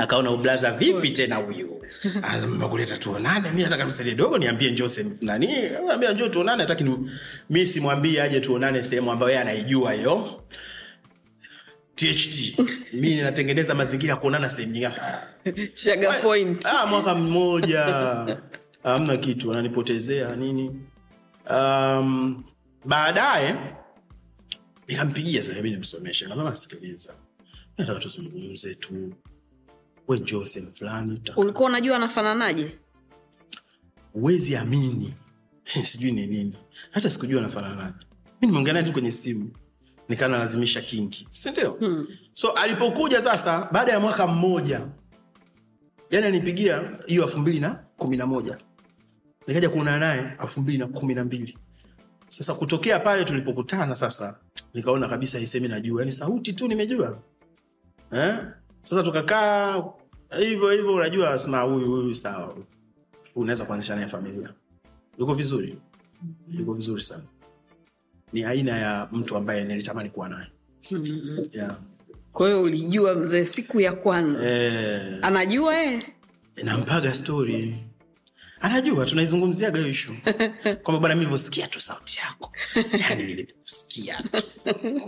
akaona 0.00 0.30
ublaza 0.30 0.72
vipi 0.72 1.10
tena 1.10 1.36
huyu? 1.36 1.82
Azamba 2.22 2.68
kuleta 2.68 2.96
tuonane. 2.96 3.50
Mi 3.50 3.62
nataka 3.62 3.86
msaidie 3.86 4.14
dogo 4.14 4.38
niambie 4.38 4.70
njoo 4.70 4.88
sehemu 4.88 5.16
nani? 5.20 5.48
Ambia 5.92 6.12
njoo 6.12 6.28
tuonane. 6.28 6.62
Hataki 6.62 6.84
ni- 6.84 7.10
mi 7.50 7.66
simwambie 7.66 8.22
aje 8.22 8.40
tuonane 8.40 8.82
sehemu 8.82 9.12
ambayo 9.12 9.30
yeye 9.30 9.42
anaijua 9.42 9.92
hiyo 9.92 10.42
tht 12.02 12.58
mi 12.92 13.16
natengeneza 13.16 13.74
mazingira 13.74 14.10
ya 14.10 14.16
kuonana 14.16 14.50
sehemu 14.50 14.72
nyingine. 14.72 14.92
Point. 16.22 16.66
ah, 16.66 16.86
mwaka 16.86 17.14
mmoja. 17.14 17.84
Hamna 18.82 19.16
kitu 19.16 19.52
ananipotezea 19.52 20.36
nini? 20.36 20.80
Um, 21.50 22.44
baadaye 22.84 23.56
nikampigia 24.88 25.42
sasa 25.42 25.54
mimi 25.54 25.70
nimsomeshe. 25.70 26.26
Kama 26.28 26.56
sikiliza 26.56 27.14
nataka 27.78 28.00
tuzungumze 28.00 28.74
tu. 28.74 29.14
We 30.08 30.18
njoo 30.18 30.46
sehemu 30.46 30.72
fulani 30.74 31.22
ulikuwa 31.36 31.68
unajua 31.68 31.96
anafananaje? 31.96 32.78
Huwezi 34.12 34.56
amini. 34.56 35.14
Sijui 35.84 36.12
ni 36.12 36.26
nini. 36.26 36.56
Hata 36.90 37.10
sikujua 37.10 37.42
nafananaje 37.42 38.06
mi 38.42 38.46
nimeongea 38.46 38.72
naye 38.72 38.84
tu 38.86 38.92
kwenye 38.92 39.12
simu 39.12 39.50
nikaa 40.08 40.28
nalazimisha 40.28 40.80
kingi 40.80 41.28
sindio 41.30 41.70
hmm. 41.70 42.06
so 42.34 42.50
alipokuja 42.50 43.22
sasa 43.22 43.68
baada 43.72 43.92
ya 43.92 44.00
mwaka 44.00 44.26
mmoja 44.26 44.80
yani 46.12 46.26
anipigia 46.26 46.90
hiyo 47.06 47.22
elfu 47.22 47.38
mbili 47.38 47.60
na 47.60 47.84
kumi 47.96 48.16
na 48.16 48.26
moja. 48.26 48.58
Nikaja 49.46 49.68
kuonana 49.68 49.98
naye 49.98 50.36
elfu 50.42 50.60
mbili 50.60 50.78
na 50.78 50.86
kumi 50.86 51.14
na 51.14 51.24
mbili. 51.24 51.58
Sasa 52.28 52.54
kutokea 52.54 53.00
pale 53.00 53.24
tulipokutana 53.24 53.94
sasa 53.94 54.38
nikaona 54.74 55.08
kabisa 55.08 55.38
hisemi 55.38 55.68
najua. 55.68 56.00
Yani 56.02 56.12
sauti 56.12 56.52
tu 56.52 56.68
nimejua. 56.68 57.18
Eh? 58.12 58.38
sasa 58.82 59.02
tukakaa 59.02 59.84
hivyo 60.38 60.70
hivyo 60.70 60.94
unajua 60.94 61.38
sema 61.38 61.60
huyu 61.60 61.86
huyu 61.86 62.14
sawa. 62.14 62.56
Unaweza 63.34 63.64
kuanzisha 63.64 63.94
naye 63.96 64.08
familia. 64.08 64.54
Yuko 65.18 65.34
vizuri? 65.34 65.78
Yuko 66.48 66.72
vizuri 66.72 67.02
sana 67.02 67.24
ni 68.32 68.44
aina 68.44 68.78
ya 68.78 69.08
mtu 69.12 69.36
ambaye 69.36 69.64
nilitamani 69.64 70.10
kuwa 70.10 70.28
naye. 70.28 70.46
Yeah. 71.52 71.80
kwa 72.32 72.46
hiyo 72.46 72.62
ulijua 72.62 73.14
mzee 73.14 73.44
siku 73.46 73.80
ya 73.80 73.92
kwanza? 73.92 74.50
Eh, 74.50 75.18
anajua 75.22 75.82
eh? 75.84 76.02
nampaga 76.64 77.14
stori 77.14 77.76
anajua 78.60 79.06
tunaizungumziaga 79.06 79.78
hiyo 79.78 79.90
ishu 79.90 80.12
kwamba 80.82 81.00
bwana 81.00 81.14
mi 81.14 81.18
nilivyosikia 81.18 81.66
tu 81.68 81.80
sauti 81.80 82.18
yako. 82.18 82.52
Yani 83.00 83.22
nilivyokusikia 83.22 84.22
tu. 84.22 84.42
"Mm, 84.84 85.00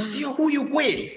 sio 0.00 0.30
huyu 0.30 0.68
kweli. 0.70 1.12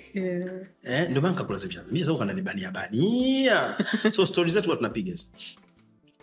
Eh, 0.83 1.09
ndio 1.09 1.21
maana 1.21 1.35
kakulazimisha 1.35 1.83
mimi 1.83 1.99
sasa 1.99 2.15
kananibania 2.17 2.71
bania. 2.71 3.77
So 4.11 4.25
stori 4.25 4.51
zetu 4.51 4.75
tunapiga. 4.75 5.13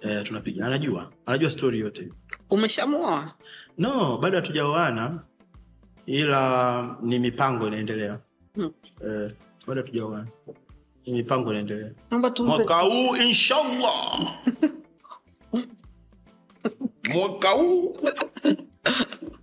Eh, 0.00 0.22
tunapiga. 0.22 0.66
Anajua. 0.66 1.12
Anajua 1.26 1.50
stori 1.50 1.78
yote. 1.80 2.08
Umeshamuoa 2.50 3.34
no 3.78 4.18
bado 4.18 4.36
hatujaoana 4.36 5.24
ila 6.06 6.96
ni 7.02 7.18
mipango 7.18 7.66
inaendelea. 7.68 8.20
Hmm. 8.54 8.72
eh, 9.04 9.32
bado 9.66 9.80
hatujaoana. 9.82 10.26
Ni 11.06 11.12
mipango 11.12 11.50
inaendelea. 11.50 11.92
Mwaka 12.46 12.80
huu 12.80 13.16
inshallah! 13.16 14.34
Mwaka 17.14 17.48
huu! 17.48 17.96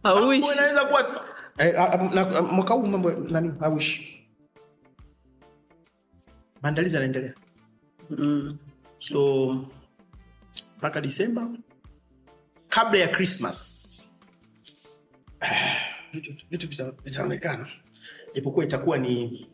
Inaweza 0.03 0.85
kuwa 0.85 1.01
eh, 1.57 1.79
ah, 1.79 1.93
ah, 1.93 2.37
ah, 2.37 2.41
mwaka 2.41 2.73
huu 2.73 2.87
mambo 2.87 3.11
nani? 3.11 3.53
Hauishi. 3.59 4.27
Maandalizi 6.61 6.95
yanaendelea. 6.95 7.33
Mm. 8.09 8.57
so 8.97 9.55
mpaka 10.77 11.01
disemba 11.01 11.49
kabla 12.69 12.99
ya 12.99 13.07
christmas 13.07 13.59
vitu 16.51 16.67
vitaonekana. 17.03 17.67
Japokuwa 18.35 18.65
itakuwa 18.65 18.97
ni 18.97 19.47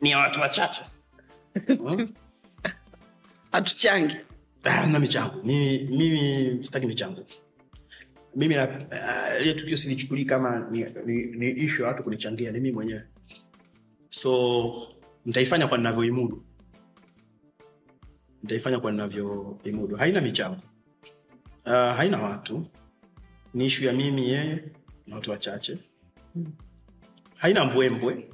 ni 0.00 0.10
ya 0.10 0.18
watu 0.18 0.40
wachache. 0.40 0.82
Hatuchangi. 3.52 4.16
Ah, 4.64 4.86
na 4.86 4.98
michango. 4.98 5.42
Mimi, 5.44 5.78
mimi 5.96 6.64
sitaki 6.64 6.86
michango. 6.86 7.24
Mimi 8.36 8.54
ah, 8.56 9.38
ile 9.40 9.54
tukio 9.54 9.76
silichukulii 9.76 10.24
kama 10.24 10.68
ni, 10.70 10.84
ni, 11.06 11.22
ni 11.22 11.50
ishu 11.50 11.82
ya 11.82 11.88
watu 11.88 12.02
kunichangia 12.02 12.52
ni 12.52 12.60
mimi 12.60 12.72
mwenyewe. 12.74 13.02
So 14.08 14.92
nitaifanya 15.26 15.66
kwa 15.66 15.78
ninavyoimudu. 15.78 16.44
Nitaifanya 18.42 18.80
kwa 18.80 18.90
ninavyoimudu. 18.92 19.96
Haina 19.96 20.20
michango. 20.20 20.56
Uh, 21.66 21.72
haina 21.72 22.22
watu 22.22 22.66
ni 23.58 23.66
ishu 23.66 23.84
ya 23.84 23.92
mimi 23.92 24.28
yeye 24.28 24.64
na 25.06 25.14
watu 25.14 25.30
wachache. 25.30 25.78
Haina 27.34 27.64
mbwembwe. 27.64 28.30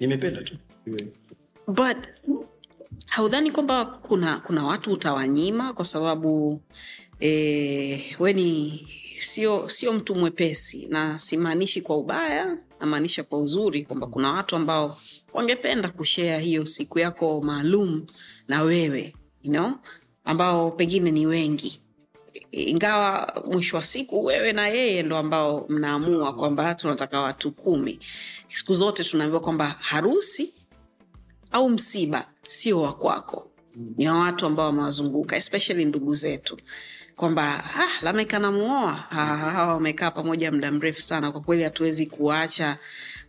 Nimependa 0.00 0.42
tu 0.42 0.56
but 1.66 1.96
haudhani 3.06 3.50
kwamba 3.50 3.84
kuna 3.84 4.38
kuna 4.38 4.64
watu 4.64 4.92
utawanyima 4.92 5.72
kwa 5.72 5.84
sababu 5.84 6.60
eh, 7.20 8.16
we 8.20 8.32
ni 8.32 8.80
sio 9.20 9.68
sio 9.68 9.92
mtu 9.92 10.14
mwepesi 10.14 10.86
na 10.86 11.20
simaanishi 11.20 11.82
kwa 11.82 11.96
ubaya 11.96 12.58
namaanisha 12.80 13.24
kwa 13.24 13.38
uzuri 13.38 13.84
kwamba 13.84 14.06
kuna 14.06 14.32
watu 14.32 14.56
ambao 14.56 14.98
wangependa 15.32 15.88
kushea 15.88 16.38
hiyo 16.38 16.66
siku 16.66 16.98
yako 16.98 17.40
maalum 17.40 18.06
na 18.48 18.62
wewe 18.62 19.14
you 19.42 19.50
know? 19.52 19.72
ambao 20.24 20.70
pengine 20.70 21.10
ni 21.10 21.26
wengi 21.26 21.81
ingawa 22.52 23.32
mwisho 23.52 23.76
wa 23.76 23.84
siku 23.84 24.24
wewe 24.24 24.52
na 24.52 24.68
yeye 24.68 25.02
ndo 25.02 25.16
ambao 25.18 25.66
mnaamua 25.68 26.32
kwamba 26.34 26.74
tunataka 26.74 27.20
watu 27.20 27.50
kumi. 27.52 27.98
Siku 28.48 28.74
zote 28.74 29.04
tunaambiwa 29.04 29.40
kwamba 29.40 29.76
harusi 29.80 30.52
au 31.52 31.68
msiba 31.70 32.26
sio 32.42 32.82
wa 32.82 32.92
kwako. 32.92 33.50
Ni 33.96 34.08
wa 34.08 34.18
watu 34.18 34.46
ambao 34.46 34.66
wamewazunguka 34.66 35.36
especially 35.36 35.84
ndugu 35.84 36.14
zetu. 36.14 36.58
Kwamba 37.16 37.64
ah, 37.74 38.04
lameka 38.04 38.38
namuoa 38.38 38.92
hawa 38.92 39.74
wamekaa 39.74 40.10
pamoja 40.10 40.52
muda 40.52 40.72
mrefu 40.72 41.02
sana. 41.02 41.32
Kwa 41.32 41.40
kweli 41.40 41.62
hatuwezi 41.62 42.06
kuwaacha 42.06 42.76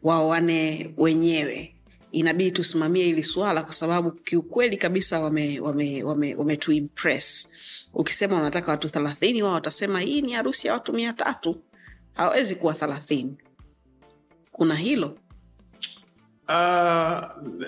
waoane 0.03 0.93
wenyewe. 0.97 1.75
Inabidi 2.11 2.51
tusimamie 2.51 3.03
hili 3.03 3.23
swala 3.23 3.63
kwa 3.63 3.73
sababu 3.73 4.11
kiukweli 4.11 4.77
kabisa 4.77 5.19
wame, 5.19 5.59
wame, 5.59 6.03
wame, 6.03 6.35
wame 6.35 6.57
tuimpress 6.57 7.49
ukisema 7.93 8.37
unataka 8.39 8.71
watu 8.71 8.89
thelathini 8.89 9.43
wao 9.43 9.53
watasema 9.53 9.99
hii 9.99 10.21
ni 10.21 10.33
harusi 10.33 10.67
ya 10.67 10.73
watu 10.73 10.93
mia 10.93 11.13
tatu. 11.13 11.61
Hawawezi 12.13 12.55
kuwa 12.55 12.73
thelathini 12.73 13.37
kuna 14.51 14.75
hilo? 14.75 15.17
Uh, 16.49 17.21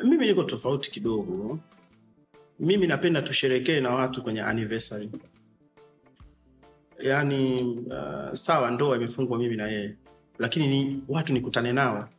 mimi 0.04 0.28
niko 0.28 0.44
tofauti 0.44 0.92
kidogo. 0.92 1.60
Mimi 2.60 2.88
napenda 2.88 3.22
tusherekee 3.22 3.80
na 3.82 3.90
watu 3.90 4.24
kwenye 4.24 4.42
anniversary. 4.42 5.10
Yaani 7.04 7.62
uh, 7.88 8.34
sawa 8.34 8.72
ndoa 8.72 8.98
imefungwa 8.98 9.38
mimi 9.40 9.56
na 9.56 9.68
yeye. 9.68 9.96
Lakini 10.40 10.68
ni 10.68 11.04
watu 11.08 11.34
nikutane 11.34 11.74
nao 11.74 12.10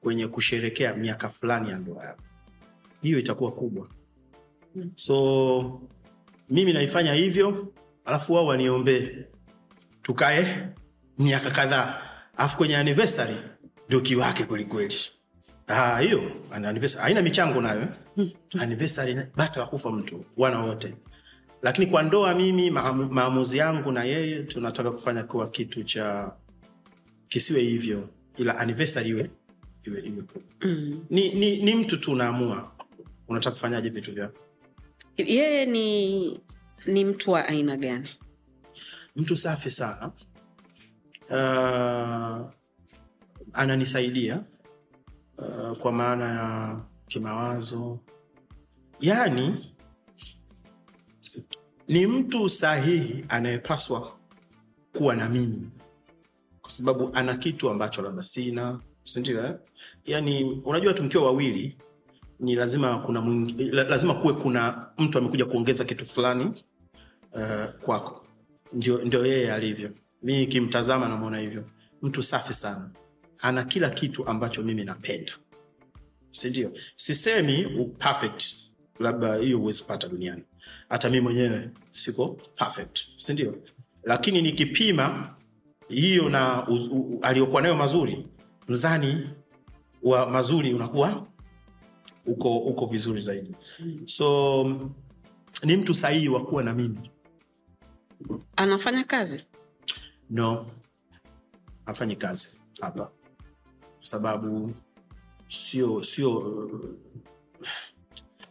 kwenye 0.00 0.26
kusherekea 0.26 0.94
miaka 0.94 1.28
fulani 1.28 1.70
ya 1.70 1.78
ndoa 1.78 2.04
yao. 2.04 2.16
Hiyo 3.02 3.18
itakuwa 3.18 3.52
kubwa. 3.52 3.88
So 4.94 5.80
mimi 6.50 6.72
naifanya 6.72 7.14
hivyo 7.14 7.72
alafu 8.04 8.32
wao 8.32 8.46
waniombee. 8.46 9.10
Tukae 10.02 10.68
miaka 11.18 11.50
kadhaa. 11.50 12.02
Alafu 12.36 12.56
kwenye 12.56 12.76
anniversary 12.76 13.36
ndio 13.86 14.00
kiwake 14.00 14.44
kwelikweli 14.44 14.94
Ah, 15.68 15.98
hiyo 16.00 16.22
anniversary 16.52 17.02
haina 17.02 17.22
michango 17.22 17.60
nayo 17.60 17.80
eh? 18.18 18.28
anniversary 18.60 19.16
bata 19.36 19.60
wakufa 19.60 19.92
mtu 19.92 20.24
wana 20.36 20.58
wote. 20.60 20.94
Lakini 21.62 21.86
kwa 21.86 22.02
ndoa 22.02 22.34
mimi 22.34 22.70
maamuzi 22.70 23.58
yangu 23.58 23.92
na 23.92 24.04
yeye 24.04 24.42
tunataka 24.42 24.90
kufanya 24.90 25.22
kuwa 25.24 25.48
kitu 25.48 25.84
cha 25.84 26.32
kisiwe 27.28 27.60
hivyo 27.60 28.08
ila 28.36 28.58
anniversary 28.58 29.08
iwe 29.10 29.30
iwe, 29.86 30.00
iwe. 30.00 30.24
Mm. 30.62 31.04
ni, 31.10 31.32
ni, 31.32 31.62
ni 31.62 31.74
mtu 31.74 31.96
tu 31.96 32.12
unaamua. 32.12 32.72
Unataka 33.28 33.50
kufanyaje 33.54 33.88
vitu 33.88 34.12
vyako 34.12 34.40
yeye 35.16 35.66
ni 35.66 36.40
ni 36.86 37.04
mtu 37.04 37.30
wa 37.30 37.48
aina 37.48 37.76
gani? 37.76 38.08
Mtu 39.16 39.36
safi 39.36 39.70
sana. 39.70 40.12
Uh, 41.30 42.50
ananisaidia 43.52 44.44
uh, 45.38 45.78
kwa 45.78 45.92
maana 45.92 46.24
ya 46.24 46.80
kimawazo. 47.08 48.00
Yaani 49.00 49.74
ni 51.88 52.06
mtu 52.06 52.48
sahihi 52.48 53.24
anayepaswa 53.28 54.12
kuwa 54.92 55.16
na 55.16 55.28
mimi. 55.28 55.70
Kwa 56.62 56.70
sababu 56.70 57.10
ana 57.14 57.34
kitu 57.34 57.70
ambacho 57.70 58.02
labda 58.02 58.24
sina 58.24 58.80
sindio 59.04 59.40
yani 59.42 59.58
yaani 60.06 60.44
unajua 60.64 60.94
tumkiwa 60.94 61.24
wawili 61.24 61.76
ni 62.40 62.54
lazima 62.54 62.98
kuna 62.98 63.20
mwingi, 63.20 63.64
lazima 63.70 64.14
kuwe 64.14 64.32
kuna 64.34 64.86
mtu 64.98 65.18
amekuja 65.18 65.44
kuongeza 65.44 65.84
kitu 65.84 66.04
fulani 66.06 66.64
uh, 67.32 67.64
kwako. 67.80 68.26
Ndio, 68.72 69.26
yeye 69.26 69.52
alivyo. 69.52 69.90
Mi 70.22 70.46
kimtazama 70.46 71.08
namwona 71.08 71.38
hivyo. 71.38 71.64
Mtu 72.02 72.22
safi 72.22 72.52
sana. 72.52 72.90
Ana 73.40 73.64
kila 73.64 73.90
kitu 73.90 74.26
ambacho 74.26 74.62
mimi 74.62 74.84
napenda. 74.84 75.32
Sindio 76.30 76.72
sisemi 76.96 77.64
perfect 77.98 78.44
labda 79.00 79.34
hiyo 79.36 79.58
huwezi 79.58 79.84
duniani. 80.10 80.42
Hata 80.88 81.10
mi 81.10 81.20
mwenyewe 81.20 81.70
siko 81.90 82.28
perfect. 82.56 82.98
Sindio 83.16 83.58
lakini 84.04 84.42
nikipima 84.42 85.34
hiyo 85.88 86.28
na 86.28 86.66
aliyokuwa 87.22 87.62
nayo 87.62 87.76
mazuri 87.76 88.26
mzani 88.68 89.28
wa 90.02 90.30
mazuri 90.30 90.74
unakuwa 90.74 91.26
uko 92.26 92.58
uko 92.58 92.86
vizuri 92.86 93.20
zaidi. 93.20 93.54
So 94.04 94.64
ni 95.64 95.76
mtu 95.76 95.94
sahihi 95.94 96.28
wa 96.28 96.44
kuwa 96.44 96.62
na 96.62 96.74
mimi? 96.74 97.10
Anafanya 98.56 99.04
kazi? 99.04 99.44
No. 100.30 100.66
Afanyi 101.86 102.16
kazi 102.16 102.48
hapa. 102.80 103.04
Kwa 103.80 104.04
sababu 104.04 104.72
sio 105.48 106.02
sio 106.02 106.70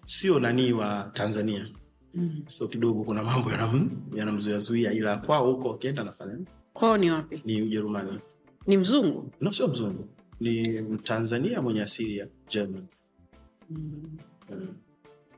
sio 0.06 0.40
nanii 0.40 0.72
wa 0.72 1.12
tanzania. 1.14 1.68
Mm. 2.14 2.44
so 2.48 2.68
kidogo 2.68 3.04
kuna 3.04 3.24
mambo 3.24 3.50
yanam- 3.50 3.90
yanamzuiazuia 4.18 4.92
ila 4.94 5.18
kwao 5.18 5.54
huko 5.54 5.74
akienda 5.74 6.02
anafanya 6.02 6.38
kwao 6.74 6.98
ni 6.98 7.12
wapi? 7.12 7.42
Ni 7.46 7.62
ujerumani. 7.62 8.20
Ni 8.68 8.78
mzungu? 8.78 9.32
No 9.42 9.52
sio 9.52 9.68
mzungu. 9.68 10.08
Ni 10.40 10.82
mtanzania 10.82 11.62
mwenye 11.62 11.82
asili 11.82 12.18
ya 12.18 12.28
german 12.50 12.86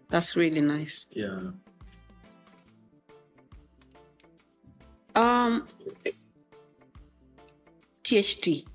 That's 0.10 0.36
really 0.36 0.62
nice. 0.62 1.08
yeah. 1.12 1.54
Um, 5.16 5.62
tht 8.02 8.66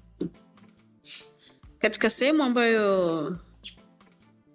katika 1.78 2.10
sehemu 2.10 2.42
ambayo 2.42 3.38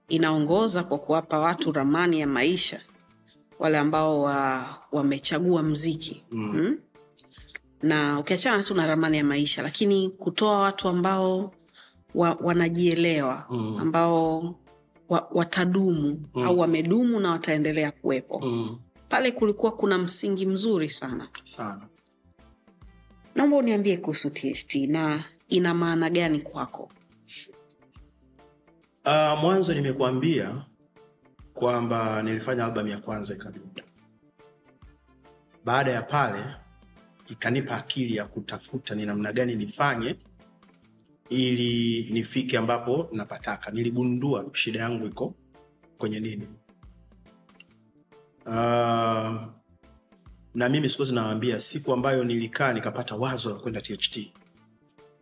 inaongoza 0.09 0.83
kwa 0.83 0.97
kuwapa 0.97 1.39
watu 1.39 1.71
ramani 1.71 2.19
ya 2.19 2.27
maisha 2.27 2.81
wale 3.59 3.77
ambao 3.77 4.21
wa, 4.21 4.65
wamechagua 4.91 5.63
mziki 5.63 6.23
mm. 6.31 6.77
na 7.81 8.19
ukiachana 8.19 8.63
tu 8.63 8.73
na 8.73 8.87
ramani 8.87 9.17
ya 9.17 9.23
maisha 9.23 9.63
lakini 9.63 10.09
kutoa 10.09 10.59
watu 10.59 10.87
ambao 10.87 11.53
wa, 12.15 12.37
wanajielewa 12.41 13.45
mm. 13.49 13.77
ambao 13.77 14.55
wa, 15.09 15.27
watadumu 15.31 16.29
mm. 16.35 16.43
au 16.43 16.59
wamedumu 16.59 17.19
na 17.19 17.31
wataendelea 17.31 17.91
kuwepo. 17.91 18.39
Mm. 18.39 18.79
pale 19.09 19.31
kulikuwa 19.31 19.71
kuna 19.71 19.97
msingi 19.97 20.45
mzuri 20.45 20.89
sana. 20.89 21.27
Sana. 21.43 21.87
Naomba 23.35 23.57
uniambie 23.57 23.97
kuhusu 23.97 24.29
tst 24.29 24.75
na 24.75 25.23
ina 25.47 25.73
maana 25.73 26.09
gani 26.09 26.41
kwako? 26.41 26.91
Uh, 29.05 29.39
mwanzo 29.41 29.73
nimekuambia 29.73 30.65
kwamba 31.53 32.23
nilifanya 32.23 32.65
albamu 32.65 32.87
ya 32.89 32.97
kwanza 32.97 33.33
ikaduda 33.33 33.83
baada 35.65 35.91
ya 35.91 36.01
pale 36.01 36.43
ikanipa 37.29 37.77
akili 37.77 38.15
ya 38.15 38.25
kutafuta 38.25 38.95
ni 38.95 39.05
namna 39.05 39.33
gani 39.33 39.55
nifanye 39.55 40.15
ili 41.29 42.03
nifike 42.11 42.57
ambapo 42.57 43.09
napataka. 43.11 43.71
Niligundua 43.71 44.49
shida 44.53 44.79
yangu 44.79 45.05
iko 45.05 45.35
kwenye 45.97 46.19
nini. 46.19 46.47
Uh, 48.45 48.53
na 50.55 50.69
mimi 50.69 50.89
siku 50.89 51.05
nawambia 51.05 51.59
siku 51.59 51.93
ambayo 51.93 52.23
nilikaa 52.23 52.73
nikapata 52.73 53.15
wazo 53.15 53.49
la 53.49 53.55
kwenda 53.59 53.81
tht 53.81 54.29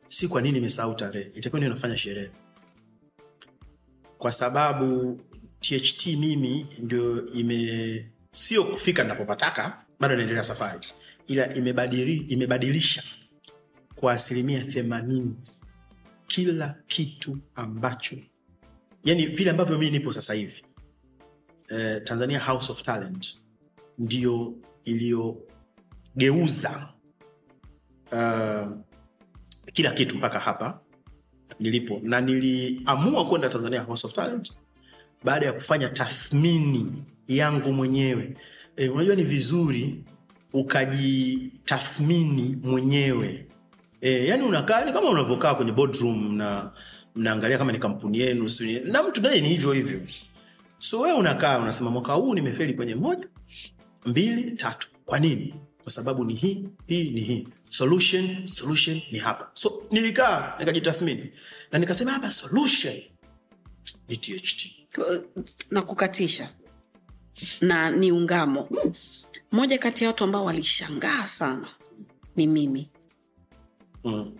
si 0.08 0.28
kwa 0.28 0.41
nini 0.41 0.53
nimesahau 0.53 0.95
tarehe 0.95 1.32
itakuwa 1.36 1.60
ndio 1.60 1.70
nafanya 1.70 1.97
sherehe. 1.97 2.30
Kwa 4.18 4.32
sababu 4.32 5.20
tht 5.60 6.06
mimi 6.08 6.66
ndio 6.80 7.26
ime 7.34 8.12
sio 8.32 8.64
kufika 8.64 9.03
napopataka 9.03 9.86
bado 9.99 10.16
naendelea 10.16 10.43
safari 10.43 10.88
ila 11.28 11.53
imebadili, 11.53 12.16
imebadilisha 12.16 13.03
kwa 13.95 14.14
asilimia 14.14 14.64
themanini 14.66 15.36
kila 16.28 16.76
kitu 16.88 17.38
ambacho 17.56 18.16
yani 19.04 19.26
vile 19.26 19.52
ambavyo 19.52 19.78
mii 19.78 19.92
nipo 19.92 20.14
sasa 20.14 20.34
hivi 20.34 20.64
eh, 21.70 22.02
tanzania 22.04 22.40
house 22.40 22.72
of 22.72 22.82
talent 22.84 23.38
ndio 23.98 24.54
iliyogeuza 24.84 26.90
uh, 28.12 28.72
kila 29.74 29.92
kitu 29.92 30.18
mpaka 30.18 30.40
hapa 30.40 30.80
nilipo. 31.60 32.00
Na 32.04 32.22
niliamua 32.22 33.26
kwenda 33.26 33.50
tanzania 33.50 33.82
house 33.82 34.08
of 34.08 34.14
talent 34.14 34.54
baada 35.24 35.46
ya 35.46 35.54
kufanya 35.54 35.90
tathmini 35.90 37.04
yangu 37.28 37.74
mwenyewe. 37.74 38.38
E, 38.76 38.90
unajua 38.90 39.16
ni 39.16 39.24
vizuri 39.24 40.04
ukajitathmini 40.54 42.58
mwenyewe 42.64 43.48
e, 44.02 44.26
yani 44.26 44.43
unakaa 44.43 44.91
kama 44.91 45.10
unavyokaa 45.10 45.56
kwenye 45.56 45.72
boardroom 45.72 46.36
na 46.38 46.72
mnaangalia 47.16 47.58
kama 47.58 47.72
ni 47.72 47.80
kampuni 47.80 48.20
yenu 48.20 48.50
si- 48.50 48.80
na 48.80 49.04
mtu 49.04 49.22
naye 49.22 49.41
ni 49.41 49.50
hivyo 49.50 49.72
hivyo. 49.72 50.02
So 50.78 51.00
wewe 51.00 51.18
unakaa 51.18 51.60
unasema 51.60 51.89
mwaka 51.89 52.14
huu 52.14 52.34
nimefeli 52.34 52.74
kwenye 52.74 52.96
moja 52.96 53.28
mbili 54.06 54.52
tatu. 54.52 54.88
Kwa 55.06 55.20
nini? 55.20 55.56
Kwa 55.84 55.91
sababu 55.91 56.26
ni 56.26 56.34
hii 56.34 56.70
hii 56.88 57.10
ni 57.10 57.22
hii. 57.22 57.48
Solution 57.64 58.48
solution 58.48 59.02
ni 59.12 59.20
hapa. 59.20 59.52
So 59.54 59.84
nilikaa 59.91 60.56
nikajitathmini. 60.60 61.32
Na 61.72 61.80
nikasema 61.80 62.12
hapa 62.12 62.32
solution 62.32 62.93
ni 64.10 64.18
tht 64.18 64.68
na 65.72 65.82
kukatisha 65.82 66.50
na 67.62 67.91
ni 67.91 68.12
ungamo. 68.12 68.70
Moja 69.52 69.78
kati 69.78 70.04
ya 70.04 70.10
watu 70.10 70.24
ambao 70.24 70.46
walishangaa 70.46 71.28
sana 71.28 71.68
ni 72.36 72.48
mimi 72.48 72.89
mm. 74.06 74.32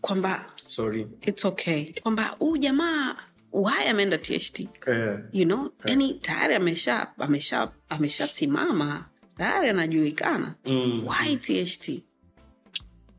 kwamba 0.00 0.46
sorry. 0.66 1.06
Its 1.20 1.44
okay. 1.44 1.92
Kwamba 2.02 2.24
huu 2.38 2.56
jamaa 2.56 3.16
why 3.52 3.88
ameenda 3.90 4.18
tht 4.18 4.60
eh, 4.86 5.18
you 5.32 5.44
know? 5.44 5.70
Yani 5.84 6.14
tayari 6.14 6.54
amesha 6.54 7.18
amesha 7.18 7.72
ameshasimama 7.88 9.04
tayari 9.36 9.68
anajulikana. 9.68 10.54
Mm. 10.66 11.06
why 11.06 11.36
tht 11.36 12.02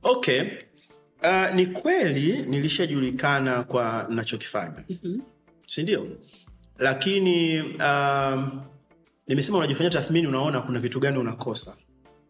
okay. 0.04 0.42
Uh, 1.24 1.56
ni 1.56 1.66
kweli 1.68 2.42
nilishajulikana 2.42 3.64
kwa 3.64 4.08
nachokifanya 4.10 4.84
Mhm. 4.90 5.20
sindio 5.66 6.08
lakini 6.78 7.62
uh, 7.62 8.44
nimesema 9.28 9.58
unajifanyia 9.58 9.90
tathmini 9.90 10.28
unaona 10.28 10.62
kuna 10.62 10.80
vitu 10.80 11.00
gani 11.00 11.18
unakosa. 11.18 11.78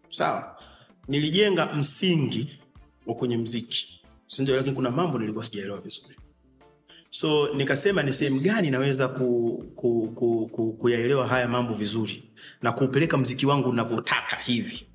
Sawa. 0.10 0.62
Nilijenga 1.08 1.66
msingi 1.74 2.60
wa 3.10 3.16
kwenye 3.16 3.38
mziki 3.38 4.02
sindio 4.28 4.56
lakini 4.56 4.76
kuna 4.76 4.92
mambo 4.92 5.20
nilikuwa 5.20 5.44
sijaelewa 5.44 5.82
vizuri. 5.82 6.16
So 7.10 7.54
nikasema 7.56 8.04
ni 8.04 8.14
sehemu 8.14 8.40
gani 8.40 8.72
naweza 8.72 9.08
ku, 9.08 9.64
ku, 9.76 10.12
ku, 10.16 10.50
ku, 10.52 10.74
kuyaelewa 10.74 11.28
haya 11.28 11.48
mambo 11.48 11.74
vizuri 11.74 12.24
na 12.62 12.72
kuupeleka 12.72 13.18
mziki 13.18 13.46
wangu 13.46 13.70
unavyotaka 13.70 14.36
hivi. 14.36 14.86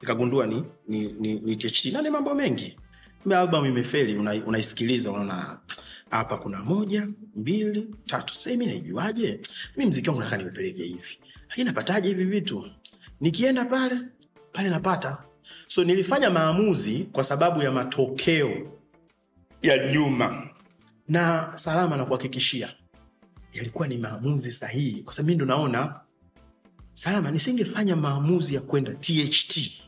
Nikagundua 0.00 0.46
ni, 0.46 0.64
ni, 0.88 1.06
ni, 1.20 1.34
ni 1.34 1.56
tht 1.56 1.92
na 1.92 2.10
mambo 2.10 2.34
mengi. 2.34 2.76
Album 3.36 3.66
imefeli 3.66 4.16
una- 4.16 4.34
unaona 5.12 5.58
hapa 6.10 6.36
kuna 6.38 6.62
moja 6.64 7.08
mbili 7.36 7.86
tatu. 8.06 8.34
Sehemi 8.34 8.66
naijuaje? 8.66 9.40
Mi 9.76 9.86
mziki 9.86 10.08
wangu 10.08 10.20
nataka 10.22 10.42
niupeleke 10.42 10.82
hivi. 10.84 11.18
Lakini 11.48 11.64
napataje 11.64 12.08
hivi 12.08 12.24
vitu? 12.24 12.64
Nikienda 13.20 13.64
pale 13.64 13.96
pale 14.52 14.68
napata 14.68 15.18
so 15.68 15.84
nilifanya 15.84 16.30
maamuzi 16.30 17.04
kwa 17.12 17.24
sababu 17.24 17.62
ya 17.62 17.70
matokeo 17.72 18.78
ya 19.62 19.92
nyuma 19.92 20.48
na 21.08 21.52
salama 21.58 21.96
na 21.96 22.04
kuhakikishia. 22.04 22.74
Yalikuwa 23.52 23.88
ni 23.88 23.98
maamuzi 23.98 24.52
sahihi 24.52 25.02
kwa 25.02 25.12
sababu 25.12 25.26
mimi 25.26 25.36
ndo 25.36 25.46
naona 25.46 26.00
salama 26.94 27.30
nisingefanya 27.30 27.96
maamuzi 27.96 28.54
ya 28.54 28.60
kwenda 28.60 28.94
tht 28.94 29.82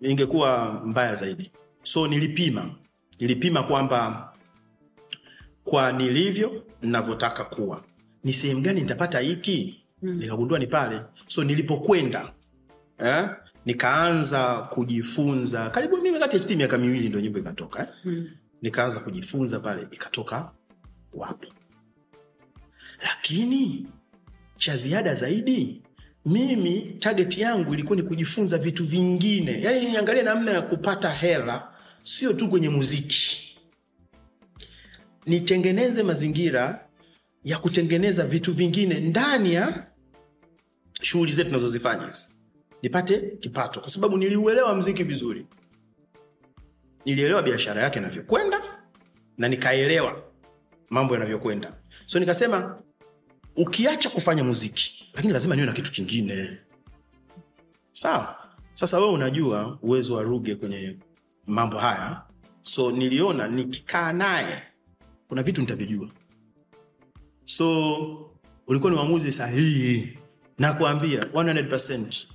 ingekuwa 0.00 0.72
mbaya 0.86 1.14
zaidi. 1.14 1.50
So 1.82 2.08
nilipima. 2.08 2.74
Nilipima 3.20 3.62
kwamba 3.62 4.32
kwa 5.64 5.92
nilivyo 5.92 6.66
navyotaka 6.82 7.44
kuwa. 7.44 7.84
Ni 8.24 8.32
sehemu 8.32 8.60
gani 8.60 8.80
nitapata 8.80 9.20
hiki 9.20 9.84
mm. 10.02 10.14
nikagundua 10.18 10.58
ni 10.58 10.66
pale 10.66 11.00
so 11.26 11.44
nilipokwenda 11.44 12.32
eh, 12.98 13.28
nikaanza 13.66 14.54
kujifunza 14.54 15.70
karibu 15.70 15.96
mimi 15.96 16.18
kati 16.18 16.50
ya 16.52 16.56
miaka 16.56 16.78
miwili 16.78 17.08
ndo 17.08 17.20
nyimbo 17.20 17.38
ikatoka 17.38 17.82
eh? 17.82 17.88
Mm. 18.04 18.30
nikaanza 18.62 19.00
kujifunza 19.00 19.60
pale 19.60 19.86
ikatoka 19.90 20.52
wapi 21.14 21.52
lakini 23.02 23.88
cha 24.56 24.76
ziada 24.76 25.14
zaidi 25.14 25.82
mimi 26.26 26.80
target 26.98 27.38
yangu 27.38 27.74
ilikuwa 27.74 27.96
ni 27.96 28.02
kujifunza 28.02 28.58
vitu 28.58 28.84
vingine 28.84 29.62
yaani 29.62 29.90
niangalie 29.90 30.22
namna 30.22 30.50
ya 30.50 30.62
kupata 30.62 31.10
hela 31.10 31.68
sio 32.02 32.32
tu 32.32 32.48
kwenye 32.48 32.68
muziki 32.68 33.58
nitengeneze 35.26 36.02
mazingira 36.02 36.87
ya 37.44 37.58
kutengeneza 37.58 38.24
vitu 38.26 38.52
vingine 38.52 39.00
ndani 39.00 39.54
ya 39.54 39.86
shughuli 41.00 41.32
zetu 41.32 41.48
tunazozifanya 41.48 42.06
hizi. 42.06 42.28
Nipate 42.82 43.18
kipato. 43.40 43.80
Kwa 43.80 43.88
sababu 43.90 44.18
niliuelewa 44.18 44.74
mziki 44.74 45.04
vizuri. 45.04 45.46
Nilielewa 47.04 47.42
biashara 47.42 47.82
yake 47.82 47.98
inavyokwenda 47.98 48.60
na 49.38 49.48
nikaelewa 49.48 50.22
mambo 50.90 51.14
yanavyokwenda. 51.14 51.74
So 52.06 52.18
nikasema 52.18 52.80
ukiacha 53.56 54.10
kufanya 54.10 54.44
muziki 54.44 55.10
lakini 55.14 55.32
lazima 55.32 55.54
niwe 55.54 55.66
na 55.66 55.72
kitu 55.72 55.92
kingine. 55.92 56.58
Sawa. 57.92 58.36
Sasa 58.74 58.98
wewe 58.98 59.10
unajua 59.12 59.78
uwezo 59.82 60.14
wa 60.14 60.22
ruge 60.22 60.54
kwenye 60.54 60.96
mambo 61.46 61.78
haya. 61.78 62.22
So 62.62 62.92
niliona 62.92 63.48
nikikaa 63.48 64.12
naye 64.12 64.62
kuna 65.28 65.42
vitu 65.42 65.60
nitavijua 65.60 66.08
so 67.48 68.30
ulikuwa 68.66 68.92
ni 68.92 68.98
uamuzi 68.98 69.32
sahihi. 69.32 70.18
Nakuambia 70.58 71.20
100 71.24 72.26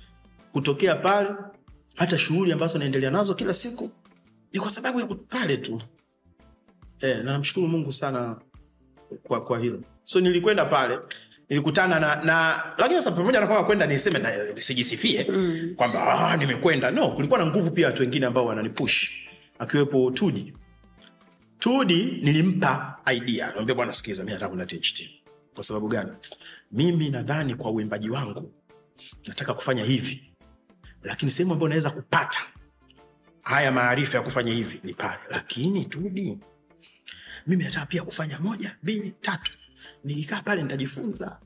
kutokea 0.52 0.94
pale 0.94 1.28
hata 1.96 2.18
shughuli 2.18 2.52
ambazo 2.52 2.78
naendelea 2.78 3.10
nazo 3.10 3.34
kila 3.34 3.54
siku 3.54 3.90
ni 4.52 4.60
kwa 4.60 4.70
sababu 4.70 5.00
ya 5.00 5.06
pale 5.06 5.56
tu. 5.56 5.82
E, 7.00 7.14
na 7.14 7.32
namshukuru 7.32 7.68
mungu 7.68 7.92
sana 7.92 8.36
kwa, 9.22 9.44
kwa 9.44 9.58
hilo. 9.58 9.80
So 10.04 10.20
nilikwenda 10.20 10.64
pale 10.64 10.98
nilikutana 11.48 12.00
na, 12.00 12.16
na 12.24 12.62
lakini 12.78 13.02
sasa 13.02 13.16
pamoja 13.16 13.40
na 13.40 13.46
kwamba 13.46 13.64
kwenda 13.64 13.86
niseme 13.86 14.18
na 14.18 14.30
sijisifie 14.56 15.26
mm. 15.30 15.74
kwamba 15.76 16.28
ah, 16.30 16.36
nimekwenda. 16.36 16.90
No 16.90 17.08
kulikuwa 17.08 17.38
na 17.38 17.46
nguvu 17.46 17.70
pia 17.70 17.86
watu 17.86 18.02
wengine 18.02 18.26
ambao 18.26 18.46
wananipush 18.46 19.10
akiwepo 19.58 20.10
tudi. 20.10 20.54
Tudi 21.58 22.04
nilimpa 22.22 22.93
idea. 23.12 23.52
Niambia 23.52 23.74
bwana 23.74 23.92
sikiza 23.92 24.24
mi 24.24 24.30
nataka 24.30 24.48
kwenda 24.48 24.66
tht 24.66 25.10
kwa 25.54 25.64
sababu 25.64 25.88
gani? 25.88 26.10
Mimi 26.72 27.10
nadhani 27.10 27.54
kwa 27.54 27.70
uimbaji 27.70 28.10
wangu 28.10 28.52
nataka 29.28 29.54
kufanya 29.54 29.84
hivi. 29.84 30.32
Lakini 31.02 31.30
sehemu 31.30 31.52
ambayo 31.52 31.68
naweza 31.68 31.90
kupata 31.90 32.38
haya 33.42 33.72
maarifa 33.72 34.18
ya 34.18 34.24
kufanya 34.24 34.52
hivi 34.52 34.80
ni 34.84 34.94
pale. 34.94 35.18
Lakini 35.30 35.84
tudi 35.84 36.38
mimi 37.46 37.64
nataka 37.64 37.86
pia 37.86 38.02
kufanya 38.02 38.38
moja 38.38 38.76
mbili 38.82 39.14
tatu. 39.20 39.52
Nikikaa 40.04 40.42
pale 40.42 40.62
nitajifunza. 40.62 41.38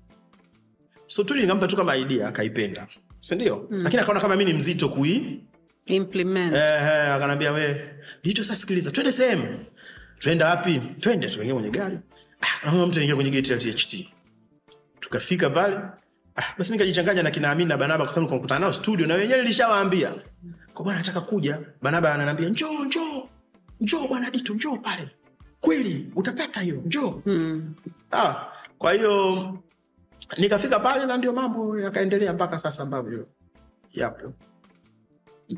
So 1.07 1.25
tudi 1.25 1.41
nikampa 1.41 1.67
tu 1.67 1.77
kama 1.77 1.97
idea 1.97 2.29
akaipenda. 2.29 2.89
Sindio 3.21 3.67
mm. 3.71 3.83
lakini 3.83 4.03
akaona 4.03 4.21
kama 4.21 4.37
mi 4.37 4.45
ni 4.45 4.53
mzito 4.53 4.89
kui 4.89 5.45
implement. 5.87 6.55
Eh, 6.55 7.13
akanambia 7.15 7.53
we 7.53 7.95
dito 8.23 8.45
sasa 8.45 8.57
sikiliza 8.61 8.91
twende 8.91 9.13
sehemu 9.13 9.59
twenda 10.19 10.49
wapi? 10.49 10.81
Twende 11.01 11.29
tukaingia 11.29 11.55
kwenye 11.55 11.71
gari. 11.71 11.99
Ah, 12.63 12.87
mtu 12.87 13.01
aingia 13.01 13.15
kwenye 13.15 13.31
geti 13.31 13.51
la 13.51 13.59
tht 13.59 14.09
tukafika 15.01 15.51
pale. 15.51 15.77
Ah, 16.37 16.55
basi 16.59 16.73
nikajichanganya 16.73 17.23
na 17.23 17.31
kina 17.31 17.55
na 17.55 17.77
Banaba 17.77 18.05
kwa 18.05 18.13
sababu 18.15 18.29
tunakutana 18.31 18.61
nao 18.61 18.73
studio 18.73 19.07
na 19.07 19.15
wenyewe 19.15 19.41
nilishawaambia. 19.43 20.13
Kwa 20.75 20.85
bwana 20.85 20.99
nataka 20.99 21.21
kuja. 21.21 21.59
Banaba 21.83 22.15
ananiambia 22.15 22.49
njoo 22.49 22.85
njoo. 22.85 23.29
Njoo 23.81 24.09
bwana 24.09 24.31
Dito 24.31 24.55
njoo 24.55 24.77
pale. 24.77 25.09
Kweli? 25.61 26.13
Utapata 26.17 26.61
hiyo. 26.61 26.83
Njoo. 26.87 27.23
Mm. 27.27 27.75
ah, 28.13 28.35
kwa 28.79 28.93
hiyo 28.93 29.59
nikafika 30.39 30.81
pale 30.81 31.07
na 31.07 31.17
ndio 31.17 31.33
mambo 31.33 31.79
yakaendelea 31.81 32.33
mpaka 32.33 32.59
sasa 32.59 32.83
ambavyo 32.83 33.29
yapo. 33.95 34.33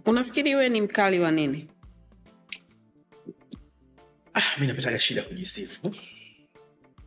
Unafikiri 0.06 0.54
we 0.54 0.68
ni 0.68 0.80
mkali 0.80 1.20
wa 1.20 1.30
nini? 1.30 1.70
ah, 3.28 3.59
mi 4.60 4.66
napataga 4.66 4.98
shida 4.98 5.22
kujisifu. 5.22 5.94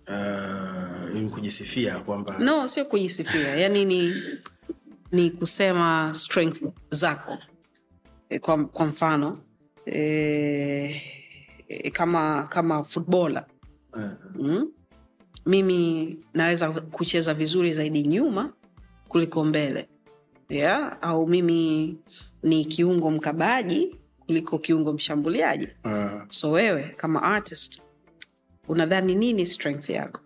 Uh, 0.07 1.31
kujisifia 1.31 1.99
kwamba 1.99 2.37
no 2.39 2.67
sio 2.67 2.85
kujisifia. 2.85 3.55
Yani 3.55 3.85
ni 3.85 4.13
ni 5.11 5.31
kusema 5.31 6.13
strength 6.13 6.63
zako. 6.89 7.37
E, 8.29 8.39
kwa, 8.39 8.65
kwa 8.65 8.85
mfano 8.85 9.39
e, 9.85 11.01
e, 11.67 11.89
kama 11.91 12.43
kama 12.43 12.83
futbola 12.83 13.47
mm? 14.35 14.71
mimi 15.45 16.17
naweza 16.33 16.71
kucheza 16.71 17.33
vizuri 17.33 17.73
zaidi 17.73 18.03
nyuma 18.03 18.53
kuliko 19.07 19.43
mbele. 19.43 19.89
Yeah? 20.49 20.97
au 21.01 21.27
mimi 21.27 21.97
ni 22.43 22.65
kiungo 22.65 23.11
mkabaji 23.11 23.95
kuliko 24.26 24.59
kiungo 24.59 24.93
mshambuliaji. 24.93 25.67
Uh, 25.86 26.21
so 26.30 26.51
wewe 26.51 26.84
kama 26.97 27.24
artist 27.24 27.82
unadhani 28.67 29.15
nini 29.15 29.45
strength 29.45 29.89
yako? 29.89 30.21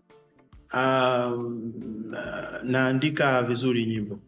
Um, 0.73 1.73
na- 2.05 2.59
naandika 2.63 3.43
vizuri 3.43 3.85
nyimbo. 3.85 4.19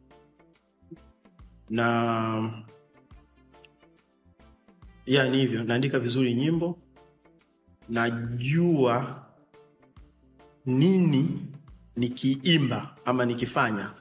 Na 1.69 2.63
ya 5.05 5.29
ni 5.29 5.37
hivyo 5.37 5.63
naandika 5.63 5.99
vizuri 5.99 6.33
nyimbo. 6.35 6.79
Najua 7.89 9.25
nini 10.65 11.45
nikiimba 11.95 12.95
ama 13.05 13.25
nikifanya 13.25 13.93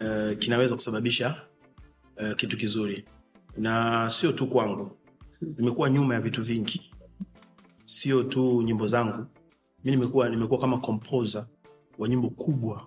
uh, 0.00 0.38
kinaweza 0.38 0.74
kusababisha 0.74 1.42
uh, 2.16 2.32
kitu 2.36 2.56
kizuri 2.56 3.04
na 3.56 4.10
sio 4.10 4.32
tu 4.32 4.46
kwangu. 4.46 4.90
Nimekuwa 5.58 5.90
nyuma 5.90 6.14
ya 6.14 6.20
vitu 6.20 6.42
vingi. 6.42 6.90
Sio 7.84 8.22
tu 8.22 8.62
nyimbo 8.62 8.86
zangu. 8.86 9.26
Mi 9.84 9.90
nimekuwa 9.90 10.28
nimekuwa 10.28 10.60
kama 10.60 10.78
kompoza 10.78 11.46
wa 11.98 12.08
nyimbo 12.08 12.30
kubwa 12.30 12.86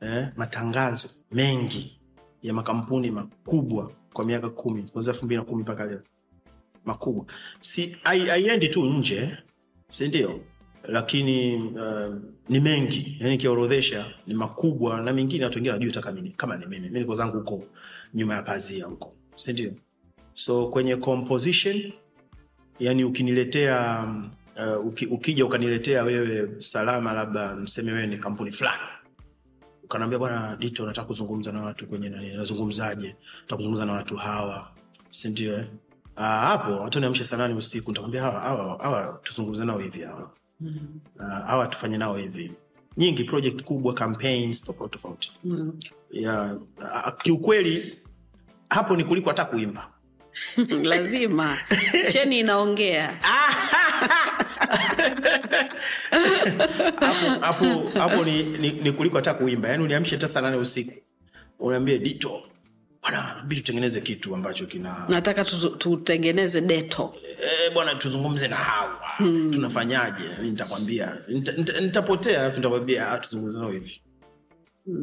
eh, 0.00 0.28
matangazo 0.36 1.08
mengi 1.32 2.00
ya 2.42 2.54
makampuni 2.54 3.10
makubwa 3.10 3.92
kwa 4.12 4.24
miaka 4.24 4.48
kumi 4.50 4.82
kwanzia 4.82 5.12
elfu 5.12 5.24
mbili 5.26 5.38
na 5.40 5.44
kumi 5.44 5.62
mpaka 5.62 5.84
leo. 5.86 6.02
Makubwa. 6.84 7.26
Si 7.60 7.96
haiendi 8.02 8.68
tu 8.68 8.84
nje 8.84 9.36
sindio 9.88 10.40
lakini 10.84 11.56
uh, 11.56 12.14
ni 12.48 12.60
mengi. 12.60 13.16
Yani 13.20 13.34
ikiorodhesha 13.34 14.04
ni 14.26 14.34
makubwa 14.34 15.00
na 15.00 15.12
mengine 15.12 15.44
watu 15.44 15.56
wengine 15.58 15.72
wajui 15.72 15.92
taka 15.92 16.12
kama 16.36 16.56
ni 16.56 16.66
mimi. 16.66 16.90
Mi 16.90 16.98
niko 16.98 17.14
zangu 17.14 17.36
huko 17.38 17.64
nyuma 18.14 18.34
ya 18.34 18.42
pazia 18.42 18.84
huko 18.86 19.14
sindio 19.38 19.72
so 20.34 20.66
kwenye 20.68 20.96
composition 20.96 21.92
yani 22.80 23.04
ukiniletea 23.04 24.00
um, 24.04 24.30
uh, 24.78 24.86
uki, 24.86 25.06
ukija 25.06 25.46
ukaniletea 25.46 26.02
wewe 26.02 26.62
salama 26.62 27.12
labda 27.12 27.56
mseme 27.56 27.92
wewe 27.92 28.06
ni 28.06 28.18
kampuni 28.18 28.50
fulani. 28.50 28.82
Ukanaambia 29.84 30.18
bwana 30.18 30.56
dito 30.56 30.86
nataka 30.86 31.06
kuzungumza 31.06 31.52
na 31.52 31.62
watu 31.62 31.86
kwenye 31.86 32.08
nani 32.08 32.36
nazungumzaje? 32.36 33.16
Nataka 33.40 33.56
kuzungumza 33.56 33.84
na 33.86 33.92
watu 33.92 34.16
hawa. 34.16 34.70
Sindio 35.10 35.54
eh? 35.58 35.64
Ah, 36.16 36.38
hapo 36.40 37.00
niamshe 37.00 37.24
saa 37.24 37.36
nane 37.36 37.54
usiku 37.54 37.90
nitakwambia 37.90 38.22
hawa, 38.22 38.40
hawa, 38.40 38.78
hawa 38.82 39.20
tuzungumze 39.22 39.64
nao 39.64 39.78
hivi 39.78 40.00
hawa. 40.00 40.30
Ah, 41.18 41.24
hawa 41.24 41.66
tufanye 41.66 41.98
nao 41.98 42.16
hivi. 42.16 42.52
Nyingi 42.96 43.24
project 43.24 43.62
kubwa 43.62 43.94
campaigns 43.94 44.62
tofauti 44.64 44.92
tofauti. 44.92 45.32
Mm. 45.44 45.72
yeah. 46.10 46.56
ah, 46.94 47.10
kiukweli 47.12 47.98
hapo 48.70 48.96
ni 48.96 49.04
kuliko 49.04 49.28
hata 49.30 49.44
kuimba. 49.44 49.88
Lazima. 50.82 51.58
Cheni 52.12 52.38
inaongea. 52.38 53.18
Hapo 57.40 57.88
hapo 57.98 58.24
ni, 58.24 58.42
ni, 58.42 58.70
ni 58.72 58.92
kuliko 58.92 59.16
hata 59.16 59.34
kuimba. 59.34 59.68
Yaani 59.68 59.84
uniamshe 59.84 60.14
hata 60.16 60.28
saa 60.28 60.40
nane 60.40 60.56
usiku. 60.56 60.92
Unaambie 61.58 61.98
dito 61.98 62.42
bwana 63.02 63.42
bidi 63.46 63.60
tutengeneze 63.60 64.00
kitu 64.00 64.34
ambacho 64.34 64.66
kina 64.66 65.06
nataka 65.08 65.44
tutengeneze 65.78 66.60
deto. 66.60 67.14
E, 67.66 67.70
bwana 67.70 67.94
tuzungumze 67.94 68.48
na 68.48 68.56
hawa. 68.56 68.98
Hmm. 69.16 69.50
tunafanyaje? 69.52 70.24
Nitakwambia. 70.42 71.12
Nitapotea 71.28 71.76
nita- 71.78 72.32
nita- 72.32 72.40
alafu 72.40 72.56
nitakwambia 72.56 73.12
"Ah, 73.12 73.18
tuzungumze 73.18 73.58
nao 73.58 73.70
hivi 73.70 74.00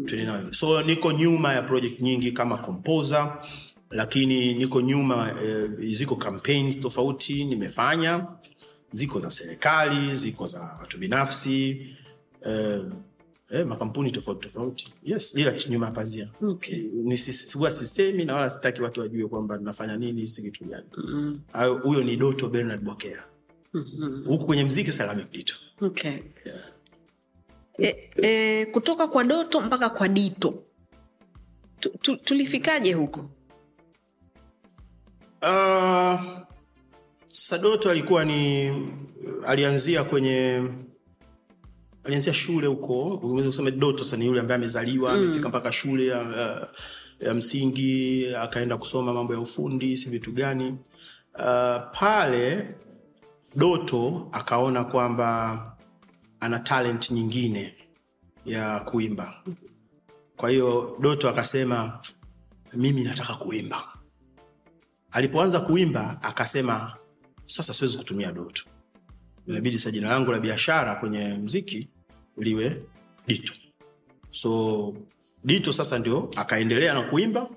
Tuende 0.06 0.54
so 0.54 0.82
niko 0.82 1.12
nyuma 1.12 1.54
ya 1.54 1.62
project 1.62 2.02
nyingi 2.02 2.32
kama 2.32 2.58
composer 2.58 3.38
lakini 3.90 4.54
niko 4.54 4.82
nyuma 4.82 5.36
eh, 5.44 5.70
ziko 5.90 6.16
campaigns 6.16 6.82
tofauti 6.82 7.46
nimefanya. 7.46 8.28
Ziko 8.92 9.20
za 9.20 9.32
serikali 9.32 10.16
ziko 10.16 10.48
za 10.48 10.78
watu 10.82 10.98
binafsi 10.98 11.88
eh, 12.42 12.82
eh, 13.50 13.68
makampuni 13.68 14.12
tofauti 14.12 14.42
tofauti. 14.42 14.94
Yes 15.04 15.36
ila 15.36 15.54
nyuma 15.70 15.86
ya 15.86 15.92
pazia. 15.92 16.30
Okay. 16.42 16.84
Huwa 17.54 17.72
sisemi 17.72 18.26
na 18.26 18.36
wala 18.36 18.50
sitaki 18.50 18.82
watu 18.82 19.00
wajue 19.00 19.28
kwamba 19.28 19.58
nafanya 19.58 19.98
nini 19.98 20.28
si 20.28 20.42
kitu 20.42 20.66
gani. 20.66 20.88
Huyo 21.84 22.04
ni 22.04 22.16
doto 22.16 22.50
bernard 22.50 22.82
bokea. 22.84 23.24
Huku 24.26 24.46
kwenye 24.46 24.64
mziki 24.64 24.92
dito 25.32 25.56
Okay. 25.82 26.18
E, 27.80 28.10
e, 28.22 28.66
kutoka 28.66 29.08
kwa 29.08 29.24
doto 29.24 29.62
mpaka 29.62 29.90
kwa 29.90 30.08
dito. 30.08 30.64
Tu, 31.80 31.90
tu, 31.90 32.16
tulifikaje 32.18 32.94
huko? 32.94 33.30
Uh, 35.42 36.22
sasa 37.32 37.58
Doto 37.58 37.90
alikuwa 37.90 38.26
ni 38.26 38.72
alianzia 39.48 40.04
kwenye 40.04 40.64
alianzia 42.04 42.34
shule 42.34 42.68
huko, 42.68 43.04
unaweza 43.16 43.48
kusema 43.48 43.72
Doto 43.72 44.04
sasa 44.04 44.18
ni 44.18 44.26
yule 44.26 44.40
ambaye 44.40 44.56
amezaliwa 44.56 45.12
amefika 45.14 45.50
mpaka 45.50 45.72
shule 45.72 46.06
ya, 46.08 46.18
ya, 46.18 46.68
ya 47.20 47.34
msingi 47.34 48.28
akaenda 48.36 48.78
kusoma 48.78 49.14
mambo 49.14 49.34
ya 49.34 49.40
ufundi 49.40 49.98
si 49.98 50.10
vitu 50.10 50.32
gani. 50.32 50.78
Uh, 51.34 51.76
pale 52.00 52.76
Doto 53.56 54.30
akaona 54.32 54.84
kwamba 54.84 55.75
ana 56.46 56.60
talent 56.60 57.12
nyingine 57.12 57.74
ya 58.46 58.80
kuimba. 58.80 59.44
Kwa 60.36 60.50
hiyo 60.50 60.98
Doto 61.02 61.30
akasema 61.30 62.00
mimi 62.74 63.04
nataka 63.04 63.34
kuimba. 63.34 63.84
Alipoanza 65.12 65.60
kuimba 65.60 66.20
akasema 66.24 66.94
sasa 67.46 67.74
siwezi 67.74 67.98
kutumia 67.98 68.32
doto. 68.32 68.64
Inabidi 69.48 69.80
sa 69.80 69.92
jina 69.92 70.10
langu 70.10 70.32
la 70.32 70.40
biashara 70.40 70.96
kwenye 70.96 71.34
mziki 71.34 71.90
liwe 72.38 72.84
dito. 73.28 73.54
So 74.32 74.94
dito 75.44 75.74
sasa 75.74 76.00
ndio 76.00 76.30
akaendelea 76.36 76.94
na 76.94 77.02
kuimba. 77.02 77.50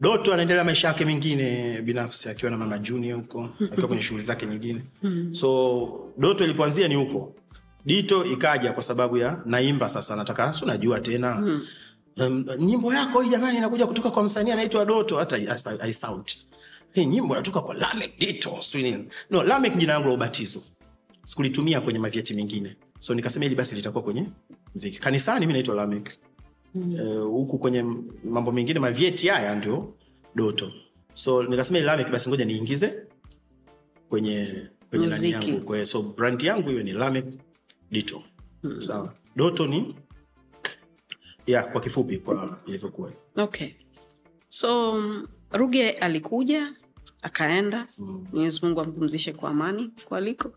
Doto 0.00 0.32
anaendelea 0.32 0.64
maisha 0.64 0.88
yake 0.88 1.04
mengine 1.04 1.80
binafsi 1.82 2.28
akiwa 2.28 2.50
na 2.50 2.56
mama 2.58 2.78
junior 2.78 3.16
huko 3.20 3.50
akiwa 3.72 3.86
kwenye 3.86 4.02
shughuli 4.02 4.24
zake 4.24 4.46
nyingine. 4.46 4.82
So 5.32 6.12
doto 6.18 6.44
ilipoanzia 6.44 6.88
ni 6.88 6.94
huko 6.94 7.34
dito 7.84 8.24
ikaja 8.24 8.72
kwa 8.72 8.82
sababu 8.82 9.16
ya 9.16 9.42
naimba 9.46 9.88
sasa 9.88 10.16
nataka 10.16 10.52
si 10.52 10.64
unajua 10.64 11.00
tena. 11.00 11.60
Um, 12.16 12.44
nyimbo 12.58 12.94
yako 12.94 13.20
hii 13.20 13.30
jamani 13.30 13.58
inakuja 13.58 13.86
kutoka 13.86 14.10
kwa 14.10 14.22
msanii 14.22 14.50
anaitwa 14.50 14.84
doto 14.84 15.16
hata 15.16 15.36
haisauti 15.80 16.46
hii 16.92 17.06
nyimbo 17.06 17.34
inatoka 17.34 17.60
kwa 17.60 17.74
lamek 17.74 18.18
dito 18.18 18.58
nini. 18.74 19.08
no 19.30 19.42
lamek 19.42 19.76
jina 19.76 19.92
langu 19.92 20.08
la 20.08 20.14
ubatizo. 20.14 20.62
Sikulitumia 21.24 21.80
kwenye 21.80 21.98
mavyeti 21.98 22.34
mengine. 22.34 22.76
So 22.98 23.14
nikasema 23.14 23.44
hili 23.44 23.54
basi 23.56 23.74
litakuwa 23.74 24.04
kwenye 24.04 24.26
mziki. 24.74 24.98
Kanisani 24.98 25.46
mi 25.46 25.52
naitwa 25.52 25.74
lamek. 25.74 26.10
Huku 26.74 27.52
mm. 27.52 27.54
uh, 27.54 27.60
kwenye 27.60 27.84
mambo 28.24 28.52
mengine 28.52 28.80
mavyeti 28.80 29.28
haya 29.28 29.54
ndio 29.54 29.94
doto. 30.34 30.72
So 31.14 31.42
nikasema 31.42 31.78
hili 31.78 31.86
Lamek 31.86 32.10
basi 32.10 32.28
ngoja 32.28 32.44
niingize 32.44 33.06
kwenye 34.08 34.48
kwenye 34.90 35.06
nani 35.06 35.30
yangu 35.30 35.60
kwa 35.60 35.84
so 35.86 36.02
brand 36.02 36.42
yangu 36.42 36.68
hiyo 36.68 36.82
ni 36.82 36.92
Lamek 36.92 37.24
Dito. 37.92 38.22
Sawa. 38.80 39.14
Doto 39.36 39.66
ni? 39.66 39.94
Ya 41.46 41.62
kwa 41.62 41.80
kifupi 41.80 42.18
kwa 42.18 42.58
ilivyokuwa. 42.66 43.12
Okay. 43.36 43.68
So 44.48 44.92
mm, 44.94 45.28
ruge 45.50 45.90
alikuja 45.90 46.72
akaenda. 47.22 47.86
Mwenyezi 48.32 48.60
mungu 48.62 48.80
ampumzishe 48.80 49.32
kwa 49.32 49.50
amani 49.50 49.90
kwaliko 50.04 50.52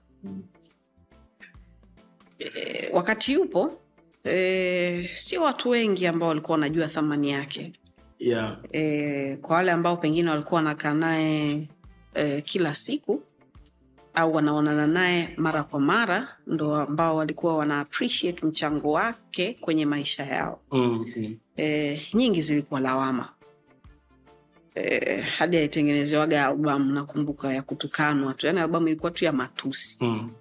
e, 2.40 2.90
wakati 2.94 3.34
yupo 3.34 3.82
e, 4.24 5.10
sio 5.16 5.44
watu 5.44 5.70
wengi 5.70 6.08
ambao 6.08 6.30
walikuwa 6.30 6.52
wanajua 6.56 6.88
thamani 6.88 7.32
yake. 7.32 7.74
Yeah. 8.20 8.60
e, 8.72 9.36
kwa 9.38 9.56
wale 9.56 9.72
ambao 9.72 9.98
pengine 9.98 10.30
walikuwa 10.30 10.58
wanakaa 10.58 10.94
naye 10.94 11.68
e, 12.14 12.42
kila 12.42 12.76
siku 12.76 13.24
au 14.16 14.34
wanaonana 14.34 14.88
naye 14.88 15.30
mara 15.38 15.64
kwa 15.64 15.80
mara 15.80 16.28
ndo 16.48 16.76
ambao 16.76 17.16
walikuwa 17.16 17.58
wana 17.58 17.80
appreciate 17.80 18.46
mchango 18.46 18.92
wake 18.92 19.54
kwenye 19.62 19.86
maisha 19.86 20.24
yao 20.26 20.62
mm, 20.72 21.06
mm. 21.18 21.38
e, 21.58 22.02
nyingi 22.14 22.42
zilikuwa 22.42 22.80
lawama 22.80 23.30
e, 24.76 25.22
hadi 25.22 25.58
aitengenezewaga 25.58 26.48
albamu 26.48 26.94
nakumbuka 26.94 27.54
ya 27.54 27.62
kutukanwa 27.62 28.34
tu 28.34 28.48
yani 28.48 28.60
albamu 28.60 28.88
ilikuwa 28.88 29.12
tu 29.12 29.26
ya 29.26 29.32
matusi 29.32 29.98
Mm. 30.02 30.32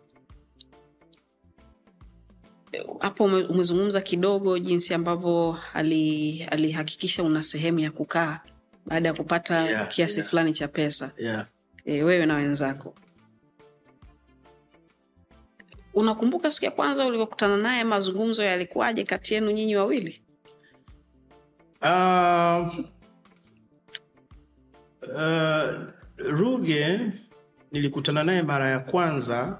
hapo 3.00 3.24
ume- 3.24 3.42
umezungumza 3.44 4.00
kidogo 4.00 4.58
jinsi 4.58 4.94
ambavyo 4.94 5.58
ali- 5.74 6.42
alihakikisha 6.44 7.22
una 7.22 7.42
sehemu 7.42 7.78
ya 7.78 7.90
kukaa 7.90 8.40
baada 8.86 9.08
ya 9.08 9.14
kupata 9.14 9.62
Yeah, 9.70 9.88
kiasi 9.88 10.18
yeah. 10.18 10.30
fulani 10.30 10.52
cha 10.52 10.68
pesa 10.68 11.12
Yeah. 11.18 11.46
e, 11.84 12.02
wewe 12.02 12.26
na 12.26 12.34
wenzako 12.34 12.94
unakumbuka 15.94 16.50
siku 16.50 16.64
ya 16.64 16.70
kwanza 16.70 17.06
ulivyokutana 17.06 17.56
naye? 17.56 17.84
Mazungumzo 17.84 18.44
yalikuwaje 18.44 19.04
kati 19.04 19.34
yenu 19.34 19.50
nyinyi 19.50 19.76
wawili? 19.76 20.20
Uh, 21.82 22.76
uh, 25.02 25.70
Ruge 26.16 27.00
nilikutana 27.72 28.24
naye 28.24 28.42
mara 28.42 28.68
ya 28.68 28.78
kwanza 28.78 29.58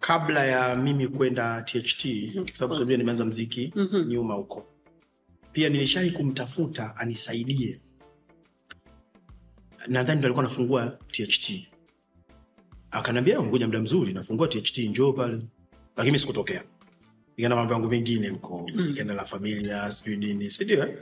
kabla 0.00 0.44
ya 0.46 0.76
mimi 0.76 1.08
kwenda 1.08 1.62
THT 1.62 2.06
kwa 2.34 2.54
sababu 2.54 2.74
unajua 2.80 2.96
nimeanza 2.96 3.24
mziki 3.24 3.72
nyuma 4.06 4.34
huko. 4.34 4.66
Pia 5.52 5.68
nilishai 5.68 6.10
kumtafuta 6.10 6.96
anisaidie, 6.96 7.80
nadhani 9.88 10.18
ndo 10.18 10.26
alikuwa 10.26 10.44
anafungua 10.44 10.98
THT, 11.10 11.68
akaniambia 12.98 13.42
ngoja 13.42 13.66
muda 13.66 13.80
mzuri, 13.80 14.12
nafungua 14.12 14.48
THT, 14.48 14.78
njoo 14.78 15.12
pale, 15.12 15.32
lakini 15.96 16.04
mimi 16.06 16.18
sikutokea, 16.18 16.62
nikaenda 17.36 17.56
mambo 17.56 17.72
yangu 17.74 17.88
mengine 17.88 18.28
huko, 18.28 18.70
nikaenda 18.74 19.14
la 19.14 19.24
familia 19.24 19.90
sijui 19.92 20.16
nini, 20.16 20.50
si 20.50 20.64
ndio? 20.64 20.88
eh? 20.88 20.96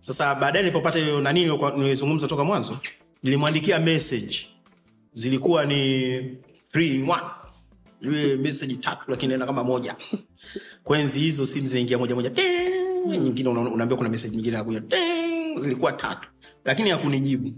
Sasa 0.00 0.34
baadaye 0.34 0.62
nilipopata 0.64 0.98
hiyo 0.98 1.20
nani 1.20 1.40
nilikuwa- 1.44 1.76
nilizungumza 1.76 2.26
toka 2.26 2.44
mwanzo, 2.44 2.78
nilimwandikia 3.22 3.78
message 3.80 4.46
zilikuwa 5.12 5.64
ni 5.66 6.20
three 6.72 6.94
in 6.94 7.10
one. 7.10 7.22
Ile 8.00 8.36
message 8.36 8.74
tatu 8.74 9.10
lakini 9.10 9.28
naenda 9.28 9.46
kama 9.46 9.64
moja. 9.64 9.96
Kwenzi 10.84 11.20
hizo 11.20 11.46
simu 11.46 11.66
zinaingia 11.66 11.98
moja 11.98 12.14
moja. 12.14 12.30
Ting! 12.30 12.44
Nyingine 13.06 13.48
unaambia 13.48 13.96
kuna 13.96 14.08
message 14.08 14.36
nyingine 14.36 14.54
inakuja. 14.56 14.82
Zilikuwa 15.58 15.92
tatu. 15.92 16.28
Lakini 16.64 16.90
hakunijibu. 16.90 17.52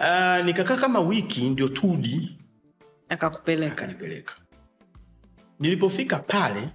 Uh, 0.00 0.44
nikakaa 0.44 0.76
kama 0.76 1.00
wiki 1.00 1.50
ndio 1.50 1.68
Tudi 1.68 2.36
akakupeleka. 3.08 3.72
Akanipeleka. 3.72 4.34
Nilipofika 5.60 6.18
pale 6.18 6.68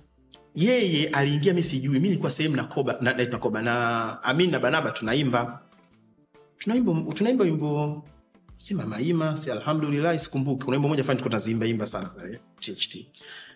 yeye 0.56 1.08
aliingia 1.08 1.54
mi 1.54 1.64
sijui 1.64 2.00
mi 2.00 2.08
nilikuwa 2.08 2.32
sehemu 2.32 2.56
nakoba 2.56 2.98
na, 3.02 3.14
na, 3.14 3.26
nakoba 3.26 3.62
na 3.62 4.24
amin 4.24 4.52
na 4.52 4.60
banaba 4.60 4.92
tunaimba. 4.92 5.62
Tunaimba 6.58 7.14
tunaimba 7.14 7.44
wimbo 7.44 8.04
si 8.58 8.74
mamaima 8.74 9.38
si 9.38 9.52
alhamdulillah 9.52 10.20
sikumbuki. 10.20 10.66
Kuna 10.66 10.76
wimbo 10.76 10.88
moja 10.88 11.04
fani 11.04 11.22
tunaziimba 11.22 11.66
imba 11.66 11.88
sana 11.88 12.10
pale 12.10 12.40
tht 12.60 13.06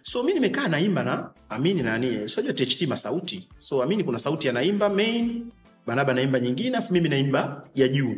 so 0.04 0.24
mi 0.24 0.34
nimekaa 0.34 0.68
naimba 0.68 1.04
na 1.04 1.32
amini 1.50 1.82
na 1.82 1.92
nani 1.92 2.28
sojua 2.30 2.54
tht 2.54 2.88
masauti 2.88 3.50
so 3.58 3.84
amini 3.84 4.04
kuna 4.04 4.20
sauti 4.20 4.50
anaimba 4.50 4.90
main 4.90 5.52
banaba 5.88 6.14
naimba 6.14 6.40
nyingine 6.40 6.78
afu 6.78 6.94
mimi 6.94 7.10
naimba 7.10 7.68
ya 7.76 7.88
juu 7.88 8.16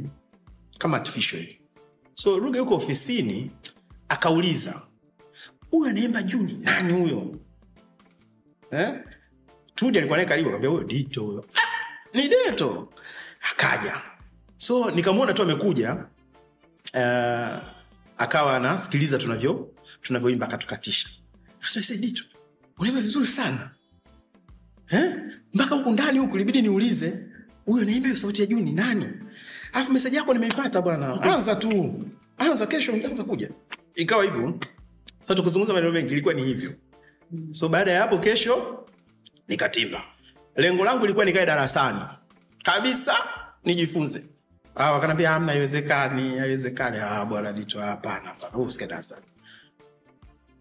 kama 0.82 0.98
artificial 0.98 1.42
hivi. 1.42 1.62
So 2.14 2.40
ruge 2.40 2.58
yuko 2.58 2.76
ofisini 2.76 3.52
akauliza 4.10 4.82
huyu 5.72 5.90
anaimba 5.90 6.24
juu 6.24 6.44
ni 6.44 6.54
nani 6.54 6.94
huyo? 6.94 7.40
Eh? 8.72 9.00
alikuwa 9.82 10.18
naye 10.18 10.26
karibu 10.26 10.50
akamwambia 10.50 10.70
huyo 10.70 10.84
dito 10.84 11.24
huyo. 11.24 11.46
Ah, 11.56 12.18
ni 12.18 12.28
deto 12.28 12.90
akaja. 13.52 14.02
So 14.58 14.92
nikamwona 14.92 15.34
tu 15.34 15.44
amekuja 15.44 15.94
uh, 16.94 17.58
akawa 18.18 18.56
anasikiliza 18.58 19.18
tunavyo 19.18 19.74
tunavyoimba 20.02 20.46
akatukatisha. 20.48 21.10
Dito 22.00 22.24
unaimba 22.78 23.02
vizuri 23.02 23.28
sana. 23.28 23.72
Eh? 24.90 25.14
mpaka 25.54 25.76
huku 25.76 25.92
ndani 25.92 26.20
huku 26.20 26.38
libidi 26.38 26.62
niulize 26.62 27.28
huyo 27.66 27.86
naimba 27.86 28.08
hiyo 28.08 28.16
sauti 28.18 28.42
ya 28.42 28.48
juu 28.48 28.60
ni 28.60 28.72
nani 28.72 29.08
alafu 29.74 29.92
meseji 29.94 30.16
yako 30.16 30.34
nimeipata 30.34 30.82
bwana. 30.82 31.22
Anza 31.22 31.56
tu. 31.56 32.04
Anza 32.38 32.68
kesho 32.68 32.94
anza 32.94 33.24
kuja. 33.24 33.50
Ikawa 33.96 34.24
hivyo. 34.24 34.60
Sasa 35.22 35.36
tukuzungumza 35.36 35.74
maneno 35.74 35.92
mengi 35.92 36.12
ilikuwa 36.14 36.34
ni 36.34 36.44
hivyo. 36.46 36.74
So 37.52 37.70
baada 37.70 37.92
ya 37.92 38.02
hapo 38.02 38.18
kesho 38.18 38.86
nikatimba. 39.48 40.04
Lengo 40.56 40.86
langu 40.86 41.04
ilikuwa 41.06 41.26
nikae 41.26 41.46
darasani. 41.46 42.00
Kabisa 42.64 43.14
nijifunze. 43.66 44.24
Ah, 44.76 44.92
wakanambia 44.92 45.36
amna 45.36 45.52
haiwezekani 45.52 46.38
haiwezekani. 46.38 46.98
Ah, 46.98 47.26
bwana 47.26 47.52
nito 47.52 47.80
hapana 47.80 48.26
hapana. 48.30 48.54
Wewe 48.54 48.68
usikae 48.68 48.88
darasani. 48.88 49.26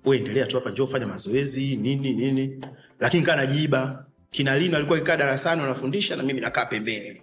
Wewe 0.05 0.17
endelea 0.19 0.47
tu 0.47 0.57
hapa 0.57 0.71
njoo 0.71 0.87
fanya 0.87 1.07
mazoezi 1.07 1.77
nini 1.77 2.13
nini. 2.13 2.61
Lakini 3.01 3.23
kaa 3.23 3.37
najiiba. 3.37 4.07
Kina 4.31 4.59
lino 4.59 4.77
alikuwa 4.77 4.99
kikaa 4.99 5.17
darasani 5.17 5.61
wanafundisha 5.61 6.17
na 6.17 6.23
mimi 6.23 6.41
nakaa 6.41 6.67
pembeni 6.67 7.23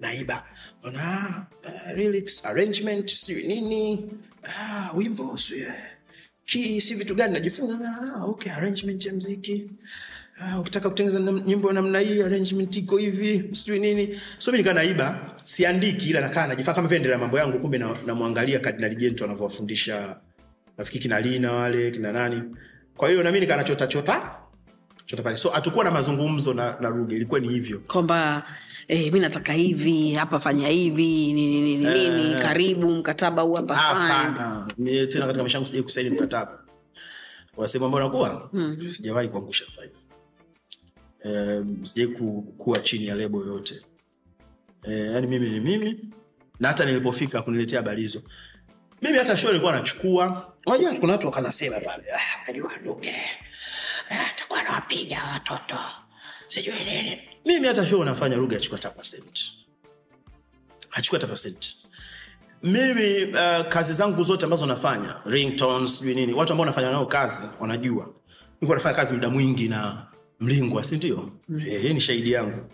naiba. 0.00 0.44
Ona 0.84 1.46
uh, 1.64 1.96
lyrics, 1.96 2.44
arrangement 2.44 3.08
si 3.10 3.34
nini. 3.46 4.10
Ah, 4.44 4.90
wimbo 4.94 5.36
si 5.36 5.54
eh, 5.60 5.74
ki 6.46 6.80
si 6.80 6.94
vitu 6.94 7.14
gani 7.14 7.32
najifunza? 7.32 7.78
Na 7.78 8.24
okay 8.24 8.52
arrangement 8.52 9.06
ya 9.06 9.12
mziki. 9.12 9.70
Uh, 10.40 10.60
ukitaka 10.60 10.88
kutengeneza 10.90 11.32
nyimbo 11.46 11.72
namna 11.72 11.98
hii 11.98 12.22
arrangement 12.22 12.76
iko 12.76 12.96
hivi 12.96 13.50
sijui 13.52 13.78
nini. 13.80 14.20
So 14.38 14.52
mi 14.52 14.58
nikaa 14.58 14.72
naiba 14.72 15.36
siandiki 15.44 16.10
ila 16.10 16.20
nakaa 16.20 16.46
najifaa 16.46 16.74
kama 16.74 16.88
vile 16.88 17.16
mambo 17.16 17.38
yangu 17.38 17.58
kumbe 17.58 17.78
na- 17.78 17.96
namwangalia 18.06 18.58
kardinali 18.58 18.96
jento 18.96 19.24
anavyowafundisha 19.24 20.16
nafikiri 20.78 21.02
kina 21.02 21.20
lina 21.20 21.52
wale 21.52 21.90
kina 21.90 22.12
nani. 22.12 22.42
Kwa 22.96 23.08
hiyo 23.08 23.22
nami 23.22 23.40
nikaa 23.40 23.56
nachota 23.56 23.86
chota 23.86 24.36
chota 25.06 25.22
pale. 25.22 25.36
So 25.36 25.50
hatukuwa 25.50 25.84
na 25.84 25.90
mazungumzo 25.90 26.54
na, 26.54 26.76
na 26.80 26.88
ruge 26.88 27.16
ilikuwa 27.16 27.40
ni 27.40 27.48
hivyo. 27.48 27.82
Kwamba 27.86 28.42
eh, 28.88 29.12
mi 29.12 29.20
nataka 29.20 29.52
hivi 29.52 30.12
hapa 30.14 30.40
fanya 30.40 30.68
hivi 30.68 31.32
nini 31.32 31.60
nini 31.60 31.86
nini 32.08 32.34
karibu 32.42 32.90
mkataba 32.90 33.42
huu 33.42 33.54
hapa 33.54 33.74
hapana. 33.74 34.66
tena 35.06 35.26
katika 35.26 35.42
maisha 35.42 35.56
yangu 35.58 35.66
sijai 35.66 35.82
kusaini 35.82 36.10
mkataba. 36.10 36.64
Wasehemu 37.56 37.84
ambao 37.86 38.00
nakuwa 38.00 38.50
sijawahi 38.88 39.28
kuangusha 39.28 39.66
saini 39.66 39.94
eh, 41.24 41.64
sijai 41.82 42.06
ku, 42.06 42.42
kuwa 42.58 42.78
chini 42.80 43.06
ya 43.06 43.14
lebo 43.14 43.40
yoyote. 43.40 43.74
Eh, 44.88 45.12
yani 45.12 45.26
mimi 45.26 45.48
ni 45.50 45.60
mimi 45.60 46.00
na 46.60 46.68
hata 46.68 46.84
nilipofika 46.84 47.42
kuniletea 47.42 47.78
habari 47.78 48.02
hizo. 48.02 48.22
Mimi 49.02 49.18
hata 49.18 49.36
show 49.36 49.50
ilikuwa 49.50 49.72
nachukua. 49.72 50.52
Unajua 50.66 50.96
kuna 50.96 51.12
watu 51.12 51.26
wakanasema 51.26 51.80
pale 51.80 52.02
"Ah, 52.14 52.20
unajua 52.44 52.70
Luge 52.84 53.14
ah, 54.10 54.26
atakuwa 54.30 54.60
anawapiga 54.60 55.22
watoto. 55.32 55.78
Sijui 56.48 56.74
nini 56.84 57.20
mimi 57.44 57.66
hata 57.68 57.86
show 57.86 58.04
nafanya 58.04 58.36
Luge 58.36 58.56
achukua 58.56 58.78
hata 58.78 58.90
percent. 58.90 59.40
Achukua 60.90 61.18
hata 61.18 61.26
percent. 61.26 61.76
Mimi 62.62 63.24
uh, 63.24 63.68
kazi 63.68 63.92
zangu 63.92 64.22
zote 64.22 64.44
ambazo 64.44 64.66
nafanya 64.66 65.16
ringtones 65.26 65.98
sijui 65.98 66.14
nini 66.14 66.32
watu 66.32 66.52
ambao 66.52 66.66
nafanya 66.66 66.90
nao 66.90 67.06
kazi 67.06 67.48
wanajua. 67.60 68.08
Niko 68.60 68.74
nafanya 68.74 68.96
kazi 68.96 69.14
muda 69.14 69.30
mwingi 69.30 69.68
na 69.68 70.06
mlingwa 70.40 70.84
si 70.84 70.96
ndio? 70.96 71.30
Mm. 71.48 71.62
e, 71.66 71.92
ni 71.92 72.00
shahidi 72.00 72.32
yangu. 72.32 72.64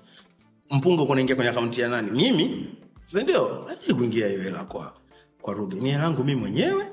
Mpunga 0.70 1.04
kunaingia 1.04 1.34
kwenye 1.36 1.50
akaunti 1.50 1.80
ya 1.80 1.88
nani? 1.88 2.10
Mimi 2.10 2.66
si 3.06 3.22
ndio? 3.22 3.70
Kuingia 3.96 4.28
hiyo 4.28 4.42
hela 4.42 4.64
kwa 4.64 4.94
kwa 5.42 5.54
ruge 5.54 5.80
ni 5.80 5.90
hela 5.90 6.02
yangu 6.02 6.24
mimi 6.24 6.40
mwenyewe. 6.40 6.84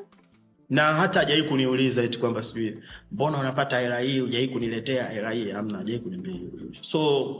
Na 0.69 0.81
hata 0.93 1.19
hajai 1.19 1.43
kuniuliza 1.43 2.03
eti 2.03 2.19
kwamba 2.19 2.43
sijui 2.43 2.77
mbona 3.11 3.37
unapata 3.37 3.79
hela 3.79 3.99
hii? 3.99 4.19
Hujai 4.19 4.47
kuniletea 4.47 5.07
hela 5.09 5.31
hii? 5.31 5.51
Amna 5.51 5.77
hajai 5.77 5.99
kuniambia 5.99 6.33
hiyo. 6.33 6.51
So 6.81 7.35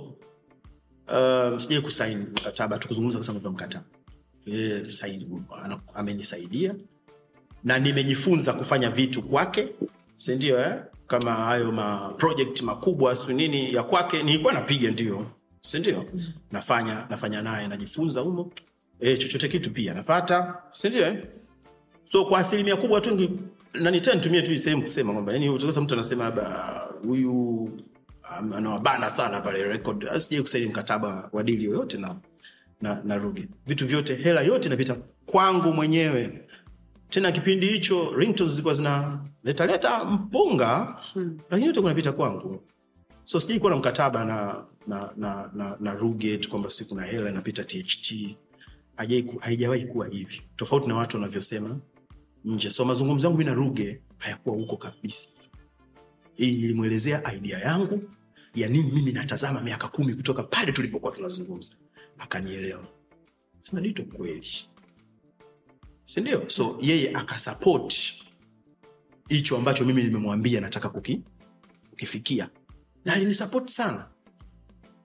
um, 1.14 1.60
sijai 1.62 1.82
kusaini 1.82 2.22
mkataba 2.24 2.78
tukuzungumza 2.78 3.18
kusema 3.18 3.40
kwa 3.40 3.52
mkataba. 3.52 3.86
Yeye 4.46 4.80
amenisaidia. 5.94 6.76
Na 7.64 7.80
nimejifunza 7.80 8.54
kufanya 8.54 8.90
vitu 8.90 9.22
kwake 9.22 9.68
sindio 10.16 10.60
eh? 10.60 10.76
kama 11.08 11.32
hayo 11.34 11.72
ma 11.72 12.14
makubwa 12.64 13.16
siu 13.16 13.34
nini 13.34 13.74
ya 13.74 13.84
kwake 13.84 14.24
nilikuwa 14.24 14.54
napiga 14.54 14.92
ndio. 14.92 15.26
Sindio 15.62 16.06
nafanya 16.52 17.08
nafanya 17.10 17.42
naye 17.42 17.68
najifunza 17.68 18.22
humo. 18.22 18.52
E, 19.00 19.18
chochote 19.18 19.48
kitu 19.48 19.72
pia 19.72 19.94
napata 19.94 20.58
sindio 20.74 21.06
eh? 21.08 21.24
so 22.06 22.26
kwa 22.26 22.40
asilimia 22.40 22.76
kubwa 22.76 23.02
tu 23.02 23.10
ngi- 23.16 23.30
na 23.74 23.92
nitumie 23.92 24.42
tu 24.42 24.58
sehemu 24.58 24.82
kusema 24.84 25.14
kwamba 25.14 25.34
yani 25.34 25.50
mtu 25.82 25.94
anasema 25.94 26.24
labda 26.24 26.44
huyu 27.04 27.70
anawabana 28.56 29.10
sana 29.10 29.42
pale 29.42 29.64
record. 29.64 30.08
Ah, 30.12 30.20
sijai 30.20 30.42
kusaini 30.42 30.68
mkataba 30.68 31.30
wa 31.34 31.44
dili 31.44 31.64
yoyote 31.66 31.98
na, 31.98 32.16
na, 32.82 33.02
na 33.04 33.18
ruge. 33.18 33.48
Vitu 33.68 33.86
vyote 33.88 34.16
hela 34.16 34.42
yote 34.42 34.68
inapita 34.70 34.96
kwangu 35.26 35.74
mwenyewe. 35.74 36.48
Tena 37.10 37.32
kipindi 37.32 37.68
hicho 37.68 38.16
ringtones 38.18 38.52
zilikuwa 38.54 38.74
zinaletaleta 38.74 40.04
mpunga 40.06 40.98
hmm. 41.14 41.38
lakini 41.50 41.68
yote 41.68 41.82
kunapita 41.82 42.12
kwangu. 42.12 42.64
So 43.24 43.40
sijai 43.40 43.60
kuwa 43.60 43.72
na 43.72 43.78
mkataba 43.78 44.26
na 44.26 44.66
na 44.88 45.12
na, 45.18 45.52
na, 45.54 45.78
na 45.80 45.94
Ruge 45.96 46.38
kwamba 46.38 46.70
si 46.70 46.86
kuna 46.86 47.04
hela 47.04 47.30
inapita 47.30 47.64
tht 47.64 48.38
haijawahi 49.40 49.86
kuwa 49.86 50.08
hivi 50.08 50.42
tofauti 50.56 50.88
na 50.88 50.96
watu 50.96 51.18
wanavyosema 51.18 51.80
nje. 52.46 52.70
So 52.70 52.86
mazungumzo 52.86 53.28
yangu 53.28 53.38
mi 53.40 53.46
na 53.46 53.54
ruge 53.54 54.02
hayakuwa 54.18 54.56
huko 54.56 54.78
kabisa 54.78 55.30
hii 56.38 56.56
nilimwelezea 56.56 57.34
idea 57.34 57.60
yangu 57.60 58.04
ya 58.56 58.68
nini 58.70 58.92
mimi 58.92 59.12
natazama 59.12 59.62
miaka 59.62 59.88
kumi 59.88 60.14
kutoka 60.16 60.44
pale 60.44 60.72
tulipokuwa 60.72 61.12
tunazungumza. 61.12 61.74
Akanielewa. 62.18 62.88
Sema 63.62 63.82
dito 63.82 64.04
kweli. 64.04 64.48
Sindio 66.06 66.50
so 66.50 66.78
yeye 66.82 67.12
akasapot 67.14 67.94
hicho 69.30 69.58
ambacho 69.58 69.86
mimi 69.86 70.04
nimemwambia 70.04 70.62
nataka 70.62 70.90
kuki, 70.90 71.22
kukifikia. 71.90 72.50
Na 73.06 73.14
alinisapoti 73.14 73.74
sana. 73.74 74.10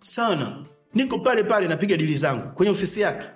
Sana. 0.00 0.66
Niko 0.94 1.18
pale 1.18 1.44
pale 1.44 1.68
napiga 1.68 1.96
dili 1.96 2.16
zangu 2.16 2.52
kwenye 2.54 2.72
ofisi 2.72 3.00
yake. 3.00 3.26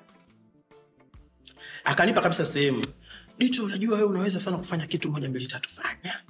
Akanipa 1.85 2.21
kabisa 2.21 2.45
sehemu. 2.45 2.85
Dicho 3.39 3.65
unajua 3.65 3.97
wewe 3.97 4.09
unaweza 4.09 4.41
sana 4.41 4.57
kufanya 4.57 4.87
kitu 4.87 5.11
moja 5.11 5.29
mbili 5.29 5.47
tatu 5.47 5.69
fanya 5.69 6.23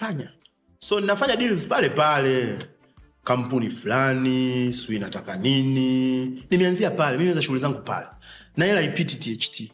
fanya. 0.00 0.32
So 0.78 1.00
ninafanya 1.00 1.36
deals 1.36 1.66
pale 1.66 1.88
pale. 1.90 2.58
Kampuni 3.24 3.70
fulani 3.70 4.72
sijui 4.72 4.98
nataka 4.98 5.36
nini. 5.36 6.44
Nimeanzia 6.50 6.90
pale 6.90 7.16
mi 7.18 7.24
naweza 7.24 7.42
shughuli 7.42 7.60
zangu 7.60 7.80
pale. 7.82 8.06
Na 8.56 8.64
hela 8.64 8.82
ipiti 8.82 9.16
tht 9.36 9.72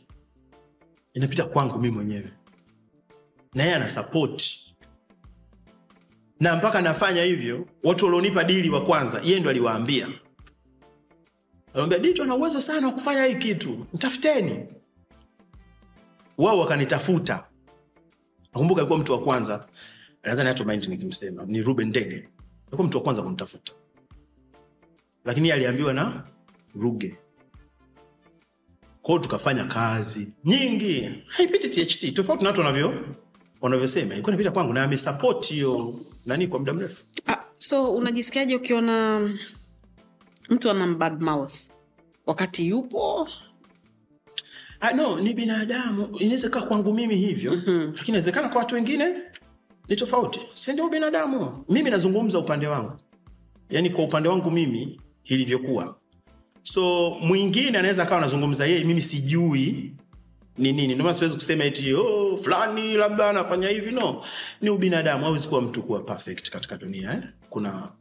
inapita 1.15 1.45
kwangu 1.45 1.79
mi 1.79 1.91
mwenyewe. 1.91 2.31
Na 3.55 3.63
yeye 3.63 3.75
ana 3.75 3.89
na 6.41 6.57
mpaka 6.57 6.83
nafanya 6.83 7.23
hivyo 7.23 7.67
watu 7.85 8.05
walionipa 8.05 8.45
dili 8.45 8.71
wa 8.71 8.85
kwanza 8.85 9.21
yeye 9.25 9.41
ndo 9.41 9.51
aliwaambia. 9.51 10.09
Aliambia 11.75 11.99
dito 11.99 12.23
ana 12.23 12.35
uwezo 12.35 12.61
sana 12.61 12.87
wa 12.87 12.93
kufanya 12.93 13.25
hii 13.25 13.35
kitu. 13.35 13.87
Mtafuteni 13.95 14.67
wao 16.39 16.59
wakanitafuta. 16.59 17.45
Nakumbuka 18.55 18.81
alikuwa 18.81 18.99
mtu 18.99 19.13
wa 19.13 19.19
kwanza 19.23 19.67
nadhani 20.27 20.49
hata 20.49 20.65
mind 20.65 20.89
nikimsema 20.89 21.45
ni 21.47 21.63
ruben 21.63 21.89
ndege. 21.89 22.29
Alikuwa 22.67 22.89
mtu 22.89 22.99
wa 22.99 23.05
kwanza 23.05 23.23
kumtafuta. 23.23 23.73
Lakini 25.25 25.51
aliambiwa 25.53 25.95
na 25.95 26.25
ruge. 26.75 27.17
Kwao 29.03 29.19
tukafanya 29.19 29.65
kazi 29.65 30.29
nyingi. 30.45 31.11
Haipiti 31.27 31.69
tht 31.69 32.15
tofauti 32.15 32.43
na 32.45 32.51
watu 32.51 32.61
wanavyo 32.61 33.05
wanavyosema. 33.61 34.13
Ilikuwa 34.15 34.33
inapita 34.35 34.51
kwangu 34.51 34.73
na 34.73 34.83
amesapoti 34.83 35.55
hiyo 35.55 36.01
nani 36.27 36.47
kwa 36.47 36.59
muda 36.59 36.73
mrefu. 36.73 37.05
Ah, 37.27 37.37
so 37.59 37.95
unajisikiaje 37.95 38.57
ukiona 38.57 39.21
mtu 40.49 40.71
ana 40.71 40.87
bad 40.95 41.23
mouth? 41.23 41.55
Wakati 42.27 42.69
yupo? 42.69 43.29
Ah, 44.81 44.93
no 44.93 45.21
ni 45.21 45.35
binadamu. 45.35 46.09
Inaweza 46.19 46.49
kaa 46.51 46.63
kwangu 46.63 46.95
mimi 46.95 47.17
hivyo. 47.17 47.53
Mm-hmm. 47.53 47.81
lakini 47.87 48.09
inawezekana 48.09 48.49
kwa 48.49 48.59
watu 48.59 48.75
wengine 48.75 49.23
ni 49.89 49.97
tofauti. 49.97 50.41
Si 50.55 50.73
ndio 50.73 50.89
binadamu? 50.89 51.65
Mimi 51.69 51.91
nazungumza 51.91 52.39
upande 52.39 52.67
wangu. 52.67 52.93
Yani 53.71 53.91
kwa 53.91 54.05
upande 54.05 54.29
wangu 54.29 54.51
mimi 54.51 55.01
ilivyokuwa. 55.25 55.97
So 56.63 57.11
mwingine 57.11 57.79
anaweza 57.79 58.03
akawa 58.03 58.19
anazungumza 58.19 58.67
yeye 58.67 58.85
mimi 58.85 59.03
sijui 59.03 59.93
ni 60.59 60.73
nini. 60.73 60.95
Ndio 60.95 61.05
maana 61.05 61.15
siwezi 61.15 61.37
kusema 61.37 61.65
eti 61.65 61.95
oh, 61.95 62.37
fulani 62.37 62.95
labda 62.95 63.31
anafanya 63.31 63.69
hivi. 63.69 63.93
No. 63.93 64.25
Ni 64.61 64.71
ubinadamu 64.71 65.25
hawezi 65.25 65.49
kuwa 65.49 65.63
mtu 65.63 65.83
kuwa 65.83 66.01
perfect 66.01 66.51
katika 66.51 66.77
dunia 66.77 67.13
eh? 67.13 67.23
kuna 67.51 67.93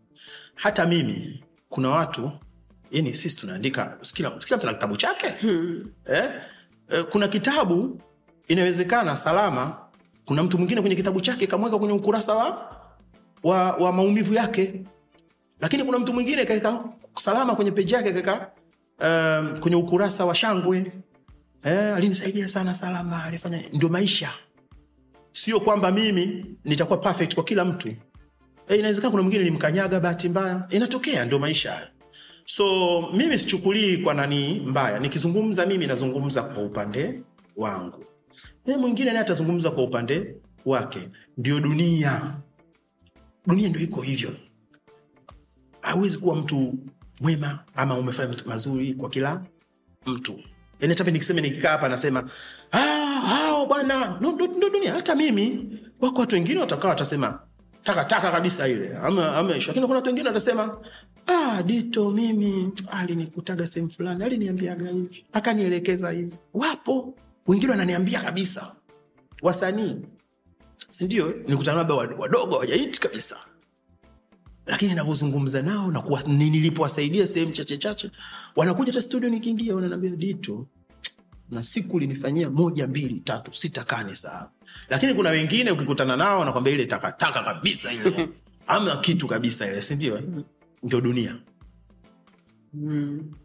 hata 0.55 0.85
mimi 0.85 1.43
kuna 1.69 1.89
watu 1.89 2.31
yani 2.91 3.13
sisi 3.13 3.35
tunaandika 3.37 3.97
kila, 4.13 4.29
mtu 4.29 4.65
na 4.65 4.73
kitabu 4.73 4.97
chake. 4.97 5.27
Hmm. 5.29 5.89
eh? 6.05 6.29
Eh, 6.89 7.05
kuna 7.09 7.27
kitabu 7.27 8.01
inawezekana 8.47 9.15
salama 9.15 9.84
kuna 10.25 10.43
mtu 10.43 10.57
mwingine 10.57 10.81
kwenye 10.81 10.95
kitabu 10.95 11.21
chake 11.21 11.47
kamweka 11.47 11.77
kwenye 11.79 11.93
ukurasa 11.93 12.35
wa, 12.35 12.71
wa, 13.43 13.71
wa 13.75 13.91
maumivu 13.91 14.33
yake. 14.33 14.81
Lakini 15.61 15.83
kuna 15.83 15.99
mtu 15.99 16.13
mwingine 16.13 16.45
kaeka 16.45 16.83
salama 17.15 17.55
kwenye 17.55 17.71
peji 17.71 17.93
yake 17.93 18.11
kaeka 18.13 18.51
um, 19.01 19.59
kwenye 19.59 19.77
ukurasa 19.77 20.25
wa 20.25 20.35
shangwe. 20.35 20.91
Eh, 21.63 21.95
alinisaidia 21.95 22.47
sana 22.47 22.75
salama 22.75 23.23
alifanya 23.23 23.61
ndio 23.73 23.89
maisha. 23.89 24.29
Sio 25.31 25.59
kwamba 25.59 25.91
mimi 25.91 26.45
nitakuwa 26.65 26.97
perfect 26.99 27.35
kwa 27.35 27.43
kila 27.43 27.65
mtu. 27.65 27.87
Eh, 28.67 28.79
inawezekana 28.79 29.11
kuna 29.11 29.23
mwingine 29.23 29.43
nimkanyaga 29.43 29.99
bahati 29.99 30.29
mbaya. 30.29 30.67
Inatokea 30.69 31.25
ndio 31.25 31.39
maisha 31.39 31.87
so 32.45 33.01
mimi 33.13 33.37
sichukulii 33.37 33.97
kwa 33.97 34.13
nani 34.13 34.59
mbaya. 34.65 34.99
Nikizungumza 34.99 35.65
mimi 35.65 35.87
nazungumza 35.87 36.41
kwa 36.43 36.63
upande 36.63 37.21
wangu 37.57 38.05
e 38.65 38.77
mwingine 38.77 39.05
naye 39.11 39.19
atazungumza 39.19 39.71
kwa 39.71 39.83
upande 39.83 40.35
wake. 40.65 41.09
Ndio 41.37 41.59
dunia. 41.59 42.33
Dunia 43.47 43.69
ndio 43.69 43.81
iko 43.81 44.01
hivyo. 44.01 44.31
Hawezi 45.81 46.17
kuwa 46.17 46.35
mtu 46.35 46.73
mwema 47.21 47.59
ama 47.75 47.97
umefanya 47.97 48.35
mazuri 48.45 48.93
kwa 48.93 49.09
kila 49.09 49.43
mtu. 50.05 50.39
Yani 50.79 51.11
nikisema 51.11 51.41
nikikaa 51.41 51.69
hapa 51.69 51.89
nasema 51.89 52.29
"Ah, 52.71 53.65
bwana. 53.67 54.17
Ndo 54.19 54.69
dunia. 54.69 54.93
Hata 54.93 55.15
mimi 55.15 55.69
wako 56.01 56.21
watu 56.21 56.35
wengine 56.35 56.59
watakaa 56.59 56.87
watasema 56.87 57.39
takataka 57.83 58.31
kabisa 58.31 58.67
ile. 58.67 58.97
Ama 58.97 59.41
lakini 59.41 59.73
kuna 59.85 59.95
watu 59.95 60.07
wengine 60.07 60.27
watasema 60.27 60.77
ah, 61.27 61.63
dito 61.63 62.11
mimi 62.11 62.71
alinikutaga 62.91 63.67
sehemu 63.67 63.91
fulani 63.91 64.23
aliniambiaga 64.23 64.89
hivi 64.89 65.25
akanielekeza 65.33 66.11
hivi. 66.11 66.35
Wapo 66.53 67.15
wengine 67.47 67.71
wananiambia 67.71 68.21
kabisa 68.21 68.75
wasanii 69.41 69.95
sindio 70.89 71.33
nikutana 71.47 71.77
labda 71.77 71.93
wadogo 71.93 72.55
wajaiti 72.57 72.99
kabisa. 72.99 73.37
Lakini 74.65 74.93
navyozungumza 74.93 75.61
nao 75.61 75.91
na 75.91 76.03
nilipowasaidia 76.27 77.27
sehemu 77.27 77.51
chache 77.51 77.77
chache 77.77 78.11
wanakuja 78.55 78.91
hata 78.91 79.01
studio 79.01 79.29
nikiingia 79.29 79.75
wananiambia 79.75 80.15
dito 80.15 80.67
na 81.49 81.63
siku 81.63 81.99
linifanyia 81.99 82.49
moja 82.49 82.87
mbili 82.87 83.19
tatu 83.19 83.53
sitakani 83.53 84.15
saa. 84.15 84.49
Lakini 84.89 85.13
kuna 85.13 85.29
wengine 85.29 85.71
ukikutana 85.71 86.17
nao 86.17 86.39
wanakwambia 86.39 86.73
ile 86.73 86.85
takataka 86.85 87.43
kabisa 87.43 87.93
ile. 87.93 88.29
Ama 88.67 88.95
kitu 88.95 89.27
kabisa 89.27 89.67
ile 89.67 89.81
sindio 89.81 90.21
ndio? 90.83 91.01
Dunia. 91.01 91.37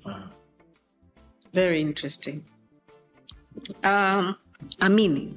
Ah. 0.07 0.29
very 1.55 1.81
interesting 1.81 2.43
um, 3.85 4.35
amini 4.81 5.35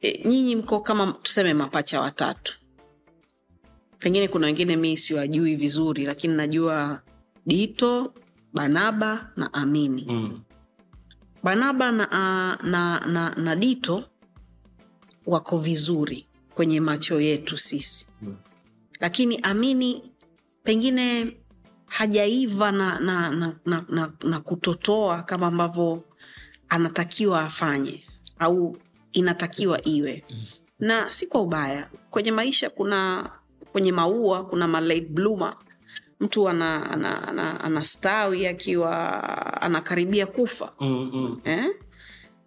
e, 0.00 0.28
nyinyi 0.28 0.56
mko 0.56 0.80
kama 0.80 1.12
tuseme 1.12 1.54
mapacha 1.54 2.00
watatu 2.00 2.58
pengine 3.98 4.28
kuna 4.28 4.46
wengine 4.46 4.76
mi 4.76 4.96
siwajui 4.96 5.56
vizuri 5.56 6.04
lakini 6.04 6.34
najua 6.34 7.02
dito 7.46 8.14
banaba 8.52 9.30
na 9.36 9.54
amini 9.54 10.04
Mm. 10.08 10.40
banaba 11.42 11.92
na, 11.92 12.06
uh, 12.08 12.66
na, 12.66 13.00
na, 13.06 13.34
na 13.34 13.56
dito 13.56 14.04
wako 15.26 15.58
vizuri 15.58 16.26
kwenye 16.54 16.80
macho 16.80 17.20
yetu 17.20 17.58
sisi 17.58 18.06
Mm. 18.22 18.36
lakini 19.00 19.36
amini 19.36 20.02
pengine 20.62 21.36
hajaiva 21.88 22.72
na, 22.72 23.00
na, 23.00 23.30
na, 23.30 23.54
na, 23.66 23.84
na, 23.88 24.12
na 24.24 24.40
kutotoa 24.40 25.22
kama 25.22 25.46
ambavyo 25.46 26.04
anatakiwa 26.68 27.40
afanye 27.42 28.04
au 28.38 28.76
inatakiwa 29.12 29.86
iwe. 29.88 30.24
Na 30.78 31.12
si 31.12 31.26
kwa 31.26 31.40
ubaya. 31.40 31.90
Kwenye 32.10 32.32
maisha 32.32 32.70
kuna 32.70 33.30
kwenye 33.72 33.92
maua 33.92 34.44
kuna 34.44 34.68
ma 34.68 34.80
late 34.80 35.00
bloomer. 35.10 35.56
Mtu 36.20 36.48
ana, 36.48 36.90
ana, 36.90 37.28
ana, 37.28 37.60
anastawi 37.60 38.46
akiwa 38.46 39.62
anakaribia 39.62 40.26
kufa. 40.26 40.72
Mm, 40.80 41.10
mm. 41.14 41.40
eh? 41.44 41.66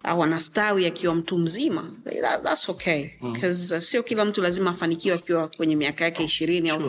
au 0.04 0.22
anastawi 0.22 0.86
akiwa 0.86 1.14
mtu 1.14 1.38
mzima. 1.38 1.90
That, 2.22 2.42
that's 2.42 2.68
okay. 2.68 3.08
Cause, 3.40 3.76
uh, 3.76 3.80
sio 3.82 4.02
kila 4.02 4.24
mtu 4.24 4.42
lazima 4.42 4.70
afanikiwe 4.70 5.14
akiwa 5.14 5.48
kwenye 5.48 5.76
miaka 5.76 6.04
yake 6.04 6.24
ishirini 6.24 6.70
au 6.70 6.80
Sure. 6.80 6.88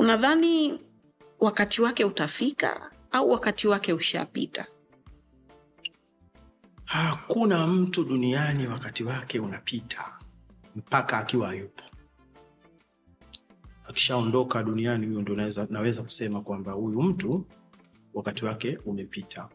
Unadhani 0.00 0.80
wakati 1.40 1.82
wake 1.82 2.04
utafika 2.04 2.90
au 3.10 3.30
wakati 3.30 3.68
wake 3.68 3.92
ushapita? 3.92 4.66
Hakuna 6.84 7.66
mtu 7.66 8.04
duniani 8.04 8.66
wakati 8.66 9.04
wake 9.04 9.40
unapita 9.40 10.18
mpaka 10.76 11.18
akiwa 11.18 11.48
hayupo. 11.48 11.84
Akishaondoka 13.88 14.62
duniani 14.62 15.06
huyo 15.06 15.22
ndo 15.22 15.36
naweza, 15.36 15.66
naweza 15.70 16.02
kusema 16.02 16.40
kwamba 16.40 16.72
huyu 16.72 17.02
mtu 17.02 17.46
wakati 18.14 18.44
wake 18.44 18.78
umepita. 18.84 19.48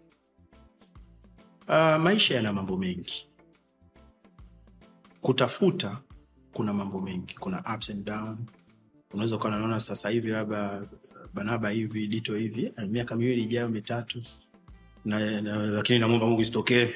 Uh, 1.68 1.96
maisha 2.04 2.36
yana 2.36 2.54
mambo 2.54 2.78
mengi. 2.78 3.28
Kutafuta 5.22 6.02
kuna 6.54 6.74
mambo 6.74 7.02
mengi. 7.02 7.34
Kuna 7.40 7.64
ups 7.76 7.90
and 7.90 8.06
down 8.06 8.38
unaweza 9.16 9.36
ukawa 9.36 9.58
naona 9.58 9.80
sasa 9.80 10.10
hivi 10.10 10.28
labda 10.28 10.82
banaba 11.34 11.70
hivi 11.70 12.08
dito 12.08 12.36
hivi 12.36 12.66
eh, 12.66 12.88
miaka 12.90 13.16
miwili 13.16 13.44
ijayo 13.44 13.70
mitatu 13.70 14.22
na, 15.06 15.42
na, 15.42 15.56
lakini 15.66 16.00
namwomba 16.00 16.26
mungu 16.26 16.42
isitokee 16.42 16.90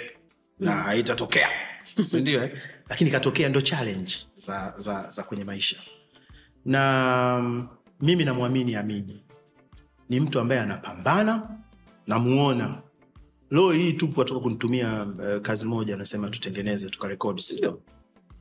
na 0.60 0.72
haitatokea. 0.72 1.50
Sindio 2.06 2.44
eh? 2.44 2.62
lakini 2.90 3.10
ikatokea 3.10 3.50
ndo 3.50 3.62
challenge 3.62 4.14
za, 4.34 4.74
za, 4.78 5.10
za 5.10 5.24
kwenye 5.24 5.44
maisha. 5.44 5.78
Na 6.66 7.66
mimi 8.02 8.26
namwamini 8.26 8.76
amini. 8.76 9.24
Ni 10.10 10.20
mtu 10.20 10.40
ambaye 10.40 10.62
anapambana 10.62 11.50
namuona. 12.08 12.82
Loo 13.50 13.72
hii 13.72 13.94
tupu 13.94 14.22
atoka 14.22 14.40
kunitumia 14.40 15.04
uh, 15.04 15.42
kazi 15.42 15.66
moja 15.66 15.94
anasema 15.96 16.30
tutengeneze 16.30 16.90
tukarekodi 16.90 17.42
sindio 17.42 17.82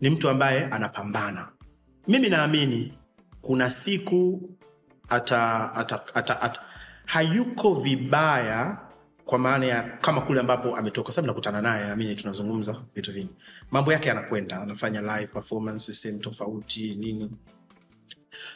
ni 0.00 0.10
mtu 0.10 0.28
ambaye 0.28 0.64
anapambana. 0.66 1.48
Mimi 2.08 2.28
naamini 2.28 2.92
kuna 3.42 3.70
siku 3.70 4.50
ata, 5.08 5.74
ata, 5.74 6.00
ata, 6.14 6.40
ata, 6.42 6.60
hayuko 7.04 7.74
vibaya 7.74 8.78
kwa 9.24 9.38
maana 9.38 9.66
ya 9.66 9.82
kama 9.82 10.20
kule 10.20 10.40
ambapo 10.40 10.76
ametoka 10.76 11.12
sababu 11.12 11.26
nakutana 11.26 11.62
naye 11.62 11.90
amini 11.90 12.14
tunazungumza 12.16 12.76
vitu 12.94 13.12
vingi. 13.12 13.34
Mambo 13.70 13.92
yake 13.92 14.10
anakwenda 14.10 14.62
anafanya 14.62 15.00
live 15.00 15.32
performance 15.32 15.92
sehemu 15.92 16.20
tofauti 16.20 16.94
nini. 16.94 17.30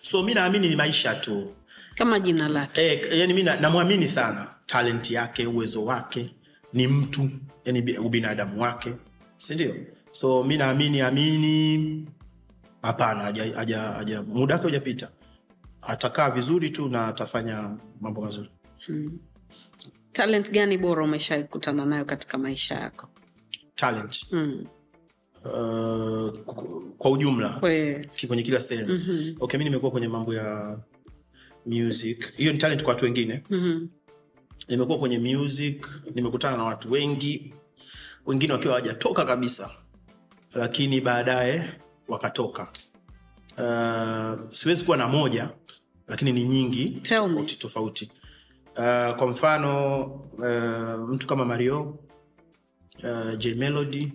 So 0.03 0.23
mi 0.23 0.35
naamini 0.35 0.69
ni 0.69 0.77
maisha 0.77 1.15
tu. 1.15 1.53
Kama 1.95 2.21
jina 2.21 2.49
lake. 2.49 2.81
E, 2.83 3.19
yani 3.19 3.35
mi 3.35 3.43
namwamini 3.43 4.09
sana. 4.09 4.49
Talent 4.67 5.11
yake 5.11 5.47
uwezo 5.47 5.85
wake 5.85 6.35
ni 6.73 6.87
mtu 6.87 7.31
yani 7.65 7.99
ubinadamu 7.99 8.63
wake. 8.63 8.93
Sindio 9.37 9.75
so 10.13 10.45
mi 10.45 10.57
naamini 10.57 11.01
amini 11.01 12.07
hapana 12.83 13.21
haja- 13.25 13.55
haja- 13.57 13.81
haja- 13.93 14.23
muda 14.23 14.55
wake 14.55 14.65
hujapita 14.67 15.11
atakaa 15.83 16.31
vizuri 16.31 16.71
tu 16.71 16.89
na 16.89 17.07
atafanya 17.07 17.77
mambo 18.01 18.21
mazuri. 18.23 18.51
Talent 20.13 20.51
gani 20.53 20.79
bora 20.79 21.05
umeshakutana 21.05 21.87
nayo 21.87 22.05
katika 22.05 22.39
maisha 22.39 22.75
yako? 22.75 23.09
Talent. 23.75 24.27
Hmm. 24.31 24.67
uh, 25.45 26.31
kwa 26.99 27.11
ujumla 27.11 27.49
Kwe, 27.49 28.09
kwenye 28.27 28.43
kila 28.43 28.61
sehemu. 28.61 28.93
Mm-hmm. 28.93 29.37
okay 29.41 29.59
mi 29.59 29.65
nimekuwa 29.65 29.91
kwenye 29.93 30.09
mambo 30.09 30.35
ya 30.35 30.79
music. 31.67 32.33
Hiyo 32.37 32.53
ni 32.53 32.59
talent 32.59 32.83
kwa 32.83 32.93
watu 32.93 33.05
wengine. 33.05 33.43
Mhm. 33.51 33.87
nimekuwa 34.69 34.99
kwenye 34.99 35.19
music 35.19 35.87
nimekutana 36.15 36.57
na 36.57 36.65
watu 36.65 36.93
wengi 36.93 37.55
wengine 38.27 38.53
wakiwa 38.53 38.75
hawajatoka 38.75 39.25
kabisa. 39.25 39.71
Lakini 40.55 41.01
baadaye 41.01 41.71
wakatoka 42.09 42.73
uh, 43.59 44.51
siwezi 44.51 44.85
kuwa 44.85 44.97
na 44.97 45.09
moja 45.09 45.51
lakini 46.09 46.33
ni 46.33 46.45
nyingi 46.45 46.91
Tell 46.91 47.21
me. 47.23 47.29
tofauti 47.29 47.57
tofauti 47.57 48.13
uh, 48.71 49.17
kwa 49.17 49.27
mfano 49.29 50.03
uh, 50.39 51.09
mtu 51.11 51.27
kama 51.27 51.45
mario 51.45 51.99
uh, 53.05 53.37
j 53.39 53.55
melody 53.55 54.13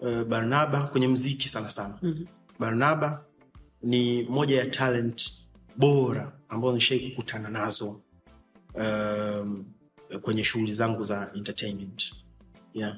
uh, 0.00 0.22
barnaba 0.22 0.82
kwenye 0.82 1.08
mziki 1.08 1.48
sana 1.48 1.70
sana 1.70 1.98
mm-hmm. 2.02 2.26
barnaba 2.58 3.24
ni 3.82 4.22
moja 4.22 4.58
ya 4.58 4.66
talent 4.66 5.30
bora 5.76 6.32
ambayo 6.48 6.74
nishai 6.74 7.10
kukutana 7.10 7.48
nazo 7.48 8.00
um, 8.74 9.64
kwenye 10.22 10.44
shughuli 10.44 10.72
zangu 10.72 11.04
za 11.04 11.30
entertainment 11.36 12.12
yeah. 12.74 12.96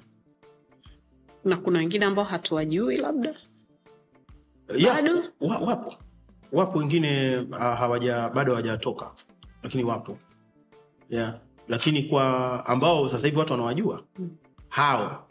na 1.45 1.57
kuna 1.57 1.78
wengine 1.78 2.05
ambao 2.05 2.24
hatuwajui 2.24 2.97
labda 2.97 3.35
Yeah, 4.77 4.95
Bado? 4.95 5.23
wa, 5.41 5.59
wapo. 5.59 5.95
Wapo 6.53 6.79
wengine 6.79 7.37
uh, 7.39 7.57
hawaja 7.59 8.29
bado 8.29 8.53
hawajatoka. 8.53 9.13
Lakini 9.63 9.85
wapo. 9.85 10.19
Yeah. 11.11 11.41
lakini 11.69 12.03
kwa 12.03 12.67
ambao 12.67 13.09
sasa 13.09 13.27
hivi 13.27 13.39
watu 13.39 13.53
wanawajua 13.53 14.05
hao. 14.69 15.29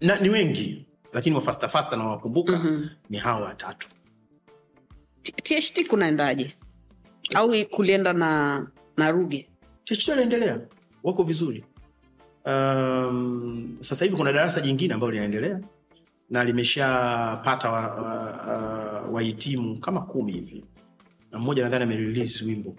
Na 0.00 0.16
ni 0.18 0.28
wengi 0.28 0.86
lakini 1.12 1.36
wafastafasta 1.36 1.96
nawakumbuka 1.96 2.52
na 2.52 2.58
wakumbuka 2.58 2.80
mm-hmm. 2.80 2.96
ni 3.10 3.18
hawa 3.18 3.40
watatu. 3.40 3.88
Tht 5.22 5.86
kunaendaje? 5.88 6.56
Au 7.34 7.52
kulienda 7.70 8.12
na 8.12 8.66
na 8.96 9.10
ruge? 9.10 9.48
Tht 9.84 10.08
anaendelea 10.08 10.60
wako 11.02 11.22
vizuri. 11.22 11.64
Um, 12.46 13.76
sasa 13.80 14.04
hivi 14.04 14.16
kuna 14.16 14.32
darasa 14.32 14.60
jingine 14.60 14.94
ambalo 14.94 15.12
linaendelea 15.12 15.60
na 16.32 16.44
limeshapata 16.44 17.70
wahitimu 17.70 18.04
wa, 18.04 19.00
wa 19.00 19.00
wahitimu 19.12 19.78
kama 19.80 20.00
kumi 20.00 20.32
hivi. 20.32 20.64
Na 21.32 21.38
mmoja 21.38 21.62
nadhani 21.62 21.84
amerelease 21.84 22.44
wimbo. 22.44 22.76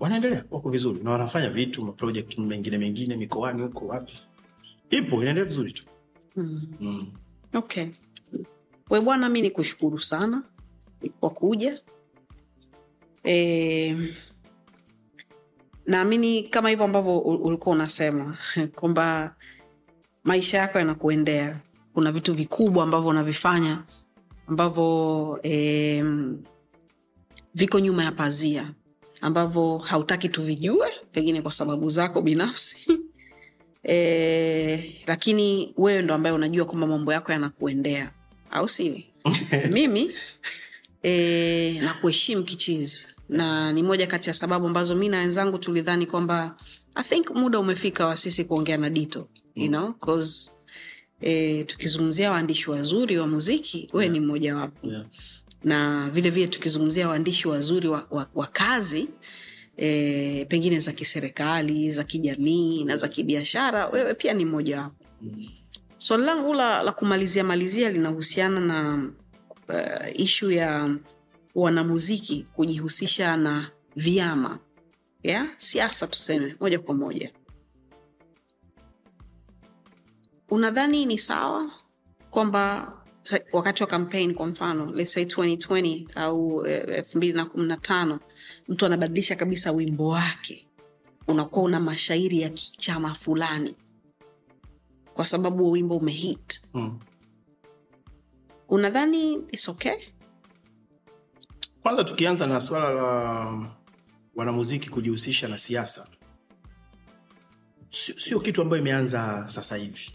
Wanaendelea 0.00 0.44
wako 0.50 0.70
vizuri 0.70 1.00
na 1.02 1.10
wanafanya 1.10 1.50
vitu 1.50 1.84
maprojekt 1.84 2.38
mengine 2.38 2.78
mengine 2.78 3.16
mikoani 3.16 3.62
huko 3.62 3.86
wapi. 3.86 4.12
Ipo 4.90 5.16
inaendelea 5.16 5.44
vizuri 5.44 5.72
tu. 5.72 5.84
Mm. 6.36 7.12
okay. 7.54 7.86
We 8.90 9.00
bwana 9.00 9.28
mi 9.28 9.42
ni 9.42 9.50
kushukuru 9.50 9.98
sana 10.00 10.42
kwa 11.20 11.30
kuja. 11.30 11.80
E, 13.24 13.96
naamini 15.86 16.42
kama 16.42 16.68
hivyo 16.68 16.84
ambavyo 16.84 17.18
ulikuwa 17.18 17.74
unasema 17.74 18.38
kwamba 18.78 19.36
maisha 20.24 20.58
yako 20.58 20.78
yanakuendea 20.78 21.60
kuna 21.94 22.12
vitu 22.12 22.34
vikubwa 22.34 22.84
ambavyo 22.84 23.08
unavifanya 23.10 23.82
ambavyo 24.48 25.38
eh, 25.42 26.04
viko 27.54 27.80
nyuma 27.80 28.04
ya 28.04 28.12
pazia 28.12 28.70
ambavyo 29.20 29.78
hautaki 29.78 30.28
tuvijue 30.28 30.88
pengine 31.12 31.42
kwa 31.42 31.52
sababu 31.52 31.90
zako 31.90 32.22
binafsi. 32.22 32.86
E, 33.88 35.02
lakini 35.06 35.74
wewe 35.76 36.02
ndo 36.02 36.14
ambaye 36.14 36.34
unajua 36.34 36.64
kwamba 36.64 36.86
mambo 36.86 37.12
yako 37.12 37.32
yanakuendea 37.32 38.12
au 38.50 38.68
sio 38.68 38.98
mimi 39.72 40.10
e, 41.02 41.80
nakuheshimu 41.82 42.42
kichizi. 42.44 43.06
Na 43.28 43.72
ni 43.72 43.82
moja 43.82 44.06
kati 44.06 44.30
ya 44.30 44.34
sababu 44.34 44.66
ambazo 44.66 44.94
mi 44.94 45.08
na 45.08 45.18
wenzangu 45.18 45.58
tulidhani 45.58 46.06
kwamba 46.06 46.56
i 46.94 47.04
think 47.04 47.30
muda 47.30 47.58
umefika 47.58 48.06
wa 48.06 48.16
sisi 48.16 48.44
kuongea 48.44 48.76
na 48.76 48.90
dito 48.90 49.28
you 49.54 49.68
know, 49.68 49.92
'cause, 50.00 50.50
e, 51.24 51.64
tukizungumzia 51.64 52.30
waandishi 52.30 52.70
wazuri 52.70 53.18
wa 53.18 53.26
muziki 53.26 53.88
wewe 53.92 54.08
ni 54.08 54.20
mmojawapo 54.20 54.86
yeah. 54.86 55.04
na 55.64 56.10
vile 56.10 56.30
vile 56.30 56.46
tukizungumzia 56.46 57.08
waandishi 57.08 57.48
wazuri 57.48 57.88
wa, 57.88 58.06
wa, 58.10 58.30
wa 58.34 58.46
kazi 58.46 59.08
e, 59.76 60.44
pengine 60.44 60.78
za 60.78 60.92
kiserikali 60.92 61.90
za 61.90 62.04
kijamii 62.04 62.84
na 62.84 62.96
za 62.96 63.08
kibiashara 63.08 63.88
wewe 63.88 64.14
pia 64.14 64.32
ni 64.34 64.44
mmoja 64.44 64.80
wapo. 64.80 65.04
Swali 65.98 66.22
so, 66.22 66.26
langu 66.26 66.54
la, 66.54 66.82
la 66.82 66.92
kumalizia 66.92 67.44
malizia 67.44 67.90
linahusiana 67.90 68.60
na 68.60 69.10
uh, 69.68 70.20
ishu 70.20 70.50
ya 70.50 70.96
wanamuziki 71.54 72.44
kujihusisha 72.52 73.36
na 73.36 73.70
vyama. 73.96 74.58
Ya 75.22 75.48
siasa 75.56 76.06
tuseme 76.06 76.56
moja 76.60 76.78
kwa 76.78 76.94
moja 76.94 77.32
unadhani 80.50 81.06
ni 81.06 81.18
sawa 81.18 81.70
kwamba 82.30 82.92
wakati 83.52 83.82
wa 83.82 83.88
campaign 83.88 84.34
kwa 84.34 84.46
mfano 84.46 84.92
let's 84.92 85.12
say 85.12 85.24
2020 85.24 86.06
au 86.14 86.66
elfu 86.66 87.16
mbili 87.16 87.32
na 87.32 87.44
kumi 87.44 87.66
na 87.66 87.76
tano 87.76 88.20
mtu 88.68 88.86
anabadilisha 88.86 89.36
kabisa 89.36 89.72
wimbo 89.72 90.08
wake 90.08 90.68
unakuwa 91.28 91.64
una 91.64 91.80
mashairi 91.80 92.40
ya 92.40 92.48
kichama 92.48 93.14
fulani 93.14 93.74
kwa 95.14 95.26
sababu 95.26 95.70
wimbo 95.70 95.96
umehit 95.96 96.60
mm. 96.74 96.98
unadhani 98.68 99.46
is 99.52 99.68
okay 99.68 99.94
kwanza 101.82 102.04
tukianza 102.04 102.46
na 102.46 102.60
swala 102.60 102.90
la 102.92 103.70
wanamuziki 104.34 104.90
kujihusisha 104.90 105.48
na 105.48 105.58
siasa 105.58 106.08
sio 107.94 108.20
sio 108.20 108.40
kitu 108.40 108.62
ambayo 108.62 108.82
imeanza 108.82 109.44
sasa 109.48 109.76
hivi. 109.76 110.12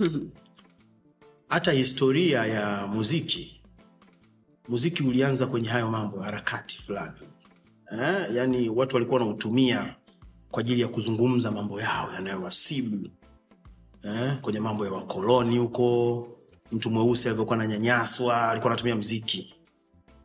Hata 1.50 1.72
historia 1.72 2.46
ya 2.46 2.88
muziki 2.88 3.62
muziki 4.68 5.04
ulianza 5.04 5.48
kwenye 5.48 5.68
hayo 5.70 5.90
mambo 5.90 6.20
harakati 6.20 6.78
fulani. 6.78 7.14
Eh, 7.92 8.28
yani 8.34 8.70
watu 8.70 8.96
walikuwa 8.96 9.20
wanautumia 9.20 9.96
kwa 10.52 10.60
ajili 10.62 10.82
ya 10.82 10.88
kuzungumza 10.88 11.52
mambo 11.52 11.82
yao 11.82 12.14
yanayowasibu. 12.14 13.10
Eh, 14.04 14.38
kwenye 14.42 14.60
mambo 14.60 14.86
ya 14.86 14.92
wakoloni 14.92 15.58
huko 15.58 16.28
mtu 16.72 16.90
mweusi 16.90 17.28
alivyokuwa 17.28 17.56
ananyanyaswa 17.60 18.50
alikuwa 18.50 18.72
anatumia 18.74 18.96
mziki 18.96 19.54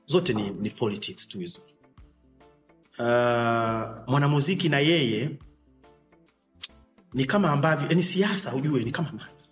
zote 0.06 0.32
ni, 0.32 0.50
ni 0.50 0.70
politics 0.70 1.28
tu 1.28 1.38
hizo. 1.38 1.60
Uh, 2.98 3.04
mwanamuziki 4.08 4.68
na 4.68 4.78
yeye 4.78 5.30
ni 7.14 7.24
kama 7.24 7.50
ambavyo 7.50 7.88
yani 7.88 8.02
siasa 8.02 8.54
ujue 8.54 8.84
ni 8.84 8.90
kama 8.90 9.12
maji. 9.12 9.44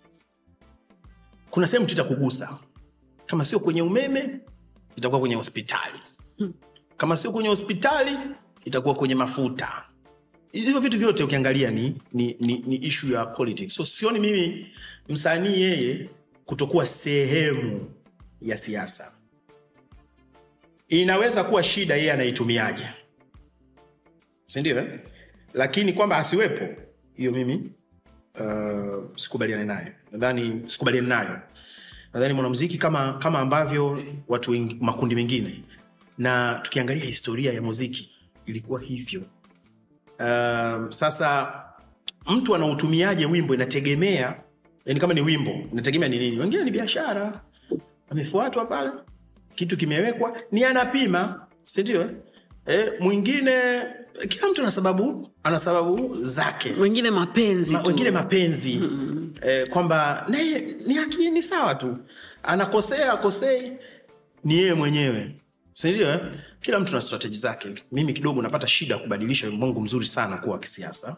Kuna 1.49 1.67
sehemu 1.67 1.85
tu 1.85 1.93
itakugusa 1.93 2.59
kama 3.25 3.45
sio 3.45 3.59
kwenye 3.59 3.81
umeme 3.81 4.39
itakuwa 4.95 5.19
kwenye 5.19 5.35
hospitali. 5.35 5.99
Kama 6.97 7.17
sio 7.17 7.31
kwenye 7.31 7.49
hospitali 7.49 8.17
itakuwa 8.65 8.95
kwenye 8.95 9.15
mafuta. 9.15 9.85
Hivyo 10.51 10.79
vitu 10.79 10.99
vyote 10.99 11.23
ukiangalia 11.23 11.71
ni, 11.71 12.01
ni, 12.13 12.37
ni, 12.39 12.59
ni 12.59 12.75
ishu 12.75 13.11
ya 13.13 13.25
politics. 13.25 13.73
So 13.75 13.85
sioni 13.85 14.19
mimi 14.19 14.67
msanii 15.09 15.61
yeye 15.61 16.09
kutokuwa 16.45 16.85
sehemu 16.85 17.89
ya 18.41 18.57
siasa. 18.57 19.11
Inaweza 20.87 21.43
kuwa 21.43 21.63
shida 21.63 21.95
yeye 21.95 22.11
anaitumiaje. 22.13 22.87
Sindio 24.45 24.77
eh? 24.77 24.99
lakini 25.53 25.93
kwamba 25.93 26.17
asiwepo 26.17 26.82
hiyo 27.15 27.31
mimi 27.31 27.71
uh, 28.39 29.15
sikubaliane 29.15 29.63
naye. 29.63 29.95
Nadhani 30.11 30.61
sikubaliani 30.65 31.07
nayo. 31.07 31.39
Nadhani 32.13 32.33
mwanamuziki 32.33 32.77
kama 32.77 33.13
kama 33.13 33.39
ambavyo 33.39 34.03
watu 34.27 34.51
wengi, 34.51 34.77
makundi 34.81 35.15
mengine. 35.15 35.63
Na 36.17 36.59
tukiangalia 36.63 37.03
historia 37.05 37.53
ya 37.53 37.61
muziki 37.61 38.11
ilikuwa 38.45 38.81
hivyo. 38.81 39.21
Uh, 40.19 40.89
sasa 40.89 41.53
mtu 42.29 42.55
anautumiaje 42.55 43.25
wimbo? 43.25 43.53
Inategemea 43.53 44.35
yani 44.85 44.99
kama 44.99 45.13
ni 45.13 45.21
wimbo 45.21 45.51
inategemea 45.71 46.09
ni 46.09 46.19
nini? 46.19 46.39
Wengine 46.39 46.63
ni 46.63 46.71
biashara. 46.71 47.41
Amefuatwa 48.09 48.65
pale 48.65 48.89
kitu 49.55 49.77
kimewekwa 49.77 50.37
ni 50.51 50.63
anapima. 50.63 51.47
Sindio 51.65 52.01
eh? 52.01 52.09
eh, 52.65 52.93
mwingine 52.99 53.83
kila 54.29 54.49
mtu 54.49 54.61
ana 54.61 54.71
sababu 54.71 55.29
ana 55.43 55.59
sababu 55.59 56.25
zake. 56.25 56.71
Wengine 56.79 57.11
mapenzi 57.11 57.73
Ma, 57.73 57.81
wengine 57.81 58.11
mapenzi. 58.11 58.75
Mm-hmm. 58.75 59.33
eh, 59.49 59.69
kwamba 59.69 60.25
naye 60.29 60.75
ni 60.87 60.93
haki 60.93 61.29
ni 61.29 61.41
sawa 61.41 61.75
tu. 61.75 61.97
Anakosea 62.43 63.13
akosei 63.13 63.71
ni 64.43 64.57
yeye 64.57 64.73
mwenyewe. 64.73 65.35
Sindio 65.73 66.09
eh? 66.09 66.19
kila 66.61 66.79
mtu 66.79 66.93
na 66.95 67.01
strateji 67.01 67.37
zake. 67.37 67.69
Mimi 67.91 68.13
kidogo 68.13 68.41
napata 68.41 68.67
shida 68.67 68.95
ya 68.95 69.01
kubadilisha 69.01 69.47
wimbo 69.47 69.65
wangu 69.65 69.81
mzuri 69.81 70.05
sana 70.05 70.37
kuwa 70.37 70.53
wa 70.53 70.59
kisiasa. 70.59 71.17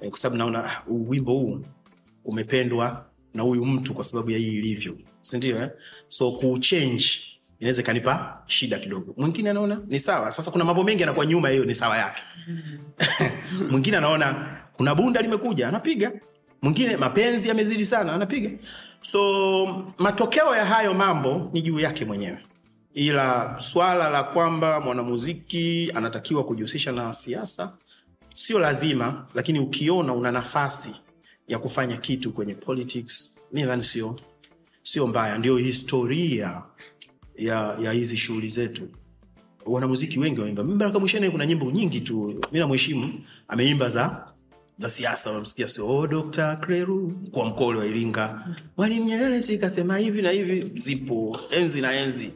Eh, 0.00 0.10
kwa 0.10 0.18
sababu 0.18 0.36
naona 0.38 0.70
uh, 0.86 1.10
wimbo 1.10 1.32
huu 1.32 1.60
umependwa 2.24 3.06
na 3.34 3.42
huyu 3.42 3.64
mtu 3.64 3.94
kwa 3.94 4.04
sababu 4.04 4.30
ya 4.30 4.38
hii 4.38 4.54
ilivyo. 4.58 4.98
Sindio 5.20 5.56
eh? 5.56 5.70
so 6.08 6.32
kuchange 6.32 7.04
inaweza 7.64 7.82
ikanipa 7.82 8.42
shida 8.46 8.78
kidogo. 8.78 9.14
Mwingine 9.16 9.50
anaona 9.50 9.80
ni 9.86 9.98
sawa. 9.98 10.32
Sasa 10.32 10.50
kuna 10.50 10.64
mambo 10.64 10.84
mengi 10.84 11.02
anakuwa 11.02 11.26
nyuma 11.26 11.48
hiyo 11.48 11.64
ni 11.64 11.74
sawa 11.74 11.96
yake. 11.98 12.22
Mwingine 13.70 13.96
anaona 13.96 14.56
kuna 14.72 14.94
bunda 14.94 15.20
limekuja 15.22 15.68
anapiga. 15.68 16.12
Mwingine 16.62 16.96
mapenzi 16.96 17.48
yamezidi 17.48 17.84
sana 17.84 18.12
anapiga. 18.12 18.50
So 19.00 19.66
matokeo 19.98 20.56
ya 20.56 20.64
hayo 20.64 20.94
mambo 20.94 21.50
ni 21.52 21.62
juu 21.62 21.80
yake 21.80 22.04
mwenyewe. 22.04 22.38
Ila 22.94 23.56
swala 23.58 24.10
la 24.10 24.22
kwamba 24.22 24.80
mwanamuziki 24.80 25.92
anatakiwa 25.94 26.44
kujihusisha 26.44 26.92
na 26.92 27.12
siasa 27.12 27.72
sio 28.34 28.58
lazima 28.58 29.26
lakini 29.34 29.58
ukiona 29.58 30.12
una 30.14 30.32
nafasi 30.32 30.94
ya 31.48 31.58
kufanya 31.58 31.96
kitu 31.96 32.32
kwenye 32.32 32.54
politics 32.54 33.40
mi 33.52 33.60
nadhani 33.60 33.84
sio 33.84 34.16
sio 34.84 35.06
mbaya. 35.06 35.38
Ndio 35.38 35.56
historia 35.56 36.62
ya 37.36 37.76
ya 37.82 37.92
hizi 37.92 38.16
shughuli 38.16 38.48
zetu. 38.48 38.88
Wanamuziki 39.66 40.18
wengi 40.18 40.38
wameimba 40.40 40.62
baraka 40.64 40.98
mwishene 40.98 41.30
kuna 41.30 41.46
nyimbo 41.46 41.70
nyingi 41.70 42.00
tu. 42.00 42.40
Mi 42.52 42.58
namheshimu 42.58 43.12
ameimba 43.48 43.88
za 43.88 44.28
za 44.76 44.88
siasa. 44.88 45.30
Unamsikia 45.30 45.68
sio 45.68 45.88
oh, 45.96 46.06
dr 46.06 46.56
kreru 46.56 47.12
kwa 47.30 47.44
mkole 47.46 47.78
wa 47.78 47.86
iringa. 47.86 48.46
Mwalimu 48.76 49.06
nyerere 49.06 49.42
sikasema 49.42 49.96
hivi 49.98 50.22
na 50.22 50.30
hivi. 50.30 50.72
Zipo 50.80 51.40
enzi 51.50 51.80
na 51.80 51.92
enzi. 51.94 52.30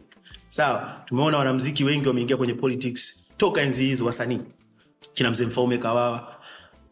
Sawa 0.49 1.03
tumeona 1.07 1.39
wanamziki 1.39 1.85
wengi 1.85 2.09
wameingia 2.09 2.37
kwenye 2.37 2.55
politics 2.55 3.31
toka 3.37 3.63
enzi 3.63 3.85
hizo 3.87 4.05
wasanii. 4.07 4.39
Kina 5.15 5.31
mzee 5.31 5.47
mfaume 5.47 5.79
kawawa 5.79 6.35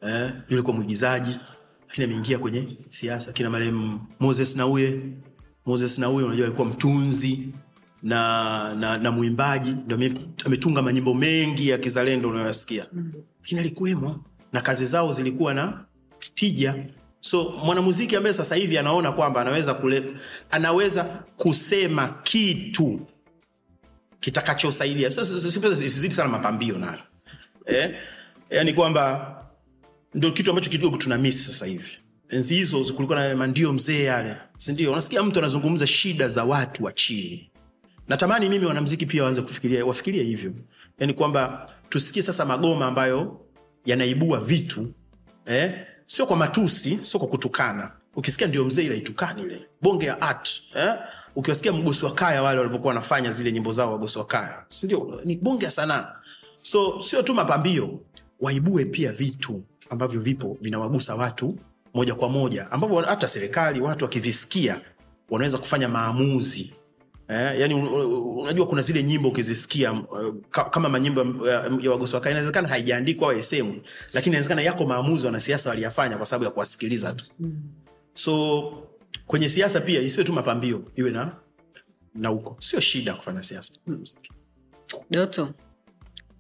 eh, 0.03 0.33
yule 0.49 0.63
kwa 0.63 0.75
mwigizaji 0.75 1.37
lakini 1.89 2.05
ameingia 2.05 2.39
kwenye 2.39 2.69
siasa. 2.91 3.33
Kina 3.33 3.51
marehemu 3.51 4.01
moses 4.21 4.57
nauye 4.57 5.01
moses 5.67 5.99
nauye 5.99 6.27
unajua 6.27 6.47
alikuwa 6.47 6.69
mtunzi 6.69 7.49
na 8.03 8.75
na, 8.75 8.99
na 8.99 9.11
mwimbaji 9.11 9.71
ndo 9.71 9.99
ametunga 10.45 10.83
manyimbo 10.83 11.15
mengi 11.15 11.69
ya 11.69 11.79
kizalendo 11.79 12.29
unayoyasikia. 12.29 12.87
Lakini 13.43 13.61
alikuwemo 13.61 14.25
na 14.53 14.61
kazi 14.61 14.87
zao 14.87 15.13
zilikuwa 15.13 15.55
na 15.55 15.85
tija. 16.35 16.75
So 17.21 17.51
mwanamuziki 17.65 18.17
ambaye 18.17 18.35
sasa 18.35 18.55
hivi 18.55 18.79
anaona 18.79 19.13
kwamba 19.13 19.41
anaweza 19.41 19.75
kule, 19.75 20.05
anaweza 20.51 21.05
kusema 21.37 22.09
kitu 22.23 23.01
kitakachosaidia. 24.21 25.09
Isizidi 25.09 26.15
sana 26.15 26.29
mapambio 26.29 26.79
nayo. 26.79 27.01
Eh? 27.67 27.95
yani 28.51 28.73
kwamba 28.75 29.33
ndo 30.15 30.33
kitu 30.33 30.51
ambacho 30.51 30.71
kidogo 30.71 30.97
tuna 30.97 31.19
misi 31.19 31.39
sasa 31.39 31.67
hivi. 31.67 31.91
Enzi 32.29 32.55
hizo 32.55 32.85
kulikuwa 32.85 33.29
na 33.29 33.37
mandio 33.37 33.73
mzee 33.73 34.05
yale 34.05 34.37
sindio 34.59 34.93
unasikia 34.93 35.23
mtu 35.23 35.39
anazungumza 35.39 35.87
shida 35.87 36.29
za 36.29 36.45
watu 36.45 36.85
wa 36.85 36.93
chini 36.93 37.51
natamani 38.09 38.49
mimi 38.49 38.67
wanamziki 38.67 39.07
pia 39.07 39.25
waanze 39.25 39.43
kufikiria 39.43 39.87
wafikirie 39.87 40.23
hivyo. 40.23 40.53
Yani 40.99 41.15
kwamba 41.15 41.71
tusikie 41.89 42.23
sasa 42.23 42.45
magoma 42.45 42.87
ambayo 42.87 43.41
yanaibua 43.85 44.41
vitu 44.41 44.93
eh? 45.47 45.75
sio 46.07 46.27
kwa 46.27 46.37
matusi 46.37 46.99
sio 47.03 47.21
kwa 47.21 47.29
kutukana. 47.29 47.93
Ukisikia 48.17 48.47
ndio 48.47 48.65
mzee 48.65 48.83
ile 48.85 48.99
itukani 48.99 49.43
ile. 49.43 49.61
Bonge 49.83 50.07
ya 50.07 50.21
art 50.23 50.63
eh? 50.77 50.95
ukiwasikia 51.37 51.73
mgosi 51.73 52.05
wa 52.05 52.15
kaya 52.15 52.43
wale 52.43 52.59
walivyokuwa 52.59 52.89
wanafanya 52.89 53.31
zile 53.31 53.53
nyimbo 53.53 53.73
zao 53.73 53.93
wagosi 53.93 54.19
wa 54.19 54.25
kaya. 54.27 54.65
Sindio 54.69 55.21
ni 55.25 55.37
bonge 55.37 55.65
ya 55.65 55.71
sanaa. 55.71 56.13
So 56.63 57.01
sio 57.01 57.23
tu 57.23 57.35
mapambio. 57.35 58.01
Waibue 58.41 58.85
pia 58.85 59.13
vitu 59.13 59.63
ambavyo 59.91 60.21
vipo 60.21 60.57
vinawagusa 60.61 61.15
watu 61.15 61.59
moja 61.95 62.15
kwa 62.15 62.29
moja. 62.29 62.71
Ambavyo 62.71 62.97
hata 63.01 63.29
serikali 63.29 63.81
watu 63.81 64.05
wakivisikia 64.05 64.81
wanaweza 65.31 65.59
kufanya 65.59 65.89
maamuzi 65.89 66.75
Eh, 67.29 67.61
yani 67.61 67.75
un, 67.75 67.87
un, 67.87 68.05
unajua 68.41 68.67
kuna 68.67 68.83
zile 68.83 69.03
nyimbo 69.03 69.29
ukizisikia 69.29 69.93
uh, 69.93 70.35
kama 70.51 70.89
manyimbo 70.89 71.47
ya, 71.49 71.71
ya 71.81 71.91
wagosi 71.91 72.15
wa 72.17 72.31
inawezekana 72.31 72.69
haijaandikwa 72.69 73.29
au 73.35 73.43
lakini 74.13 74.31
inawezekana 74.33 74.63
yako 74.63 74.87
maamuzi 74.87 75.27
wanasiasa 75.27 75.71
waliyafanya 75.71 76.17
kwa 76.17 76.27
sababu 76.27 76.45
ya 76.45 76.51
kuwasikiliza 76.51 77.13
tu. 77.13 77.25
So 78.15 78.63
kwenye 79.27 79.49
siasa 79.49 79.81
pia 79.81 80.01
isiwe 80.01 80.25
tu 80.25 80.33
mapambio 80.33 80.83
iwe 80.95 81.11
na 81.11 81.37
na 82.15 82.29
huko. 82.29 82.57
Sio 82.61 82.81
shida 82.81 83.15
kufanya 83.15 83.43
siasa. 83.43 83.73
Doto 85.11 85.55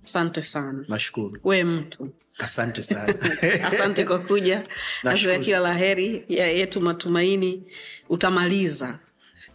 asante 0.04 0.42
sana. 0.42 0.84
Nashukuru. 0.88 1.40
We 1.44 1.64
mtu. 1.64 2.08
Asante 2.38 2.82
sana. 2.82 3.14
Asante 3.68 4.04
kwa 4.04 4.18
kuja. 4.18 4.64
Nashukuru. 5.02 5.40
Kila 5.40 5.58
la 5.58 5.74
heri 5.74 6.24
ya 6.28 6.46
yetu 6.46 6.80
matumaini. 6.80 7.62
Utamaliza 8.08 8.98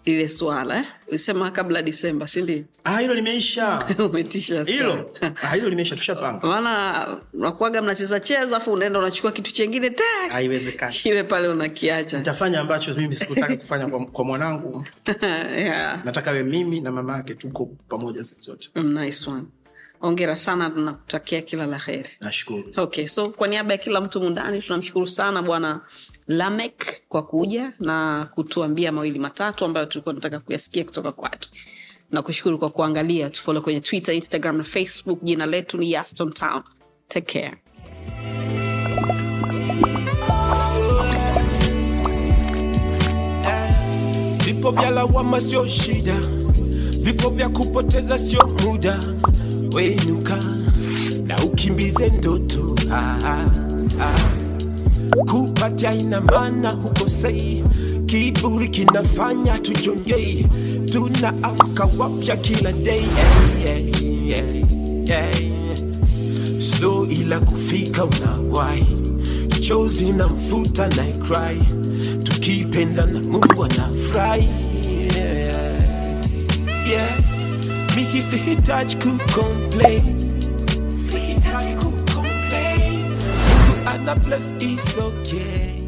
lile 0.06 0.30
swala 0.30 0.78
eh? 0.78 0.86
ulisema 1.08 1.52
kabla 1.52 1.82
disemba 1.82 2.28
sindio 2.28 2.64
Ah, 2.84 3.00
hilo 3.00 3.14
limeisha. 3.14 3.86
Umetisha 4.10 4.64
hilo? 4.64 5.12
Ah, 5.42 5.56
hilo 5.56 5.70
limeisha 5.70 5.96
tushapanga. 5.96 6.48
Maana 6.48 7.08
unakuaga 7.34 7.82
mnachezacheza 7.82 8.58
afu 8.58 8.72
unaenda 8.74 9.00
unachukua 9.00 9.32
kitu 9.32 9.54
chengine 9.54 9.90
ta 9.90 10.04
haiwezekani. 10.30 10.94
Kile 11.04 11.24
pale 11.24 11.48
unakiacha. 11.48 12.18
Nitafanya 12.18 12.60
ambacho 12.60 12.94
mimi 12.94 13.16
sikutaka 13.16 13.58
kufanya 13.58 13.88
kwa, 13.88 14.06
kwa 14.06 14.26
mwanangu. 14.26 14.86
Yeah. 15.58 16.06
nataka 16.06 16.32
we 16.32 16.44
mimi 16.44 16.82
na 16.82 16.92
mama 16.92 17.18
yake 17.18 17.34
tuko 17.34 17.66
pamoja 17.66 18.24
siku 18.24 18.42
zote. 18.42 18.70
Nice 18.82 19.30
one 19.30 19.44
ongera 20.02 20.36
sana 20.36 20.70
tunakutakia 20.70 21.42
kila 21.42 21.66
la 21.66 21.78
heri. 21.80 22.10
Nashukuru. 22.22 22.74
Okay 22.78 23.08
so 23.08 23.30
kwa 23.30 23.48
niaba 23.48 23.72
ya 23.72 23.78
kila 23.78 24.02
mtu 24.02 24.22
mundani 24.22 24.62
tunamshukuru 24.62 25.08
sana 25.08 25.42
bwana 25.42 25.82
lamek 26.28 27.02
kwa 27.10 27.24
kuja 27.24 27.74
na 27.80 28.26
kutuambia 28.36 28.92
mawili 28.92 29.20
matatu 29.20 29.66
ambayo 29.66 29.86
tulikuwa 29.86 30.14
tunataka 30.14 30.40
kuyasikia 30.40 30.84
kutoka 30.84 31.12
kwake. 31.12 31.50
Na 32.12 32.22
kushukuru 32.22 32.60
kwa 32.60 32.70
kuangalia 32.70 33.30
tufolo 33.30 33.62
kwenye 33.62 33.82
twitter 33.82 34.16
instagram 34.16 34.58
na 34.58 34.64
facebook. 34.64 35.24
Jina 35.24 35.46
letu 35.46 35.78
ni 35.78 35.92
yaston 35.92 36.32
town. 36.34 36.64
Take 37.08 37.40
care. 37.42 37.58
Vipo 44.46 44.72
vya 44.72 44.90
lawama 44.92 45.42
sio 45.42 45.68
shida. 45.68 46.16
Vipo 47.00 47.30
vya 47.30 47.50
kupoteza 47.50 48.18
sio 48.18 48.48
muda 48.64 49.00
wenuka 49.74 50.38
na 51.28 51.38
ukimbize 51.46 52.10
ndoto 52.10 52.76
ah, 52.92 53.18
ah, 53.26 53.46
ah. 54.02 54.20
kupatia 55.32 55.94
ina 55.94 56.22
maana 56.22 56.70
hukosei 56.70 57.64
kiburi 58.06 58.70
kinafanya 58.70 59.60
tujongei 59.60 60.48
tunaamka 60.92 61.90
wapya 61.98 62.38
kila 62.38 62.72
day 62.72 63.02
hey, 63.64 63.92
hey, 63.94 64.34
hey, 64.36 64.64
hey. 65.06 66.62
slow 66.62 67.06
ila 67.06 67.40
kufika 67.40 68.06
unawai 68.06 68.86
chozi 69.62 70.12
na 70.12 70.28
mfuta 70.28 70.88
na 70.88 71.04
cry 71.04 71.62
tukipenda 72.24 73.06
na 73.06 73.20
mungu 73.20 73.64
anafurahi 73.64 74.50
yeah. 75.18 75.76
yeah. 76.90 77.20
Mi 77.96 78.22
sihitaji 78.22 78.96
kucomplain 78.96 80.04
sihitaji 81.12 81.74
kucomplain 81.76 83.04
mungu 83.10 83.90
ana 83.90 84.16
bless 84.16 84.46
is 84.60 84.98
okay 84.98 85.82